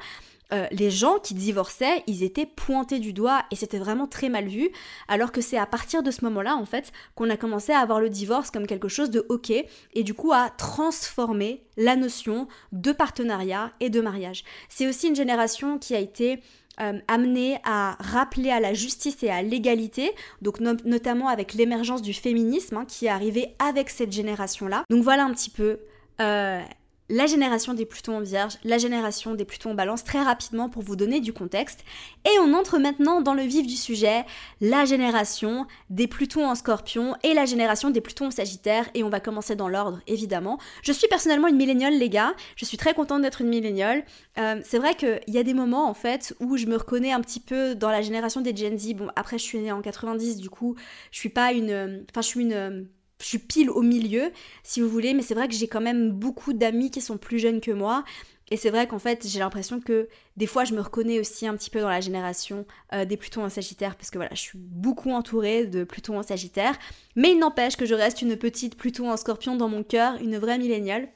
euh, 0.52 0.66
les 0.70 0.90
gens 0.90 1.18
qui 1.18 1.34
divorçaient, 1.34 2.02
ils 2.06 2.22
étaient 2.22 2.46
pointés 2.46 2.98
du 2.98 3.12
doigt 3.12 3.42
et 3.50 3.56
c'était 3.56 3.78
vraiment 3.78 4.06
très 4.06 4.28
mal 4.28 4.46
vu, 4.46 4.70
alors 5.06 5.30
que 5.30 5.40
c'est 5.40 5.58
à 5.58 5.66
partir 5.66 6.02
de 6.02 6.10
ce 6.10 6.24
moment-là, 6.24 6.56
en 6.56 6.64
fait, 6.64 6.92
qu'on 7.14 7.28
a 7.28 7.36
commencé 7.36 7.72
à 7.72 7.80
avoir 7.80 8.00
le 8.00 8.08
divorce 8.08 8.50
comme 8.50 8.66
quelque 8.66 8.88
chose 8.88 9.10
de 9.10 9.26
ok 9.28 9.50
et 9.50 10.02
du 10.02 10.14
coup 10.14 10.32
à 10.32 10.50
transformer 10.50 11.62
la 11.76 11.96
notion 11.96 12.48
de 12.72 12.92
partenariat 12.92 13.72
et 13.80 13.90
de 13.90 14.00
mariage. 14.00 14.44
C'est 14.68 14.88
aussi 14.88 15.08
une 15.08 15.16
génération 15.16 15.78
qui 15.78 15.94
a 15.94 15.98
été 15.98 16.40
euh, 16.80 16.98
amenée 17.08 17.58
à 17.64 17.96
rappeler 18.00 18.50
à 18.50 18.60
la 18.60 18.72
justice 18.72 19.22
et 19.22 19.30
à 19.30 19.42
l'égalité, 19.42 20.12
donc 20.42 20.60
notamment 20.60 21.28
avec 21.28 21.54
l'émergence 21.54 22.02
du 22.02 22.14
féminisme 22.14 22.76
hein, 22.76 22.84
qui 22.86 23.06
est 23.06 23.10
arrivé 23.10 23.54
avec 23.58 23.90
cette 23.90 24.12
génération-là. 24.12 24.84
Donc 24.88 25.02
voilà 25.02 25.24
un 25.24 25.32
petit 25.32 25.50
peu 25.50 25.80
euh, 26.20 26.60
la 27.10 27.26
génération 27.26 27.74
des 27.74 27.86
Plutons 27.86 28.18
en 28.18 28.20
Vierge, 28.20 28.54
la 28.64 28.78
génération 28.78 29.34
des 29.34 29.44
Plutons 29.44 29.70
en 29.70 29.74
Balance, 29.74 30.04
très 30.04 30.22
rapidement 30.22 30.68
pour 30.68 30.82
vous 30.82 30.96
donner 30.96 31.20
du 31.20 31.32
contexte. 31.32 31.84
Et 32.24 32.38
on 32.40 32.52
entre 32.52 32.78
maintenant 32.78 33.22
dans 33.22 33.34
le 33.34 33.42
vif 33.42 33.66
du 33.66 33.76
sujet, 33.76 34.24
la 34.60 34.84
génération 34.84 35.66
des 35.90 36.06
Plutons 36.06 36.46
en 36.46 36.54
Scorpion 36.54 37.16
et 37.22 37.32
la 37.32 37.46
génération 37.46 37.90
des 37.90 38.00
Plutons 38.00 38.26
en 38.26 38.30
Sagittaire. 38.30 38.88
Et 38.94 39.02
on 39.02 39.08
va 39.08 39.20
commencer 39.20 39.56
dans 39.56 39.68
l'ordre, 39.68 40.00
évidemment. 40.06 40.58
Je 40.82 40.92
suis 40.92 41.08
personnellement 41.08 41.48
une 41.48 41.56
milléniale, 41.56 41.98
les 41.98 42.10
gars. 42.10 42.34
Je 42.56 42.64
suis 42.64 42.76
très 42.76 42.94
contente 42.94 43.22
d'être 43.22 43.40
une 43.40 43.48
milléniale. 43.48 44.04
Euh, 44.38 44.60
c'est 44.64 44.78
vrai 44.78 44.94
qu'il 44.94 45.20
y 45.28 45.38
a 45.38 45.42
des 45.42 45.54
moments, 45.54 45.88
en 45.88 45.94
fait, 45.94 46.34
où 46.40 46.56
je 46.56 46.66
me 46.66 46.76
reconnais 46.76 47.12
un 47.12 47.20
petit 47.20 47.40
peu 47.40 47.74
dans 47.74 47.90
la 47.90 48.02
génération 48.02 48.42
des 48.42 48.54
Gen 48.54 48.78
Z. 48.78 48.94
Bon, 48.94 49.08
après, 49.16 49.38
je 49.38 49.44
suis 49.44 49.58
née 49.58 49.72
en 49.72 49.80
90, 49.80 50.36
du 50.36 50.50
coup, 50.50 50.76
je 51.10 51.18
suis 51.18 51.30
pas 51.30 51.52
une... 51.52 52.04
Enfin, 52.10 52.20
je 52.20 52.26
suis 52.26 52.40
une 52.40 52.88
je 53.20 53.26
suis 53.26 53.38
pile 53.38 53.70
au 53.70 53.82
milieu, 53.82 54.30
si 54.62 54.80
vous 54.80 54.88
voulez, 54.88 55.14
mais 55.14 55.22
c'est 55.22 55.34
vrai 55.34 55.48
que 55.48 55.54
j'ai 55.54 55.68
quand 55.68 55.80
même 55.80 56.10
beaucoup 56.10 56.52
d'amis 56.52 56.90
qui 56.90 57.00
sont 57.00 57.18
plus 57.18 57.38
jeunes 57.38 57.60
que 57.60 57.72
moi. 57.72 58.04
Et 58.50 58.56
c'est 58.56 58.70
vrai 58.70 58.86
qu'en 58.86 58.98
fait, 58.98 59.26
j'ai 59.26 59.40
l'impression 59.40 59.80
que 59.80 60.08
des 60.36 60.46
fois, 60.46 60.64
je 60.64 60.72
me 60.72 60.80
reconnais 60.80 61.20
aussi 61.20 61.46
un 61.46 61.54
petit 61.56 61.68
peu 61.68 61.80
dans 61.80 61.88
la 61.88 62.00
génération 62.00 62.64
euh, 62.94 63.04
des 63.04 63.16
Plutons 63.16 63.44
en 63.44 63.50
Sagittaire, 63.50 63.96
parce 63.96 64.10
que 64.10 64.18
voilà, 64.18 64.34
je 64.34 64.40
suis 64.40 64.58
beaucoup 64.58 65.10
entourée 65.10 65.66
de 65.66 65.84
Plutons 65.84 66.18
en 66.18 66.22
Sagittaire. 66.22 66.78
Mais 67.14 67.32
il 67.32 67.38
n'empêche 67.38 67.76
que 67.76 67.84
je 67.84 67.94
reste 67.94 68.22
une 68.22 68.36
petite 68.36 68.76
Pluton 68.76 69.10
en 69.10 69.16
Scorpion 69.16 69.56
dans 69.56 69.68
mon 69.68 69.82
cœur, 69.82 70.16
une 70.22 70.38
vraie 70.38 70.58
milléniale. 70.58 71.08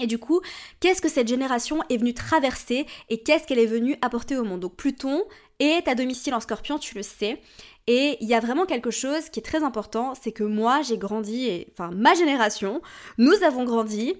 Et 0.00 0.06
du 0.06 0.16
coup, 0.16 0.40
qu'est-ce 0.80 1.02
que 1.02 1.10
cette 1.10 1.28
génération 1.28 1.80
est 1.90 1.98
venue 1.98 2.14
traverser 2.14 2.86
et 3.10 3.22
qu'est-ce 3.22 3.46
qu'elle 3.46 3.58
est 3.58 3.66
venue 3.66 3.98
apporter 4.00 4.38
au 4.38 4.44
monde? 4.44 4.60
Donc 4.60 4.74
Pluton 4.74 5.22
est 5.62 5.88
à 5.88 5.94
domicile 5.94 6.34
en 6.34 6.40
Scorpion, 6.40 6.78
tu 6.78 6.94
le 6.94 7.02
sais. 7.02 7.40
Et 7.86 8.16
il 8.20 8.28
y 8.28 8.34
a 8.34 8.40
vraiment 8.40 8.66
quelque 8.66 8.90
chose 8.90 9.28
qui 9.28 9.40
est 9.40 9.42
très 9.42 9.64
important, 9.64 10.14
c'est 10.20 10.32
que 10.32 10.44
moi 10.44 10.82
j'ai 10.82 10.98
grandi, 10.98 11.66
enfin 11.72 11.90
ma 11.92 12.14
génération, 12.14 12.80
nous 13.18 13.42
avons 13.42 13.64
grandi 13.64 14.14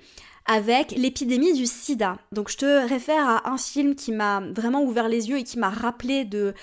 avec 0.46 0.90
l'épidémie 0.92 1.52
du 1.52 1.66
sida. 1.66 2.18
Donc 2.32 2.50
je 2.50 2.56
te 2.56 2.88
réfère 2.88 3.28
à 3.28 3.50
un 3.50 3.56
film 3.56 3.94
qui 3.94 4.10
m'a 4.10 4.40
vraiment 4.40 4.82
ouvert 4.82 5.08
les 5.08 5.28
yeux 5.28 5.38
et 5.38 5.44
qui 5.44 5.58
m'a 5.60 5.70
rappelé 5.70 6.24
de, 6.24 6.54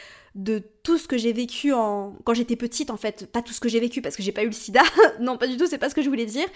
tout 0.84 0.98
ce 0.98 1.08
que 1.08 1.18
j'ai 1.18 1.32
vécu 1.32 1.72
quand 1.72 2.34
j'étais 2.34 2.58
petite 2.58 2.90
en 2.90 2.98
fait. 2.98 3.32
Pas 3.32 3.42
tout 3.42 3.54
ce 3.54 3.62
que 3.62 3.70
j'ai 3.70 3.80
vécu 3.80 4.02
parce 4.02 4.18
que 4.18 4.24
j'ai 4.24 4.34
pas 4.34 4.44
eu 4.44 4.48
le 4.48 4.52
sida, 4.52 4.82
non 5.22 5.38
pas 5.38 5.48
du 5.48 5.56
tout, 5.56 5.68
c'est 5.68 5.78
pas 5.78 5.90
ce 5.90 5.96
que 5.96 6.02
je 6.02 6.10
voulais 6.10 6.26
dire, 6.26 6.48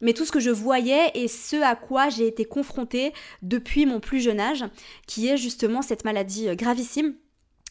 mais 0.00 0.14
tout 0.14 0.24
ce 0.24 0.32
que 0.32 0.40
je 0.40 0.50
voyais 0.50 1.12
et 1.14 1.28
ce 1.28 1.62
à 1.62 1.76
quoi 1.76 2.08
j'ai 2.08 2.26
été 2.26 2.44
confrontée 2.44 3.12
depuis 3.42 3.86
mon 3.86 4.00
plus 4.00 4.20
jeune 4.20 4.40
âge, 4.40 4.64
qui 5.06 5.28
est 5.28 5.36
justement 5.36 5.80
cette 5.82 6.04
maladie 6.04 6.54
gravissime 6.56 7.14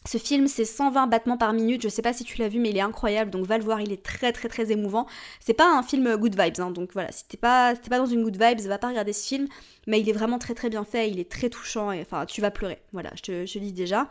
ce 0.05 0.17
film, 0.17 0.47
c'est 0.47 0.65
120 0.65 1.07
battements 1.07 1.37
par 1.37 1.53
minute. 1.53 1.81
Je 1.81 1.89
sais 1.89 2.01
pas 2.01 2.13
si 2.13 2.23
tu 2.23 2.39
l'as 2.39 2.47
vu, 2.47 2.59
mais 2.59 2.69
il 2.69 2.77
est 2.77 2.81
incroyable. 2.81 3.29
Donc 3.31 3.45
va 3.45 3.57
le 3.57 3.63
voir, 3.63 3.81
il 3.81 3.91
est 3.91 4.03
très 4.03 4.31
très 4.31 4.49
très 4.49 4.71
émouvant. 4.71 5.05
C'est 5.39 5.53
pas 5.53 5.71
un 5.77 5.83
film 5.83 6.15
good 6.17 6.39
vibes, 6.39 6.59
hein, 6.59 6.71
donc 6.71 6.91
voilà. 6.93 7.11
Si 7.11 7.27
t'es 7.27 7.37
pas, 7.37 7.75
pas 7.75 7.97
dans 7.97 8.05
une 8.05 8.23
good 8.23 8.41
vibes, 8.41 8.61
va 8.61 8.77
pas 8.77 8.89
regarder 8.89 9.13
ce 9.13 9.27
film. 9.27 9.47
Mais 9.87 9.99
il 9.99 10.09
est 10.09 10.13
vraiment 10.13 10.39
très 10.39 10.53
très 10.55 10.69
bien 10.69 10.83
fait. 10.83 11.09
Il 11.09 11.19
est 11.19 11.29
très 11.29 11.49
touchant. 11.49 11.91
Enfin, 11.99 12.25
tu 12.25 12.41
vas 12.41 12.51
pleurer. 12.51 12.79
Voilà, 12.93 13.11
je 13.15 13.21
te, 13.21 13.45
je 13.45 13.59
dis 13.59 13.73
déjà. 13.73 14.09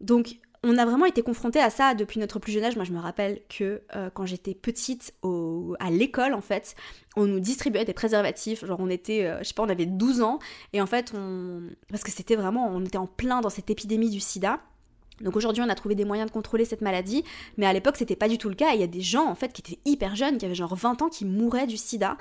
Donc 0.00 0.36
on 0.64 0.78
a 0.78 0.86
vraiment 0.86 1.04
été 1.04 1.22
confronté 1.22 1.60
à 1.60 1.68
ça 1.68 1.94
depuis 1.94 2.18
notre 2.18 2.38
plus 2.38 2.52
jeune 2.52 2.64
âge. 2.64 2.76
Moi, 2.76 2.86
je 2.86 2.92
me 2.92 2.98
rappelle 2.98 3.40
que 3.50 3.82
euh, 3.94 4.08
quand 4.12 4.24
j'étais 4.24 4.54
petite 4.54 5.12
à 5.78 5.90
l'école, 5.90 6.32
en 6.32 6.40
fait, 6.40 6.74
on 7.16 7.26
nous 7.26 7.38
distribuait 7.38 7.84
des 7.84 7.92
préservatifs. 7.92 8.64
Genre, 8.64 8.80
on 8.80 8.88
était, 8.88 9.26
euh, 9.26 9.38
je 9.40 9.44
sais 9.44 9.54
pas, 9.54 9.62
on 9.62 9.68
avait 9.68 9.84
12 9.84 10.22
ans. 10.22 10.38
Et 10.72 10.80
en 10.80 10.86
fait, 10.86 11.12
on. 11.14 11.64
Parce 11.90 12.02
que 12.02 12.10
c'était 12.10 12.36
vraiment. 12.36 12.66
On 12.68 12.82
était 12.82 12.96
en 12.96 13.06
plein 13.06 13.42
dans 13.42 13.50
cette 13.50 13.68
épidémie 13.68 14.08
du 14.08 14.20
sida. 14.20 14.60
Donc 15.20 15.36
aujourd'hui, 15.36 15.62
on 15.62 15.68
a 15.68 15.74
trouvé 15.74 15.94
des 15.94 16.04
moyens 16.04 16.28
de 16.28 16.32
contrôler 16.32 16.64
cette 16.64 16.80
maladie, 16.80 17.24
mais 17.56 17.66
à 17.66 17.72
l'époque, 17.72 17.96
c'était 17.96 18.16
pas 18.16 18.28
du 18.28 18.38
tout 18.38 18.48
le 18.48 18.54
cas. 18.54 18.74
Il 18.74 18.80
y 18.80 18.84
a 18.84 18.88
des 18.88 19.00
gens 19.00 19.26
en 19.26 19.34
fait 19.34 19.52
qui 19.52 19.62
étaient 19.62 19.80
hyper 19.84 20.16
jeunes, 20.16 20.38
qui 20.38 20.46
avaient 20.46 20.54
genre 20.54 20.74
20 20.74 21.02
ans, 21.02 21.08
qui 21.08 21.24
mouraient 21.24 21.66
du 21.66 21.76
sida. 21.76 22.16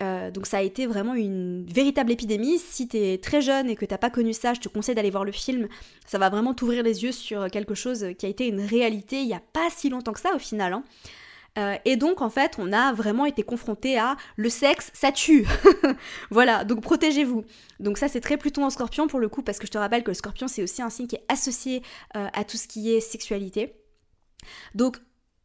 Euh, 0.00 0.30
donc 0.30 0.46
ça 0.46 0.58
a 0.58 0.62
été 0.62 0.86
vraiment 0.86 1.14
une 1.14 1.66
véritable 1.66 2.12
épidémie. 2.12 2.58
Si 2.58 2.88
t'es 2.88 3.18
très 3.22 3.40
jeune 3.40 3.68
et 3.68 3.76
que 3.76 3.84
t'as 3.84 3.98
pas 3.98 4.10
connu 4.10 4.32
ça, 4.32 4.54
je 4.54 4.60
te 4.60 4.68
conseille 4.68 4.94
d'aller 4.94 5.10
voir 5.10 5.24
le 5.24 5.32
film. 5.32 5.68
Ça 6.06 6.18
va 6.18 6.30
vraiment 6.30 6.54
t'ouvrir 6.54 6.82
les 6.82 7.04
yeux 7.04 7.12
sur 7.12 7.50
quelque 7.50 7.74
chose 7.74 8.06
qui 8.18 8.26
a 8.26 8.28
été 8.28 8.48
une 8.48 8.60
réalité 8.60 9.20
il 9.20 9.28
y 9.28 9.34
a 9.34 9.42
pas 9.52 9.68
si 9.70 9.90
longtemps 9.90 10.12
que 10.12 10.20
ça 10.20 10.34
au 10.34 10.38
final. 10.38 10.72
Hein. 10.72 10.84
Euh, 11.58 11.76
et 11.84 11.96
donc 11.96 12.22
en 12.22 12.30
fait, 12.30 12.56
on 12.58 12.72
a 12.72 12.92
vraiment 12.92 13.26
été 13.26 13.42
confronté 13.42 13.98
à 13.98 14.16
le 14.36 14.48
sexe, 14.48 14.90
ça 14.94 15.12
tue. 15.12 15.46
voilà, 16.30 16.64
donc 16.64 16.80
protégez-vous. 16.80 17.44
Donc 17.80 17.98
ça 17.98 18.08
c'est 18.08 18.20
très 18.20 18.36
Pluton 18.36 18.64
en 18.64 18.70
Scorpion 18.70 19.06
pour 19.06 19.20
le 19.20 19.28
coup 19.28 19.42
parce 19.42 19.58
que 19.58 19.66
je 19.66 19.72
te 19.72 19.78
rappelle 19.78 20.02
que 20.02 20.10
le 20.10 20.14
Scorpion 20.14 20.48
c'est 20.48 20.62
aussi 20.62 20.80
un 20.82 20.90
signe 20.90 21.06
qui 21.06 21.16
est 21.16 21.24
associé 21.28 21.82
euh, 22.16 22.26
à 22.32 22.44
tout 22.44 22.56
ce 22.56 22.66
qui 22.66 22.92
est 22.94 23.00
sexualité. 23.00 23.74
Donc 24.74 24.98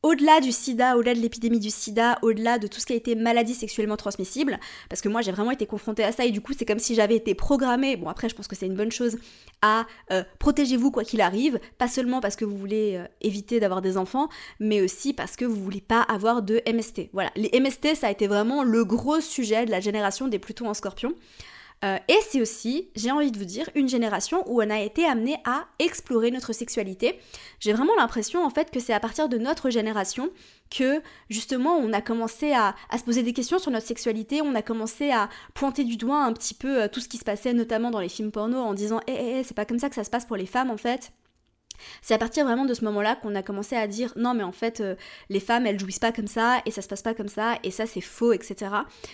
au-delà 0.08 0.40
du 0.40 0.54
sida, 0.54 0.96
au-delà 0.96 1.14
de 1.16 1.20
l'épidémie 1.20 1.60
du 1.60 1.70
sida, 1.70 2.18
au-delà 2.22 2.60
de 2.60 2.68
tout 2.68 2.80
ce 2.80 2.86
qui 2.86 2.94
a 2.94 2.96
été 2.96 3.14
maladie 3.14 3.54
sexuellement 3.54 3.98
transmissible, 3.98 4.58
parce 4.90 5.02
que 5.02 5.10
moi 5.10 5.22
j'ai 5.22 5.34
vraiment 5.34 5.52
été 5.52 5.66
confrontée 5.66 6.06
à 6.06 6.14
ça 6.14 6.24
et 6.24 6.32
du 6.32 6.40
coup 6.40 6.54
c'est 6.58 6.64
comme 6.64 6.80
si 6.80 6.96
j'avais 6.96 7.18
été 7.18 7.36
programmée, 7.36 7.98
bon 7.98 8.08
après 8.08 8.30
je 8.30 8.36
pense 8.36 8.48
que 8.48 8.56
c'est 8.56 8.68
une 8.68 8.76
bonne 8.76 8.92
chose, 8.92 9.18
à 9.62 9.86
euh, 10.12 10.24
protégez-vous 10.40 10.92
quoi 10.92 11.04
qu'il 11.04 11.20
arrive, 11.20 11.60
pas 11.78 11.90
seulement 11.90 12.22
parce 12.22 12.38
que 12.38 12.46
vous 12.46 12.58
voulez 12.58 12.96
euh, 12.96 13.06
éviter 13.20 13.60
d'avoir 13.60 13.82
des 13.82 13.98
enfants, 13.98 14.30
mais 14.62 14.82
aussi 14.82 15.12
parce 15.12 15.36
que 15.36 15.44
vous 15.44 15.62
voulez 15.62 15.82
pas 15.82 16.02
avoir 16.04 16.42
de 16.42 16.62
MST. 16.72 17.10
Voilà, 17.12 17.32
les 17.36 17.52
MST 17.60 17.96
ça 17.96 18.08
a 18.08 18.12
été 18.12 18.28
vraiment 18.28 18.64
le 18.64 18.86
gros 18.86 19.20
sujet 19.20 19.66
de 19.66 19.72
la 19.72 19.82
génération 19.82 20.30
des 20.30 20.40
Plutons 20.40 20.70
en 20.70 20.74
scorpion. 20.74 21.14
Euh, 21.86 21.98
et 22.08 22.18
c'est 22.28 22.42
aussi, 22.42 22.90
j'ai 22.96 23.12
envie 23.12 23.32
de 23.32 23.38
vous 23.38 23.46
dire, 23.46 23.70
une 23.76 23.88
génération 23.88 24.44
où 24.48 24.62
on 24.62 24.70
a 24.70 24.80
été 24.80 25.06
amené 25.06 25.38
à 25.46 25.66
explorer 25.78 26.32
notre 26.32 26.52
sexualité. 26.52 27.20
J'ai 27.60 27.72
vraiment 27.72 27.96
l'impression 27.96 28.44
en 28.44 28.50
fait 28.50 28.72
que 28.72 28.80
c'est 28.80 28.94
à 28.94 29.00
partir 29.00 29.30
de 29.30 29.38
notre 29.38 29.70
génération 29.70 30.32
que 30.72 31.02
justement 31.30 31.78
on 31.78 31.94
a 31.94 32.02
commencé 32.02 32.52
à, 32.52 32.76
se 32.98 33.04
poser 33.04 33.22
des 33.22 33.34
questions 33.34 33.60
sur 33.60 33.72
notre 33.72 33.86
sexualité, 33.86 34.42
on 34.42 34.56
a 34.56 34.64
commencé 34.64 35.12
à 35.12 35.30
pointer 35.54 35.84
du 35.84 35.98
doigt 35.98 36.24
un 36.24 36.34
petit 36.34 36.56
peu 36.56 36.82
euh, 36.84 36.88
tout 36.88 37.00
ce 37.00 37.08
qui 37.08 37.18
se 37.18 37.24
passait 37.24 37.54
notamment 37.54 37.92
dans 37.92 38.00
les 38.00 38.10
films 38.10 38.32
porno 38.32 38.58
en 38.58 38.74
disant 38.74 39.00
hé 39.08 39.14
hé 39.14 39.40
hé 39.40 39.44
c'est 39.44 39.56
pas 39.56 39.66
comme 39.66 39.80
ça 39.80 39.90
que 39.90 39.96
ça 39.96 40.04
se 40.04 40.10
passe 40.10 40.26
pour 40.26 40.36
les 40.36 40.48
femmes 40.48 40.72
en 40.72 40.78
fait. 40.78 41.12
C'est 42.02 42.14
à 42.14 42.18
partir 42.18 42.46
vraiment 42.46 42.66
de 42.66 42.74
ce 42.74 42.84
moment-là 42.86 43.16
qu'on 43.16 43.36
a 43.36 43.44
commencé 43.44 43.76
à 43.76 43.88
dire 43.88 44.14
non 44.16 44.34
mais 44.34 44.44
en 44.44 44.52
fait 44.52 44.82
euh, 44.82 44.96
les 45.30 45.40
femmes 45.40 45.66
elles 45.66 45.80
jouissent 45.80 46.00
pas 46.00 46.12
comme 46.12 46.28
ça 46.28 46.62
et 46.66 46.72
ça 46.72 46.82
se 46.82 46.88
passe 46.88 47.02
pas 47.02 47.14
comme 47.14 47.28
ça 47.28 47.58
et 47.64 47.72
ça 47.72 47.86
c'est 47.86 48.02
faux 48.02 48.34
etc. 48.34 48.72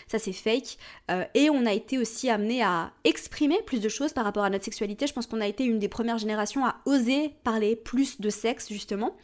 Ça 0.07 0.19
c'est 0.19 0.33
fake 0.33 0.77
euh, 1.11 1.23
et 1.33 1.49
on 1.49 1.65
a 1.65 1.73
été 1.73 1.97
aussi 1.97 2.29
amené 2.29 2.63
à 2.63 2.91
exprimer 3.03 3.61
plus 3.65 3.81
de 3.81 3.89
choses 3.89 4.13
par 4.13 4.23
rapport 4.23 4.43
à 4.43 4.49
notre 4.49 4.65
sexualité. 4.65 5.07
Je 5.07 5.13
pense 5.13 5.27
qu'on 5.27 5.41
a 5.41 5.47
été 5.47 5.63
une 5.63 5.79
des 5.79 5.89
premières 5.89 6.17
générations 6.17 6.65
à 6.65 6.75
oser 6.85 7.33
parler 7.43 7.75
plus 7.75 8.19
de 8.19 8.29
sexe 8.29 8.69
justement. 8.69 9.15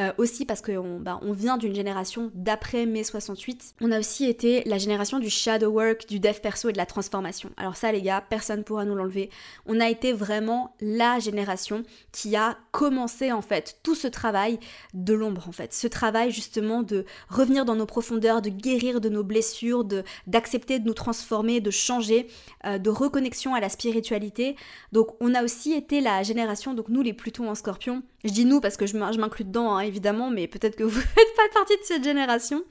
Euh, 0.00 0.12
aussi 0.18 0.44
parce 0.44 0.60
qu'on 0.60 0.98
bah, 0.98 1.20
on 1.22 1.32
vient 1.32 1.56
d'une 1.56 1.74
génération 1.74 2.32
d'après 2.34 2.84
mai 2.84 3.04
68. 3.04 3.76
On 3.80 3.92
a 3.92 4.00
aussi 4.00 4.24
été 4.24 4.64
la 4.64 4.76
génération 4.76 5.20
du 5.20 5.30
shadow 5.30 5.70
work, 5.70 6.08
du 6.08 6.18
dev 6.18 6.40
perso 6.40 6.68
et 6.68 6.72
de 6.72 6.78
la 6.78 6.86
transformation. 6.86 7.50
Alors 7.56 7.76
ça 7.76 7.92
les 7.92 8.02
gars, 8.02 8.20
personne 8.28 8.64
pourra 8.64 8.84
nous 8.84 8.96
l'enlever. 8.96 9.30
On 9.66 9.78
a 9.78 9.88
été 9.88 10.12
vraiment 10.12 10.74
la 10.80 11.20
génération 11.20 11.84
qui 12.10 12.34
a 12.34 12.58
commencé 12.72 13.30
en 13.30 13.40
fait 13.40 13.78
tout 13.84 13.94
ce 13.94 14.08
travail 14.08 14.58
de 14.94 15.14
l'ombre 15.14 15.48
en 15.48 15.52
fait. 15.52 15.72
Ce 15.72 15.86
travail 15.86 16.32
justement 16.32 16.82
de 16.82 17.04
revenir 17.28 17.64
dans 17.64 17.76
nos 17.76 17.86
profondeurs, 17.86 18.42
de 18.42 18.50
guérir 18.50 19.00
de 19.00 19.08
nos 19.08 19.22
blessures, 19.22 19.84
de 19.84 20.02
d'accepter 20.26 20.80
de 20.80 20.86
nous 20.86 20.94
transformer, 20.94 21.60
de 21.60 21.70
changer, 21.70 22.26
euh, 22.66 22.78
de 22.78 22.90
reconnexion 22.90 23.54
à 23.54 23.60
la 23.60 23.68
spiritualité. 23.68 24.56
Donc 24.90 25.14
on 25.20 25.36
a 25.36 25.44
aussi 25.44 25.72
été 25.72 26.00
la 26.00 26.24
génération, 26.24 26.74
donc 26.74 26.88
nous 26.88 27.02
les 27.02 27.12
Plutons 27.12 27.48
en 27.48 27.54
scorpion, 27.54 28.02
je 28.24 28.32
dis 28.32 28.44
nous 28.44 28.60
parce 28.60 28.76
que 28.76 28.86
je 28.86 28.96
m'inclus 28.96 29.44
dedans, 29.44 29.76
hein, 29.76 29.83
évidemment, 29.84 30.30
mais 30.30 30.46
peut-être 30.46 30.76
que 30.76 30.84
vous 30.84 30.98
ne 30.98 31.04
faites 31.14 31.36
pas 31.36 31.48
partie 31.54 31.76
de 31.76 31.84
cette 31.84 32.04
génération. 32.04 32.64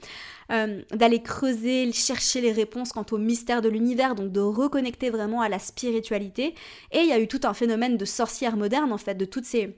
Euh, 0.52 0.82
d'aller 0.90 1.22
creuser, 1.22 1.90
chercher 1.92 2.42
les 2.42 2.52
réponses 2.52 2.92
quant 2.92 3.06
au 3.12 3.16
mystère 3.16 3.62
de 3.62 3.70
l'univers, 3.70 4.14
donc 4.14 4.30
de 4.30 4.40
reconnecter 4.40 5.08
vraiment 5.08 5.40
à 5.40 5.48
la 5.48 5.58
spiritualité. 5.58 6.54
Et 6.92 6.98
il 6.98 7.06
y 7.06 7.12
a 7.12 7.18
eu 7.18 7.28
tout 7.28 7.40
un 7.44 7.54
phénomène 7.54 7.96
de 7.96 8.04
sorcière 8.04 8.54
moderne, 8.58 8.92
en 8.92 8.98
fait, 8.98 9.14
de 9.14 9.24
toutes 9.24 9.46
ces 9.46 9.74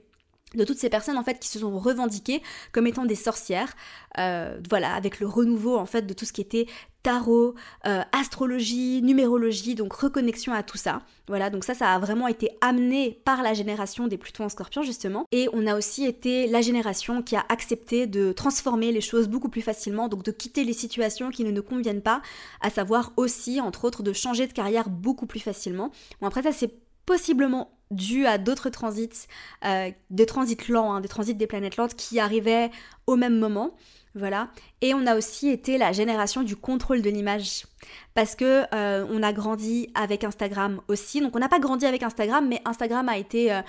de 0.55 0.63
toutes 0.63 0.77
ces 0.77 0.89
personnes 0.89 1.17
en 1.17 1.23
fait 1.23 1.39
qui 1.39 1.49
se 1.49 1.59
sont 1.59 1.77
revendiquées 1.77 2.41
comme 2.71 2.87
étant 2.87 3.05
des 3.05 3.15
sorcières, 3.15 3.75
euh, 4.17 4.57
voilà, 4.69 4.93
avec 4.93 5.19
le 5.19 5.27
renouveau 5.27 5.77
en 5.77 5.85
fait 5.85 6.03
de 6.03 6.13
tout 6.13 6.25
ce 6.25 6.33
qui 6.33 6.41
était 6.41 6.67
tarot, 7.03 7.55
euh, 7.85 8.01
astrologie, 8.11 9.01
numérologie, 9.01 9.75
donc 9.75 9.93
reconnexion 9.93 10.51
à 10.53 10.63
tout 10.63 10.77
ça. 10.77 11.01
Voilà, 11.27 11.49
donc 11.49 11.63
ça, 11.63 11.73
ça 11.73 11.93
a 11.93 11.99
vraiment 11.99 12.27
été 12.27 12.49
amené 12.61 13.21
par 13.23 13.43
la 13.43 13.53
génération 13.53 14.07
des 14.07 14.17
Plutons 14.17 14.45
en 14.45 14.49
Scorpion 14.49 14.81
justement. 14.81 15.25
Et 15.31 15.47
on 15.53 15.67
a 15.67 15.77
aussi 15.77 16.05
été 16.05 16.47
la 16.47 16.61
génération 16.61 17.21
qui 17.21 17.35
a 17.35 17.45
accepté 17.49 18.07
de 18.07 18.31
transformer 18.31 18.91
les 18.91 19.01
choses 19.01 19.27
beaucoup 19.27 19.49
plus 19.49 19.61
facilement, 19.61 20.07
donc 20.07 20.23
de 20.23 20.31
quitter 20.31 20.63
les 20.63 20.73
situations 20.73 21.29
qui 21.29 21.43
ne 21.43 21.51
nous 21.51 21.63
conviennent 21.63 22.01
pas, 22.01 22.21
à 22.61 22.69
savoir 22.69 23.11
aussi, 23.17 23.61
entre 23.61 23.85
autres, 23.85 24.03
de 24.03 24.13
changer 24.13 24.47
de 24.47 24.53
carrière 24.53 24.89
beaucoup 24.89 25.27
plus 25.27 25.39
facilement. 25.39 25.91
Bon 26.21 26.27
après 26.27 26.43
ça 26.43 26.51
c'est 26.51 26.73
possiblement 27.07 27.71
dû 27.89 28.27
à 28.27 28.37
d'autres 28.37 28.69
transits, 28.69 29.27
euh, 29.65 29.89
des 30.11 30.27
transits 30.27 30.57
lents, 30.69 30.93
hein, 30.93 31.01
des 31.01 31.07
transits 31.07 31.33
des 31.33 31.47
planètes 31.47 31.77
lentes 31.77 31.95
qui 31.95 32.19
arrivaient 32.19 32.69
au 33.07 33.15
même 33.15 33.39
moment. 33.39 33.75
Voilà. 34.13 34.49
Et 34.81 34.93
on 34.93 35.07
a 35.07 35.15
aussi 35.15 35.49
été 35.49 35.77
la 35.77 35.91
génération 35.91 36.43
du 36.43 36.55
contrôle 36.55 37.01
de 37.01 37.09
l'image. 37.09 37.65
Parce 38.13 38.35
que 38.35 38.63
euh, 38.73 39.05
on 39.09 39.23
a 39.23 39.31
grandi 39.31 39.89
avec 39.95 40.23
Instagram 40.23 40.81
aussi. 40.87 41.21
Donc 41.21 41.35
on 41.35 41.39
n'a 41.39 41.49
pas 41.49 41.59
grandi 41.59 41.85
avec 41.85 42.03
Instagram, 42.03 42.47
mais 42.47 42.61
Instagram 42.65 43.07
a 43.09 43.17
été 43.17 43.53
euh, 43.53 43.61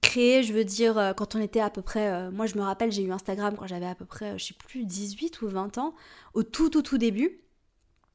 créé, 0.00 0.42
je 0.42 0.52
veux 0.52 0.64
dire, 0.64 1.14
quand 1.16 1.34
on 1.34 1.40
était 1.40 1.60
à 1.60 1.70
peu 1.70 1.82
près. 1.82 2.30
moi 2.30 2.46
je 2.46 2.56
me 2.56 2.62
rappelle, 2.62 2.92
j'ai 2.92 3.02
eu 3.02 3.10
Instagram 3.10 3.56
quand 3.58 3.66
j'avais 3.66 3.86
à 3.86 3.94
peu 3.94 4.04
près, 4.04 4.38
je 4.38 4.44
sais 4.44 4.54
plus, 4.54 4.84
18 4.84 5.40
ou 5.42 5.48
20 5.48 5.78
ans, 5.78 5.94
au 6.34 6.42
tout 6.42 6.68
tout 6.68 6.82
tout 6.82 6.98
début. 6.98 7.40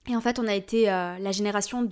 Et 0.07 0.15
en 0.15 0.21
fait, 0.21 0.39
on 0.39 0.47
a 0.47 0.55
été 0.55 0.89
euh, 0.89 1.19
la 1.19 1.31
génération 1.31 1.87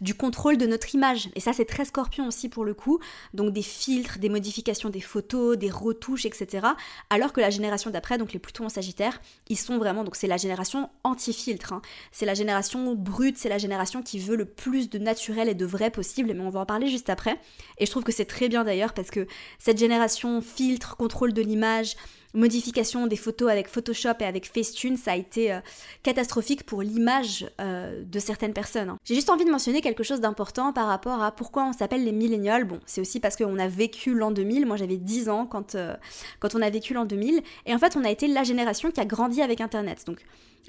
du 0.00 0.14
contrôle 0.14 0.58
de 0.58 0.66
notre 0.66 0.94
image. 0.94 1.30
Et 1.34 1.40
ça, 1.40 1.52
c'est 1.52 1.64
très 1.64 1.84
scorpion 1.84 2.26
aussi 2.26 2.48
pour 2.48 2.64
le 2.64 2.74
coup. 2.74 2.98
Donc 3.32 3.52
des 3.52 3.62
filtres, 3.62 4.18
des 4.18 4.28
modifications 4.28 4.90
des 4.90 5.00
photos, 5.00 5.56
des 5.56 5.70
retouches, 5.70 6.26
etc. 6.26 6.66
Alors 7.08 7.32
que 7.32 7.40
la 7.40 7.50
génération 7.50 7.90
d'après, 7.90 8.18
donc 8.18 8.32
les 8.32 8.38
Plutons 8.38 8.66
en 8.66 8.68
Sagittaire, 8.68 9.20
ils 9.48 9.56
sont 9.56 9.78
vraiment, 9.78 10.04
donc 10.04 10.16
c'est 10.16 10.26
la 10.26 10.36
génération 10.36 10.90
anti-filtre. 11.04 11.72
Hein. 11.72 11.82
C'est 12.12 12.26
la 12.26 12.34
génération 12.34 12.94
brute, 12.94 13.38
c'est 13.38 13.48
la 13.48 13.58
génération 13.58 14.02
qui 14.02 14.18
veut 14.18 14.36
le 14.36 14.44
plus 14.44 14.90
de 14.90 14.98
naturel 14.98 15.48
et 15.48 15.54
de 15.54 15.64
vrai 15.64 15.90
possible. 15.90 16.34
Mais 16.34 16.44
on 16.44 16.50
va 16.50 16.60
en 16.60 16.66
parler 16.66 16.88
juste 16.88 17.08
après. 17.08 17.40
Et 17.78 17.86
je 17.86 17.90
trouve 17.90 18.04
que 18.04 18.12
c'est 18.12 18.26
très 18.26 18.48
bien 18.48 18.64
d'ailleurs 18.64 18.92
parce 18.92 19.10
que 19.10 19.26
cette 19.58 19.78
génération 19.78 20.42
filtre, 20.42 20.96
contrôle 20.96 21.32
de 21.32 21.40
l'image, 21.40 21.96
modification 22.34 23.06
des 23.06 23.16
photos 23.16 23.50
avec 23.50 23.68
Photoshop 23.68 24.14
et 24.20 24.24
avec 24.24 24.46
Facetune, 24.46 24.96
ça 24.96 25.12
a 25.12 25.16
été 25.16 25.52
euh, 25.52 25.60
catastrophique 26.02 26.64
pour 26.64 26.82
l'image 26.82 27.46
euh, 27.60 28.02
de 28.04 28.18
certaines 28.18 28.52
personnes. 28.52 28.90
Hein. 28.90 28.98
J'ai 29.04 29.14
juste 29.14 29.30
envie 29.30 29.44
de 29.44 29.50
mentionner 29.50 29.80
quelque 29.80 30.02
chose 30.02 30.20
d'important 30.20 30.72
par 30.72 30.86
rapport 30.86 31.22
à 31.22 31.32
pourquoi 31.32 31.64
on 31.64 31.72
s'appelle 31.72 32.04
les 32.04 32.12
millénials. 32.12 32.64
Bon, 32.64 32.80
c'est 32.86 33.00
aussi 33.00 33.20
parce 33.20 33.36
qu'on 33.36 33.58
a 33.58 33.68
vécu 33.68 34.14
l'an 34.14 34.32
2000. 34.32 34.66
Moi, 34.66 34.76
j'avais 34.76 34.96
10 34.96 35.28
ans 35.28 35.46
quand, 35.46 35.74
euh, 35.74 35.94
quand 36.40 36.54
on 36.54 36.62
a 36.62 36.70
vécu 36.70 36.92
l'an 36.92 37.04
2000. 37.04 37.42
Et 37.66 37.74
en 37.74 37.78
fait, 37.78 37.96
on 37.96 38.04
a 38.04 38.10
été 38.10 38.26
la 38.26 38.42
génération 38.42 38.90
qui 38.90 39.00
a 39.00 39.04
grandi 39.04 39.40
avec 39.40 39.60
Internet. 39.60 40.04
Donc, 40.06 40.18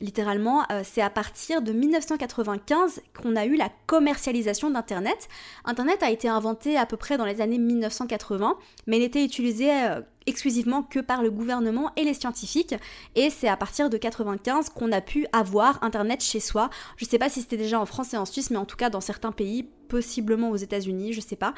Littéralement, 0.01 0.65
c'est 0.83 1.01
à 1.01 1.09
partir 1.09 1.61
de 1.61 1.71
1995 1.71 3.01
qu'on 3.17 3.37
a 3.37 3.45
eu 3.45 3.55
la 3.55 3.69
commercialisation 3.87 4.69
d'Internet. 4.69 5.29
Internet 5.63 6.03
a 6.03 6.11
été 6.11 6.27
inventé 6.27 6.75
à 6.75 6.85
peu 6.85 6.97
près 6.97 7.17
dans 7.17 7.23
les 7.23 7.39
années 7.39 7.57
1980, 7.57 8.57
mais 8.87 8.99
n'était 8.99 9.23
utilisé 9.23 9.71
euh, 9.71 10.01
exclusivement 10.27 10.83
que 10.83 10.99
par 10.99 11.23
le 11.23 11.31
gouvernement 11.31 11.91
et 11.95 12.03
les 12.03 12.13
scientifiques. 12.13 12.75
Et 13.15 13.29
c'est 13.29 13.47
à 13.47 13.57
partir 13.57 13.89
de 13.89 13.97
95 13.97 14.69
qu'on 14.69 14.91
a 14.91 15.01
pu 15.01 15.25
avoir 15.33 15.83
Internet 15.83 16.23
chez 16.23 16.39
soi. 16.39 16.69
Je 16.97 17.05
sais 17.05 17.19
pas 17.19 17.29
si 17.29 17.41
c'était 17.41 17.57
déjà 17.57 17.79
en 17.79 17.85
France 17.85 18.13
et 18.13 18.17
en 18.17 18.25
Suisse, 18.25 18.49
mais 18.49 18.57
en 18.57 18.65
tout 18.65 18.77
cas 18.77 18.89
dans 18.89 19.01
certains 19.01 19.31
pays, 19.31 19.63
possiblement 19.87 20.49
aux 20.49 20.55
États-Unis, 20.55 21.13
je 21.13 21.21
sais 21.21 21.35
pas. 21.35 21.53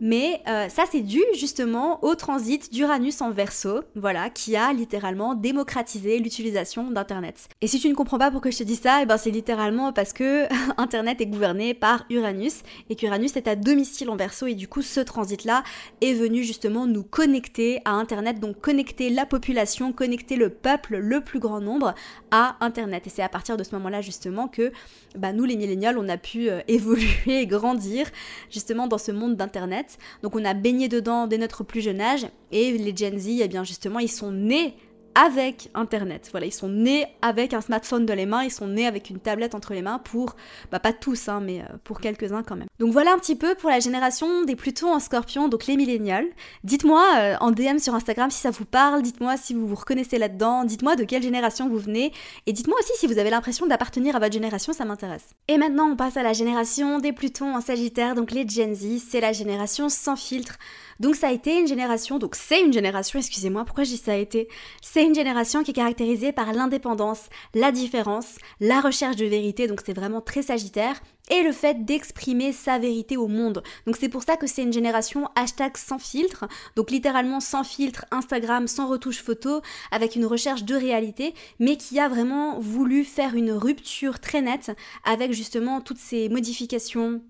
Mais 0.00 0.42
euh, 0.48 0.68
ça, 0.68 0.84
c'est 0.90 1.02
dû 1.02 1.22
justement 1.34 2.02
au 2.02 2.14
transit 2.14 2.72
d'Uranus 2.72 3.20
en 3.20 3.30
verso, 3.30 3.80
voilà, 3.94 4.30
qui 4.30 4.56
a 4.56 4.72
littéralement 4.72 5.34
démocratisé 5.34 6.18
l'utilisation 6.18 6.90
d'Internet. 6.90 7.48
Et 7.60 7.66
si 7.66 7.78
tu 7.78 7.88
ne 7.88 7.94
comprends 7.94 8.18
pas 8.18 8.30
pourquoi 8.30 8.50
je 8.50 8.58
te 8.58 8.62
dis 8.62 8.76
ça, 8.76 9.00
eh 9.02 9.06
ben 9.06 9.18
c'est 9.18 9.30
littéralement 9.30 9.92
parce 9.92 10.12
que 10.12 10.46
Internet 10.78 11.20
est 11.20 11.26
gouverné 11.26 11.74
par 11.74 12.04
Uranus 12.08 12.62
et 12.88 12.96
qu'Uranus 12.96 13.36
est 13.36 13.46
à 13.46 13.56
domicile 13.56 14.08
en 14.08 14.16
verso 14.16 14.46
et 14.46 14.54
du 14.54 14.68
coup 14.68 14.82
ce 14.82 15.00
transit-là 15.00 15.62
est 16.00 16.14
venu 16.14 16.42
justement 16.44 16.86
nous 16.86 17.02
connecter 17.02 17.80
à 17.84 17.92
Internet, 17.92 18.40
donc 18.40 18.60
connecter 18.60 19.10
la 19.10 19.26
population, 19.26 19.92
connecter 19.92 20.36
le 20.36 20.48
peuple, 20.48 20.96
le 20.96 21.20
plus 21.20 21.40
grand 21.40 21.60
nombre 21.60 21.94
à 22.30 22.56
Internet. 22.60 23.06
Et 23.06 23.10
c'est 23.10 23.22
à 23.22 23.28
partir 23.28 23.56
de 23.56 23.64
ce 23.64 23.74
moment-là 23.74 24.00
justement 24.00 24.48
que 24.48 24.72
bah, 25.16 25.32
nous 25.32 25.44
les 25.44 25.56
millénials, 25.56 25.98
on 25.98 26.08
a 26.08 26.16
pu 26.16 26.48
euh, 26.48 26.60
évoluer 26.68 27.10
et 27.26 27.46
grandir 27.46 28.06
justement 28.50 28.86
dans 28.86 28.98
ce 28.98 29.12
monde 29.12 29.36
d'Internet. 29.36 29.89
Donc 30.22 30.36
on 30.36 30.44
a 30.44 30.54
baigné 30.54 30.88
dedans 30.88 31.26
dès 31.26 31.38
notre 31.38 31.64
plus 31.64 31.80
jeune 31.80 32.00
âge. 32.00 32.26
Et 32.52 32.72
les 32.76 32.96
Gen 32.96 33.18
Z, 33.18 33.28
eh 33.40 33.48
bien 33.48 33.64
justement, 33.64 33.98
ils 33.98 34.08
sont 34.08 34.32
nés 34.32 34.74
avec 35.14 35.70
Internet. 35.74 36.28
Voilà, 36.30 36.46
ils 36.46 36.52
sont 36.52 36.68
nés 36.68 37.06
avec 37.22 37.54
un 37.54 37.60
smartphone 37.60 38.06
dans 38.06 38.14
les 38.14 38.26
mains, 38.26 38.44
ils 38.44 38.50
sont 38.50 38.68
nés 38.68 38.86
avec 38.86 39.10
une 39.10 39.18
tablette 39.18 39.54
entre 39.54 39.74
les 39.74 39.82
mains 39.82 39.98
pour, 39.98 40.36
bah 40.70 40.78
pas 40.78 40.92
tous, 40.92 41.28
hein, 41.28 41.40
mais 41.40 41.60
euh, 41.60 41.76
pour 41.84 42.00
quelques-uns 42.00 42.42
quand 42.42 42.56
même. 42.56 42.68
Donc 42.78 42.92
voilà 42.92 43.12
un 43.12 43.18
petit 43.18 43.36
peu 43.36 43.54
pour 43.54 43.70
la 43.70 43.80
génération 43.80 44.44
des 44.44 44.56
Plutons 44.56 44.92
en 44.92 45.00
scorpion, 45.00 45.48
donc 45.48 45.66
les 45.66 45.76
millénials. 45.76 46.26
Dites-moi 46.64 47.04
euh, 47.18 47.36
en 47.40 47.50
DM 47.50 47.78
sur 47.78 47.94
Instagram 47.94 48.30
si 48.30 48.40
ça 48.40 48.50
vous 48.50 48.64
parle, 48.64 49.02
dites-moi 49.02 49.36
si 49.36 49.54
vous 49.54 49.66
vous 49.66 49.74
reconnaissez 49.74 50.18
là-dedans, 50.18 50.64
dites-moi 50.64 50.96
de 50.96 51.04
quelle 51.04 51.22
génération 51.22 51.68
vous 51.68 51.78
venez, 51.78 52.12
et 52.46 52.52
dites-moi 52.52 52.76
aussi 52.78 52.92
si 52.96 53.06
vous 53.06 53.18
avez 53.18 53.30
l'impression 53.30 53.66
d'appartenir 53.66 54.16
à 54.16 54.18
votre 54.18 54.32
génération, 54.32 54.72
ça 54.72 54.84
m'intéresse. 54.84 55.30
Et 55.48 55.58
maintenant 55.58 55.88
on 55.90 55.96
passe 55.96 56.16
à 56.16 56.22
la 56.22 56.32
génération 56.32 56.98
des 56.98 57.12
Plutons 57.12 57.56
en 57.56 57.60
Sagittaire, 57.60 58.14
donc 58.14 58.30
les 58.32 58.48
Gen 58.48 58.74
Z, 58.74 59.02
c'est 59.08 59.20
la 59.20 59.32
génération 59.32 59.88
sans 59.88 60.16
filtre. 60.16 60.56
Donc 61.00 61.16
ça 61.16 61.28
a 61.28 61.32
été 61.32 61.58
une 61.58 61.66
génération, 61.66 62.18
donc 62.18 62.34
c'est 62.36 62.60
une 62.60 62.74
génération, 62.74 63.18
excusez-moi, 63.18 63.64
pourquoi 63.64 63.84
je 63.84 63.90
dis 63.90 63.96
ça 63.96 64.12
a 64.12 64.16
été? 64.16 64.48
C'est 64.82 65.02
une 65.02 65.14
génération 65.14 65.62
qui 65.62 65.70
est 65.70 65.74
caractérisée 65.74 66.30
par 66.30 66.52
l'indépendance, 66.52 67.30
la 67.54 67.72
différence, 67.72 68.36
la 68.60 68.80
recherche 68.80 69.16
de 69.16 69.24
vérité, 69.24 69.66
donc 69.66 69.80
c'est 69.84 69.94
vraiment 69.94 70.20
très 70.20 70.42
sagittaire, 70.42 71.00
et 71.30 71.42
le 71.42 71.52
fait 71.52 71.86
d'exprimer 71.86 72.52
sa 72.52 72.78
vérité 72.78 73.16
au 73.16 73.28
monde. 73.28 73.62
Donc 73.86 73.96
c'est 73.98 74.10
pour 74.10 74.22
ça 74.22 74.36
que 74.36 74.46
c'est 74.46 74.62
une 74.62 74.74
génération 74.74 75.28
hashtag 75.36 75.78
sans 75.78 75.98
filtre, 75.98 76.46
donc 76.76 76.90
littéralement 76.90 77.40
sans 77.40 77.64
filtre, 77.64 78.04
Instagram, 78.10 78.68
sans 78.68 78.86
retouche 78.86 79.22
photo, 79.22 79.62
avec 79.90 80.16
une 80.16 80.26
recherche 80.26 80.64
de 80.64 80.74
réalité, 80.74 81.32
mais 81.58 81.78
qui 81.78 81.98
a 81.98 82.08
vraiment 82.08 82.58
voulu 82.60 83.04
faire 83.04 83.34
une 83.34 83.52
rupture 83.52 84.20
très 84.20 84.42
nette 84.42 84.72
avec 85.04 85.32
justement 85.32 85.80
toutes 85.80 85.96
ces 85.96 86.28
modifications 86.28 87.22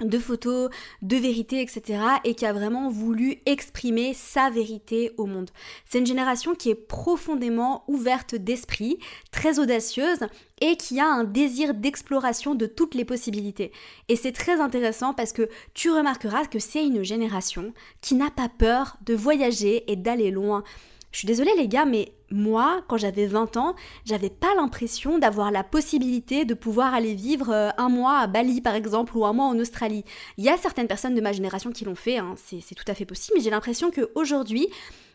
de 0.00 0.18
photos, 0.18 0.70
de 1.02 1.16
vérité, 1.16 1.60
etc. 1.60 2.00
et 2.24 2.34
qui 2.34 2.46
a 2.46 2.52
vraiment 2.52 2.88
voulu 2.88 3.38
exprimer 3.46 4.14
sa 4.14 4.50
vérité 4.50 5.12
au 5.16 5.26
monde. 5.26 5.50
C'est 5.86 5.98
une 5.98 6.06
génération 6.06 6.54
qui 6.54 6.70
est 6.70 6.74
profondément 6.74 7.84
ouverte 7.88 8.34
d'esprit, 8.34 8.98
très 9.30 9.58
audacieuse 9.58 10.26
et 10.60 10.76
qui 10.76 11.00
a 11.00 11.06
un 11.06 11.24
désir 11.24 11.74
d'exploration 11.74 12.54
de 12.54 12.66
toutes 12.66 12.94
les 12.94 13.04
possibilités. 13.04 13.72
Et 14.08 14.16
c'est 14.16 14.32
très 14.32 14.60
intéressant 14.60 15.14
parce 15.14 15.32
que 15.32 15.48
tu 15.74 15.90
remarqueras 15.90 16.46
que 16.46 16.58
c'est 16.58 16.84
une 16.84 17.02
génération 17.02 17.72
qui 18.00 18.14
n'a 18.14 18.30
pas 18.30 18.48
peur 18.48 18.96
de 19.04 19.14
voyager 19.14 19.90
et 19.90 19.96
d'aller 19.96 20.30
loin. 20.30 20.64
Je 21.18 21.22
suis 21.22 21.26
désolée 21.26 21.56
les 21.56 21.66
gars, 21.66 21.84
mais 21.84 22.12
moi, 22.30 22.84
quand 22.86 22.96
j'avais 22.96 23.26
20 23.26 23.56
ans, 23.56 23.74
j'avais 24.04 24.30
pas 24.30 24.54
l'impression 24.54 25.18
d'avoir 25.18 25.50
la 25.50 25.64
possibilité 25.64 26.44
de 26.44 26.54
pouvoir 26.54 26.94
aller 26.94 27.16
vivre 27.16 27.50
euh, 27.50 27.70
un 27.76 27.88
mois 27.88 28.18
à 28.18 28.28
Bali 28.28 28.60
par 28.60 28.76
exemple 28.76 29.16
ou 29.16 29.26
un 29.26 29.32
mois 29.32 29.46
en 29.46 29.58
Australie. 29.58 30.04
Il 30.36 30.44
y 30.44 30.48
a 30.48 30.56
certaines 30.56 30.86
personnes 30.86 31.16
de 31.16 31.20
ma 31.20 31.32
génération 31.32 31.72
qui 31.72 31.84
l'ont 31.84 31.96
fait, 31.96 32.18
hein, 32.18 32.36
c'est 32.36 32.76
tout 32.76 32.84
à 32.86 32.94
fait 32.94 33.04
possible, 33.04 33.36
mais 33.36 33.42
j'ai 33.42 33.50
l'impression 33.50 33.90
qu'aujourd'hui, 33.90 34.68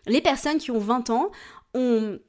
les 0.06 0.20
personnes 0.20 0.58
qui 0.58 0.72
ont 0.72 0.78
20 0.78 1.10
ans 1.10 1.32
ont 1.74 2.20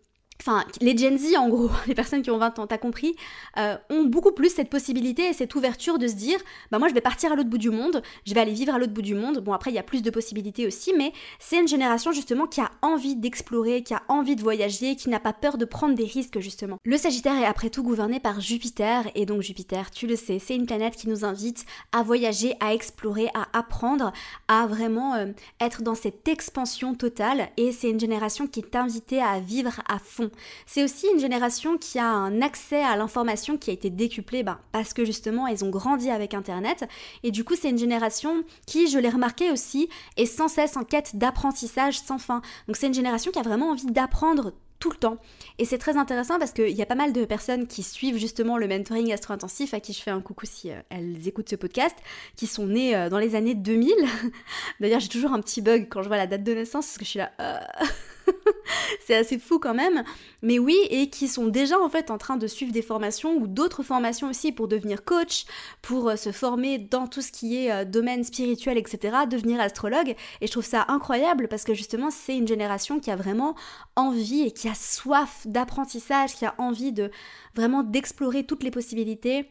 enfin 0.41 0.65
les 0.81 0.97
Gen 0.97 1.19
Z 1.19 1.37
en 1.37 1.49
gros, 1.49 1.71
les 1.87 1.95
personnes 1.95 2.23
qui 2.23 2.31
ont 2.31 2.39
20 2.39 2.59
ans, 2.59 2.67
t'as 2.67 2.79
compris, 2.79 3.15
euh, 3.59 3.77
ont 3.91 4.05
beaucoup 4.05 4.33
plus 4.33 4.51
cette 4.51 4.71
possibilité 4.71 5.29
et 5.29 5.33
cette 5.33 5.55
ouverture 5.55 5.99
de 5.99 6.07
se 6.07 6.15
dire, 6.15 6.39
bah 6.71 6.79
moi 6.79 6.89
je 6.89 6.95
vais 6.95 7.01
partir 7.01 7.33
à 7.33 7.37
l'autre 7.37 7.49
bout 7.49 7.59
du 7.59 7.71
monde, 7.71 8.03
je 8.27 8.35
vais 8.35 8.41
aller 8.41 8.53
vivre 8.53 8.75
à 8.75 8.79
l'autre 8.79 8.93
bout 8.93 9.03
du 9.03 9.15
monde. 9.15 9.39
Bon 9.39 9.53
après 9.53 9.71
il 9.71 9.75
y 9.75 9.79
a 9.79 9.83
plus 9.83 10.03
de 10.03 10.11
possibilités 10.11 10.67
aussi, 10.67 10.93
mais 10.97 11.13
c'est 11.39 11.59
une 11.59 11.69
génération 11.69 12.13
justement 12.13 12.47
qui 12.47 12.61
a 12.61 12.71
envie 12.83 13.17
d'explorer, 13.17 13.83
qui 13.83 13.95
a 13.95 14.03
envie 14.09 14.37
de 14.37 14.43
voyager, 14.43 14.97
qui 14.97 15.09
n'a 15.09 15.21
pas 15.21 15.33
peur 15.33 15.59
de 15.59 15.65
prendre 15.65 15.95
des 15.95 16.05
risques 16.05 16.41
justement. 16.41 16.79
Le 16.85 16.97
Sagittaire 16.97 17.39
est 17.39 17.47
après 17.47 17.71
tout 17.71 17.83
gouverné 17.83 18.21
par 18.21 18.41
Jupiter 18.41 19.05
et 19.15 19.27
donc 19.27 19.43
Jupiter, 19.43 19.91
tu 19.91 20.07
le 20.07 20.17
sais, 20.17 20.39
c'est 20.39 20.57
une 20.57 20.67
planète 20.67 20.97
qui 20.97 21.09
nous 21.09 21.25
invite 21.25 21.65
à 21.93 22.03
voyager, 22.03 22.55
à 22.61 22.75
explorer, 22.75 23.29
à 23.35 23.47
apprendre, 23.59 24.13
à 24.49 24.67
vraiment 24.67 25.15
euh, 25.15 25.27
être 25.61 25.83
dans 25.83 25.95
cette 25.95 26.27
expansion 26.29 26.95
totale 26.95 27.49
et 27.57 27.73
c'est 27.73 27.91
une 27.91 28.01
génération 28.01 28.47
qui 28.47 28.61
est 28.61 28.77
invitée 28.77 29.21
à 29.21 29.41
vivre 29.41 29.81
à 29.89 29.99
fond 29.99 30.24
c'est 30.67 30.85
aussi 30.85 31.07
une 31.13 31.21
génération 31.21 31.79
qui 31.79 31.99
a 31.99 32.07
un 32.07 32.43
accès 32.43 32.83
à 32.83 32.97
l'information 32.97 33.57
qui 33.57 33.71
a 33.71 33.73
été 33.73 33.91
décuplé 33.91 34.43
ben, 34.43 34.59
parce 34.73 34.93
que 34.93 35.05
justement 35.05 35.47
ils 35.47 35.65
ont 35.65 35.71
grandi 35.71 36.11
avec 36.11 36.35
Internet. 36.35 36.85
Et 37.23 37.31
du 37.31 37.45
coup 37.45 37.55
c'est 37.55 37.71
une 37.71 37.79
génération 37.79 38.45
qui, 38.67 38.89
je 38.89 38.99
l'ai 38.99 39.11
remarqué 39.11 39.51
aussi, 39.51 39.89
est 40.17 40.27
sans 40.27 40.49
cesse 40.49 40.77
en 40.77 40.85
quête 40.85 41.17
d'apprentissage 41.17 41.99
sans 41.99 42.19
fin. 42.19 42.43
Donc 42.67 42.77
c'est 42.77 42.87
une 42.87 42.95
génération 42.95 43.31
qui 43.31 43.39
a 43.39 43.43
vraiment 43.43 43.71
envie 43.71 43.87
d'apprendre 43.87 44.53
tout 44.85 44.91
le 44.91 44.97
temps. 44.97 45.17
Et 45.59 45.65
c'est 45.65 45.79
très 45.79 45.97
intéressant 45.97 46.39
parce 46.39 46.53
qu'il 46.53 46.69
y 46.69 46.83
a 46.83 46.87
pas 46.87 46.95
mal 46.95 47.15
de 47.15 47.25
personnes 47.25 47.67
qui 47.67 47.83
suivent 47.83 48.19
justement 48.19 48.59
le 48.59 48.69
mentoring 48.69 49.13
astro-intensif, 49.15 49.73
à 49.73 49.81
qui 49.81 49.95
je 49.95 50.03
fais 50.03 50.11
un 50.11 50.21
coucou 50.21 50.45
si 50.45 50.71
euh, 50.71 50.81
elles 50.91 51.27
écoutent 51.27 51.49
ce 51.49 51.57
podcast, 51.57 51.97
qui 52.37 52.47
sont 52.47 52.67
nées 52.67 52.95
euh, 52.95 53.09
dans 53.09 53.19
les 53.19 53.35
années 53.35 53.55
2000. 53.55 53.95
D'ailleurs, 54.81 55.01
j'ai 55.01 55.09
toujours 55.09 55.33
un 55.33 55.41
petit 55.41 55.63
bug 55.63 55.89
quand 55.89 56.03
je 56.03 56.09
vois 56.09 56.19
la 56.19 56.27
date 56.27 56.45
de 56.45 56.53
naissance 56.53 56.87
parce 56.87 56.99
que 56.99 57.05
je 57.07 57.11
suis 57.11 57.19
là. 57.19 57.33
Euh, 57.41 57.59
c'est 59.07 59.15
assez 59.15 59.39
fou 59.39 59.59
quand 59.59 59.75
même. 59.75 60.05
Mais 60.43 60.59
oui, 60.59 60.77
et 60.91 61.11
qui 61.11 61.29
sont 61.29 61.47
déjà 61.47 61.79
en 61.81 61.89
fait 61.89 62.11
en 62.11 62.19
train 62.19 62.37
de 62.37 62.47
suivre 62.47 62.73
des 62.73 62.83
formations 62.83 63.37
ou 63.37 63.47
d'autres 63.47 63.83
formations 63.83 64.29
aussi 64.29 64.53
pour 64.53 64.69
devenir 64.69 65.05
coach, 65.05 65.45
pour 65.83 66.09
euh, 66.09 66.17
se 66.17 66.33
former 66.33 66.79
dans 66.79 67.07
tout 67.07 67.23
ce 67.23 67.33
qui 67.33 67.57
est 67.57 67.73
euh, 67.73 67.85
domaine 67.85 68.25
spirituel, 68.25 68.79
etc., 68.79 69.17
devenir 69.31 69.61
astrologue. 69.61 70.15
Et 70.41 70.47
je 70.47 70.53
trouve 70.53 70.65
ça 70.65 70.85
incroyable 70.89 71.49
parce 71.49 71.65
que 71.65 71.75
justement, 71.75 72.11
c'est 72.11 72.37
une 72.37 72.49
génération 72.49 73.01
qui 73.01 73.11
a 73.11 73.17
vraiment 73.17 73.55
envie 73.97 74.43
et 74.43 74.51
qui 74.51 74.69
a 74.69 74.75
soif 74.75 75.47
d'apprentissage, 75.47 76.35
qui 76.35 76.45
a 76.45 76.55
envie 76.59 76.93
de 76.93 77.11
vraiment 77.55 77.83
d'explorer 77.83 78.45
toutes 78.45 78.63
les 78.63 78.71
possibilités 78.71 79.49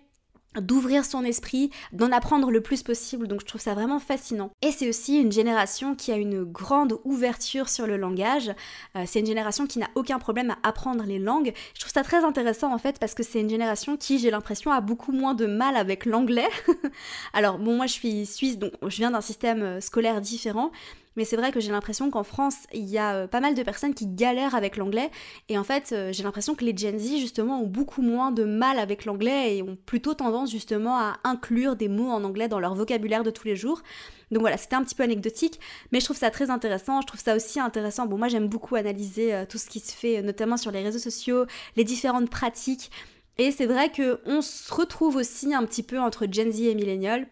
d'ouvrir 0.59 1.05
son 1.05 1.23
esprit, 1.23 1.69
d'en 1.91 2.11
apprendre 2.11 2.51
le 2.51 2.61
plus 2.61 2.83
possible. 2.83 3.27
Donc 3.27 3.41
je 3.41 3.45
trouve 3.45 3.61
ça 3.61 3.73
vraiment 3.73 3.99
fascinant. 3.99 4.51
Et 4.61 4.71
c'est 4.71 4.89
aussi 4.89 5.19
une 5.19 5.31
génération 5.31 5.95
qui 5.95 6.11
a 6.11 6.15
une 6.15 6.43
grande 6.43 6.99
ouverture 7.03 7.69
sur 7.69 7.87
le 7.87 7.97
langage. 7.97 8.51
Euh, 8.95 9.03
c'est 9.05 9.19
une 9.19 9.25
génération 9.25 9.67
qui 9.67 9.79
n'a 9.79 9.89
aucun 9.95 10.19
problème 10.19 10.51
à 10.51 10.57
apprendre 10.67 11.03
les 11.05 11.19
langues. 11.19 11.53
Je 11.73 11.79
trouve 11.79 11.93
ça 11.93 12.03
très 12.03 12.23
intéressant 12.23 12.73
en 12.73 12.77
fait 12.77 12.99
parce 12.99 13.13
que 13.13 13.23
c'est 13.23 13.41
une 13.41 13.49
génération 13.49 13.97
qui, 13.97 14.19
j'ai 14.19 14.31
l'impression, 14.31 14.71
a 14.71 14.81
beaucoup 14.81 15.11
moins 15.11 15.33
de 15.33 15.45
mal 15.45 15.75
avec 15.75 16.05
l'anglais. 16.05 16.49
Alors 17.33 17.57
bon, 17.57 17.75
moi 17.75 17.87
je 17.87 17.93
suis 17.93 18.25
suisse, 18.25 18.57
donc 18.57 18.73
je 18.81 18.97
viens 18.97 19.11
d'un 19.11 19.21
système 19.21 19.61
euh, 19.61 19.81
scolaire 19.81 20.21
différent. 20.21 20.71
Mais 21.15 21.25
c'est 21.25 21.35
vrai 21.35 21.51
que 21.51 21.59
j'ai 21.59 21.71
l'impression 21.71 22.09
qu'en 22.09 22.23
France, 22.23 22.55
il 22.73 22.89
y 22.89 22.97
a 22.97 23.13
euh, 23.15 23.27
pas 23.27 23.39
mal 23.39 23.55
de 23.55 23.63
personnes 23.63 23.93
qui 23.93 24.07
galèrent 24.07 24.55
avec 24.55 24.77
l'anglais. 24.77 25.11
Et 25.49 25.57
en 25.57 25.63
fait, 25.63 25.91
euh, 25.91 26.11
j'ai 26.11 26.23
l'impression 26.23 26.55
que 26.55 26.65
les 26.65 26.75
Gen 26.75 26.97
Z, 26.97 27.17
justement, 27.17 27.61
ont 27.61 27.67
beaucoup 27.67 28.01
moins 28.01 28.31
de 28.31 28.43
mal 28.43 28.79
avec 28.79 29.05
l'anglais 29.05 29.57
et 29.57 29.63
ont 29.63 29.77
plutôt 29.85 30.13
tendance, 30.13 30.51
justement, 30.51 30.97
à 30.97 31.17
inclure 31.23 31.75
des 31.75 31.87
mots 31.87 32.09
en 32.09 32.23
anglais 32.23 32.47
dans 32.47 32.59
leur 32.59 32.75
vocabulaire 32.75 33.23
de 33.23 33.31
tous 33.31 33.47
les 33.47 33.55
jours. 33.55 33.81
Donc 34.31 34.41
voilà, 34.41 34.57
c'était 34.57 34.75
un 34.75 34.83
petit 34.83 34.95
peu 34.95 35.03
anecdotique, 35.03 35.59
mais 35.91 35.99
je 35.99 36.05
trouve 36.05 36.17
ça 36.17 36.31
très 36.31 36.49
intéressant. 36.49 37.01
Je 37.01 37.07
trouve 37.07 37.21
ça 37.21 37.35
aussi 37.35 37.59
intéressant. 37.59 38.07
Bon, 38.07 38.17
moi, 38.17 38.27
j'aime 38.27 38.47
beaucoup 38.47 38.75
analyser 38.75 39.33
euh, 39.33 39.45
tout 39.47 39.57
ce 39.57 39.69
qui 39.69 39.79
se 39.79 39.91
fait, 39.91 40.21
notamment 40.21 40.57
sur 40.57 40.71
les 40.71 40.81
réseaux 40.81 40.99
sociaux, 40.99 41.45
les 41.75 41.83
différentes 41.83 42.29
pratiques. 42.29 42.91
Et 43.37 43.51
c'est 43.51 43.65
vrai 43.65 43.91
qu'on 43.91 44.41
se 44.41 44.73
retrouve 44.73 45.15
aussi 45.15 45.53
un 45.53 45.65
petit 45.65 45.83
peu 45.83 45.99
entre 45.99 46.27
Gen 46.29 46.51
Z 46.51 46.61
et 46.61 46.75
Millennial 46.75 47.27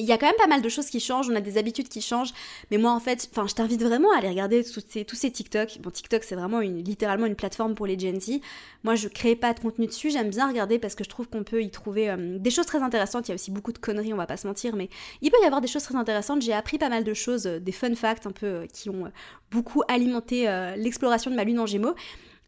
il 0.00 0.06
y 0.06 0.12
a 0.12 0.18
quand 0.18 0.26
même 0.26 0.36
pas 0.38 0.46
mal 0.46 0.62
de 0.62 0.68
choses 0.68 0.86
qui 0.86 1.00
changent, 1.00 1.28
on 1.30 1.36
a 1.36 1.40
des 1.40 1.58
habitudes 1.58 1.88
qui 1.88 2.00
changent, 2.00 2.32
mais 2.70 2.78
moi 2.78 2.92
en 2.92 3.00
fait, 3.00 3.28
enfin 3.30 3.46
je 3.46 3.54
t'invite 3.54 3.82
vraiment 3.82 4.12
à 4.12 4.18
aller 4.18 4.28
regarder 4.28 4.64
tous 4.64 4.82
ces, 4.88 5.04
tous 5.04 5.16
ces 5.16 5.30
TikTok. 5.30 5.78
Bon 5.80 5.90
TikTok 5.90 6.24
c'est 6.24 6.34
vraiment 6.34 6.60
littéralement 6.60 7.26
une 7.26 7.36
plateforme 7.36 7.74
pour 7.74 7.86
les 7.86 7.98
Gen 7.98 8.20
Z. 8.20 8.40
Moi 8.82 8.94
je 8.94 9.08
crée 9.08 9.36
pas 9.36 9.52
de 9.52 9.60
contenu 9.60 9.86
dessus, 9.86 10.10
j'aime 10.10 10.30
bien 10.30 10.48
regarder 10.48 10.78
parce 10.78 10.94
que 10.94 11.04
je 11.04 11.08
trouve 11.08 11.28
qu'on 11.28 11.44
peut 11.44 11.62
y 11.62 11.70
trouver 11.70 12.10
euh, 12.10 12.38
des 12.38 12.50
choses 12.50 12.66
très 12.66 12.82
intéressantes. 12.82 13.28
Il 13.28 13.30
y 13.30 13.32
a 13.32 13.34
aussi 13.34 13.50
beaucoup 13.50 13.72
de 13.72 13.78
conneries, 13.78 14.12
on 14.12 14.16
va 14.16 14.26
pas 14.26 14.36
se 14.36 14.46
mentir, 14.46 14.76
mais 14.76 14.88
il 15.22 15.30
peut 15.30 15.38
y 15.42 15.46
avoir 15.46 15.60
des 15.60 15.68
choses 15.68 15.82
très 15.82 15.96
intéressantes. 15.96 16.42
J'ai 16.42 16.52
appris 16.52 16.78
pas 16.78 16.88
mal 16.88 17.04
de 17.04 17.14
choses, 17.14 17.46
euh, 17.46 17.60
des 17.60 17.72
fun 17.72 17.94
facts 17.94 18.26
un 18.26 18.32
peu 18.32 18.46
euh, 18.46 18.66
qui 18.66 18.88
ont 18.88 19.10
beaucoup 19.50 19.82
alimenté 19.88 20.46
l'exploration 20.76 21.30
de 21.30 21.36
ma 21.36 21.42
lune 21.44 21.58
en 21.58 21.66
Gémeaux. 21.66 21.94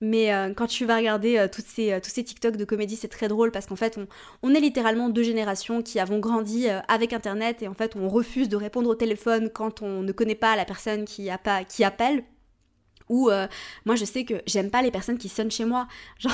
Mais 0.03 0.34
euh, 0.34 0.53
quand 0.53 0.66
tu 0.66 0.84
vas 0.84 0.96
regarder 0.96 1.38
euh, 1.38 1.46
ces, 1.64 1.92
euh, 1.92 2.00
tous 2.00 2.11
ces 2.11 2.24
TikTok 2.24 2.57
de 2.57 2.64
comédie, 2.64 2.96
c'est 2.96 3.07
très 3.07 3.28
drôle 3.28 3.53
parce 3.53 3.66
qu'en 3.66 3.76
fait, 3.76 3.96
on, 4.42 4.53
est 4.53 4.59
littéralement 4.59 5.09
deux 5.09 5.22
générations 5.22 5.80
qui 5.80 6.00
avons 6.00 6.18
grandi 6.18 6.66
avec 6.88 7.12
Internet 7.12 7.62
et 7.62 7.68
en 7.68 7.74
fait, 7.74 7.94
on 7.94 8.09
refuse 8.09 8.48
de 8.48 8.57
répondre 8.57 8.90
au 8.90 8.96
téléphone 8.96 9.48
quand 9.48 9.80
on 9.80 10.03
ne 10.03 10.11
connaît 10.11 10.34
pas 10.34 10.57
la 10.57 10.64
personne 10.64 11.05
qui, 11.05 11.30
a 11.30 11.38
pas, 11.38 11.62
qui 11.62 11.84
appelle. 11.84 12.24
Ou 13.09 13.30
moi, 13.84 13.94
je 13.94 14.05
sais 14.05 14.24
que 14.24 14.42
j'aime 14.46 14.70
pas 14.70 14.82
les 14.82 14.90
personnes 14.90 15.18
qui 15.18 15.28
sonnent 15.28 15.50
chez 15.53 15.64
moi. 15.64 15.86
Genre, 16.18 16.32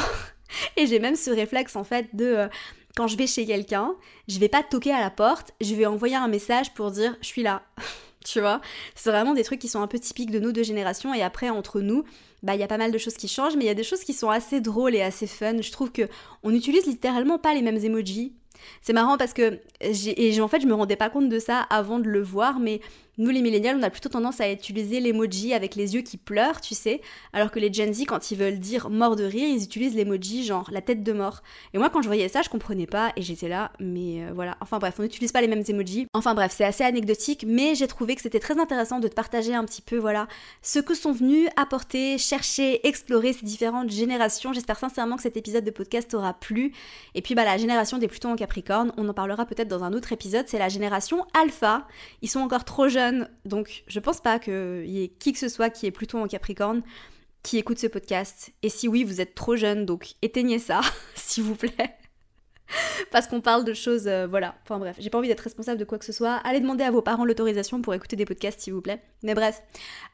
et 0.79 0.87
j'ai 0.87 0.99
même 0.99 1.17
ce 1.17 1.31
réflexe 1.31 1.77
en 1.77 1.85
fait 1.85 2.07
de 2.15 2.49
quand 2.97 3.07
je 3.07 3.19
vais 3.19 3.27
chez 3.27 3.45
quelqu'un, 3.45 3.95
je 4.29 4.39
vais 4.39 4.49
pas 4.49 4.63
toquer 4.63 4.93
à 4.93 5.01
la 5.01 5.11
porte, 5.11 5.53
je 5.61 5.75
vais 5.75 5.85
envoyer 5.85 6.17
un 6.17 6.29
message 6.29 6.73
pour 6.73 6.91
dire 6.91 7.17
je 7.21 7.27
suis 7.27 7.43
là. 7.43 7.63
tu 8.25 8.41
vois? 8.41 8.63
C'est 8.95 9.11
vraiment 9.11 9.35
des 9.35 9.45
trucs 9.45 9.59
qui 9.59 9.69
sont 9.69 9.83
un 9.83 9.87
peu 9.87 9.99
typiques 9.99 10.31
de 10.31 10.39
nos 10.39 10.53
deux 10.53 10.63
générations 10.63 11.13
et 11.13 11.23
après 11.23 11.51
entre 11.51 11.81
nous, 11.81 12.05
bah 12.43 12.55
il 12.55 12.61
y 12.61 12.63
a 12.63 12.69
pas 12.69 12.79
mal 12.79 12.93
de 12.93 12.99
choses 12.99 13.15
qui 13.15 13.29
changent 13.29 13.57
mais 13.57 13.65
il 13.65 13.69
y 13.69 13.71
a 13.71 13.75
des 13.75 13.85
choses 13.85 14.05
qui 14.05 14.13
sont 14.13 14.31
assez 14.31 14.61
drôles 14.61 14.95
et 14.95 15.03
assez 15.03 15.27
fun. 15.27 15.61
Je 15.61 15.73
trouve 15.73 15.93
que 15.93 16.09
on 16.43 16.55
utilise 16.55 16.87
littéralement 16.87 17.39
pas 17.39 17.55
les 17.55 17.63
mêmes 17.63 17.83
emojis. 17.85 18.35
C'est 18.83 18.93
marrant 18.93 19.17
parce 19.17 19.33
que 19.33 19.61
j'ai 19.81 20.35
et 20.35 20.41
en 20.41 20.49
fait 20.49 20.61
je 20.61 20.67
me 20.67 20.75
rendais 20.75 20.97
pas 20.97 21.11
compte 21.11 21.29
de 21.29 21.39
ça 21.39 21.61
avant 21.61 21.99
de 21.99 22.09
le 22.09 22.23
voir 22.23 22.59
mais 22.59 22.81
nous, 23.19 23.31
les 23.31 23.43
millénials, 23.43 23.77
on 23.77 23.83
a 23.83 23.91
plutôt 23.91 24.09
tendance 24.09 24.41
à 24.41 24.51
utiliser 24.51 25.01
l'emoji 25.01 25.53
avec 25.53 25.75
les 25.75 25.97
yeux 25.97 26.03
qui 26.03 26.17
pleurent, 26.17 26.61
tu 26.61 26.75
sais, 26.77 27.01
alors 27.33 27.51
que 27.51 27.59
les 27.59 27.73
Gen 27.73 27.93
Z, 27.93 28.05
quand 28.07 28.31
ils 28.31 28.39
veulent 28.39 28.61
dire 28.61 28.91
mort 28.91 29.17
de 29.17 29.25
rire, 29.25 29.49
ils 29.49 29.65
utilisent 29.65 29.97
l'emoji 29.97 30.45
genre 30.45 30.69
la 30.71 30.81
tête 30.81 31.03
de 31.03 31.13
mort. 31.13 31.43
Et 31.75 31.79
moi, 31.79 31.91
quand 31.91 32.01
je 32.01 32.07
voyais 32.07 32.29
ça, 32.29 32.43
je 32.43 32.49
comprenais 32.49 32.87
pas 32.87 33.13
et 33.17 33.23
j'étais 33.23 33.49
là, 33.49 33.73
mais 33.81 34.25
euh, 34.25 34.31
voilà. 34.33 34.57
Enfin 34.61 34.79
bref, 34.79 34.95
on 35.01 35.03
n'utilise 35.03 35.33
pas 35.33 35.41
les 35.41 35.49
mêmes 35.49 35.65
emojis. 35.67 36.07
Enfin 36.15 36.35
bref, 36.35 36.55
c'est 36.57 36.65
assez 36.65 36.85
anecdotique, 36.85 37.45
mais 37.47 37.75
j'ai 37.75 37.89
trouvé 37.89 38.15
que 38.15 38.23
c'était 38.23 38.39
très 38.39 38.61
intéressant 38.61 39.01
de 39.01 39.09
te 39.09 39.15
partager 39.15 39.53
un 39.53 39.65
petit 39.65 39.83
peu, 39.83 39.97
voilà, 39.97 40.29
ce 40.63 40.79
que 40.79 40.95
sont 40.95 41.13
venus 41.13 41.49
apporter, 41.57 42.19
chercher, 42.19 42.87
explorer 42.87 43.33
ces 43.33 43.45
différentes 43.45 43.91
générations. 43.91 44.53
J'espère 44.53 44.79
sincèrement 44.79 45.17
que 45.17 45.23
cet 45.23 45.37
épisode 45.37 45.65
de 45.65 45.73
podcast 45.73 46.09
t'aura 46.11 46.35
plu. 46.35 46.73
Et 47.17 47.23
puis, 47.23 47.35
bah, 47.35 47.45
la 47.45 47.59
génération 47.59 47.99
des 47.99 48.07
Plutons 48.07 48.33
en 48.33 48.37
Capricorne, 48.37 48.93
on 48.97 49.09
en 49.09 49.15
parlera 49.15 49.45
peut-être 49.45 49.69
dans 49.69 49.83
un 49.83 49.93
autre 49.93 50.13
épisode, 50.13 50.45
c'est 50.47 50.59
la 50.59 50.69
génération 50.69 51.27
Alpha. 51.35 51.89
Ils 52.23 52.29
sont 52.29 52.41
encore 52.41 52.65
trop 52.65 52.89
jeunes 52.89 53.08
donc 53.45 53.85
je 53.87 54.01
pense 54.01 54.21
pas 54.21 54.39
qu'il 54.39 54.87
y 54.87 55.03
ait 55.03 55.09
qui 55.09 55.33
que 55.33 55.39
ce 55.39 55.49
soit 55.49 55.71
qui 55.71 55.87
est 55.87 55.91
plutôt 55.91 56.19
en 56.19 56.27
Capricorne 56.27 56.83
qui 57.43 57.59
écoute 57.59 57.79
ce 57.79 57.87
podcast. 57.87 58.53
Et 58.63 58.69
si 58.69 58.89
oui, 58.89 59.05
vous 59.05 59.21
êtes 59.21 59.35
trop 59.35 59.57
jeune, 59.57 59.87
donc 59.87 60.15
éteignez 60.23 60.59
ça, 60.59 60.81
s'il 61.15 61.45
vous 61.45 61.55
plaît. 61.55 61.98
parce 63.11 63.27
qu'on 63.27 63.41
parle 63.41 63.65
de 63.65 63.75
choses, 63.75 64.07
euh, 64.07 64.27
voilà. 64.27 64.55
Enfin 64.65 64.79
bref, 64.79 64.97
j'ai 64.99 65.11
pas 65.11 65.19
envie 65.19 65.29
d'être 65.29 65.41
responsable 65.41 65.79
de 65.79 65.85
quoi 65.85 65.99
que 65.99 66.05
ce 66.05 66.13
soit. 66.13 66.35
Allez 66.45 66.61
demander 66.61 66.85
à 66.85 66.91
vos 66.91 67.03
parents 67.03 67.25
l'autorisation 67.25 67.81
pour 67.81 67.95
écouter 67.95 68.17
des 68.17 68.25
podcasts, 68.25 68.61
s'il 68.61 68.73
vous 68.73 68.81
plaît. 68.81 69.01
Mais 69.23 69.35
bref, 69.35 69.63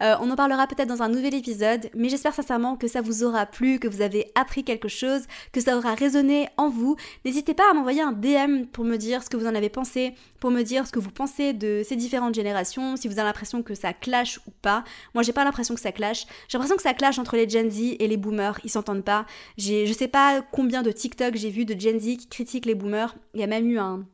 euh, 0.03 0.15
on 0.21 0.31
en 0.31 0.37
parlera 0.37 0.67
peut-être 0.67 0.89
dans 0.89 1.03
un 1.03 1.09
nouvel 1.09 1.35
épisode, 1.35 1.91
mais 1.95 2.09
j'espère 2.09 2.35
sincèrement 2.35 2.77
que 2.77 2.89
ça 2.89 3.01
vous 3.01 3.25
aura 3.25 3.47
plu, 3.47 3.79
que 3.79 3.89
vous 3.89 4.01
avez 4.01 4.31
appris 4.35 4.65
quelque 4.65 4.89
chose, 4.89 5.23
que 5.53 5.61
ça 5.61 5.77
aura 5.77 5.95
résonné 5.95 6.49
en 6.57 6.69
vous. 6.69 6.97
N'hésitez 7.25 7.55
pas 7.55 7.65
à 7.71 7.75
m'envoyer 7.75 8.03
un 8.03 8.13
DM 8.13 8.65
pour 8.73 8.85
me 8.85 8.97
dire 8.97 9.23
ce 9.23 9.31
que 9.31 9.37
vous 9.37 9.47
en 9.47 9.55
avez 9.55 9.69
pensé, 9.69 10.15
pour 10.41 10.51
me 10.51 10.63
dire 10.63 10.87
ce 10.87 10.93
que 10.93 10.99
vous 10.99 11.11
pensez 11.11 11.53
de 11.53 11.83
ces 11.87 11.97
différentes 11.97 12.35
générations, 12.35 12.97
si 12.97 13.09
vous 13.09 13.19
avez 13.19 13.27
l'impression 13.27 13.63
que 13.63 13.75
ça 13.75 13.93
clash 13.93 14.39
ou 14.47 14.51
pas. 14.63 14.85
Moi, 15.15 15.23
j'ai 15.23 15.33
pas 15.33 15.45
l'impression 15.45 15.75
que 15.75 15.81
ça 15.81 15.93
clash. 15.93 16.27
J'ai 16.49 16.59
l'impression 16.59 16.77
que 16.77 16.83
ça 16.83 16.95
clash 16.95 17.19
entre 17.19 17.37
les 17.37 17.49
Gen 17.49 17.71
Z 17.71 17.97
et 17.99 18.09
les 18.09 18.17
boomers. 18.17 18.59
Ils 18.65 18.71
s'entendent 18.71 19.05
pas. 19.05 19.27
Je 19.59 19.93
sais 19.93 20.09
pas 20.09 20.43
combien 20.53 20.83
de 20.83 20.91
TikTok 20.91 21.35
j'ai 21.37 21.51
vu 21.51 21.65
de 21.65 21.79
Gen 21.79 21.99
Z 21.99 22.29
qui 22.31 22.44
les 22.65 22.75
boomers. 22.75 23.15
Il 23.35 23.41
y 23.41 23.45
a 23.45 23.47
même 23.47 23.69
eu 23.69 23.79
un, 23.79 24.07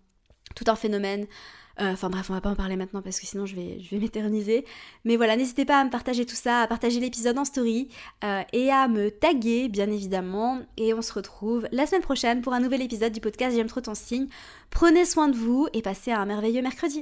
tout 0.55 0.65
un 0.67 0.77
phénomène. 0.77 1.27
Euh, 1.81 1.93
enfin 1.93 2.11
bref, 2.11 2.29
on 2.29 2.35
va 2.35 2.43
pas 2.43 2.51
en 2.51 2.57
parler 2.57 2.77
maintenant 2.77 3.01
parce 3.01 3.19
que 3.19 3.27
sinon 3.27 3.47
je 3.47 3.55
vais, 3.57 3.79
je 3.81 3.91
vais 3.91 3.99
m'éterniser. 3.99 4.67
Mais 5.05 5.17
voilà, 5.17 5.37
n'hésitez 5.37 5.65
pas 5.65 5.81
à 5.81 5.85
me 5.85 5.91
partager 5.91 6.27
tout 6.27 6.35
ça, 6.35 6.63
à 6.63 6.67
partager 6.67 7.01
l'épisode 7.01 7.39
en 7.39 7.45
story 7.45 7.89
euh, 8.23 8.43
et 8.53 8.71
à 8.71 8.87
me 8.87 9.11
taguer 9.11 9.69
bien 9.69 9.91
évidemment. 9.91 10.61
Et 10.77 10.93
on 10.93 11.01
se 11.01 11.13
retrouve 11.13 11.69
la 11.73 11.87
semaine 11.87 12.03
prochaine 12.03 12.43
pour 12.43 12.53
un 12.53 12.61
nouvel 12.61 12.83
épisode 12.83 13.13
du 13.13 13.21
podcast 13.21 13.57
J'aime 13.57 13.69
trop 13.69 13.81
ton 13.81 13.95
signe. 13.95 14.27
Prenez 14.71 15.05
soin 15.05 15.29
de 15.29 15.37
vous 15.37 15.69
et 15.73 15.81
passez 15.81 16.13
un 16.13 16.27
merveilleux 16.27 16.63
mercredi. 16.63 16.99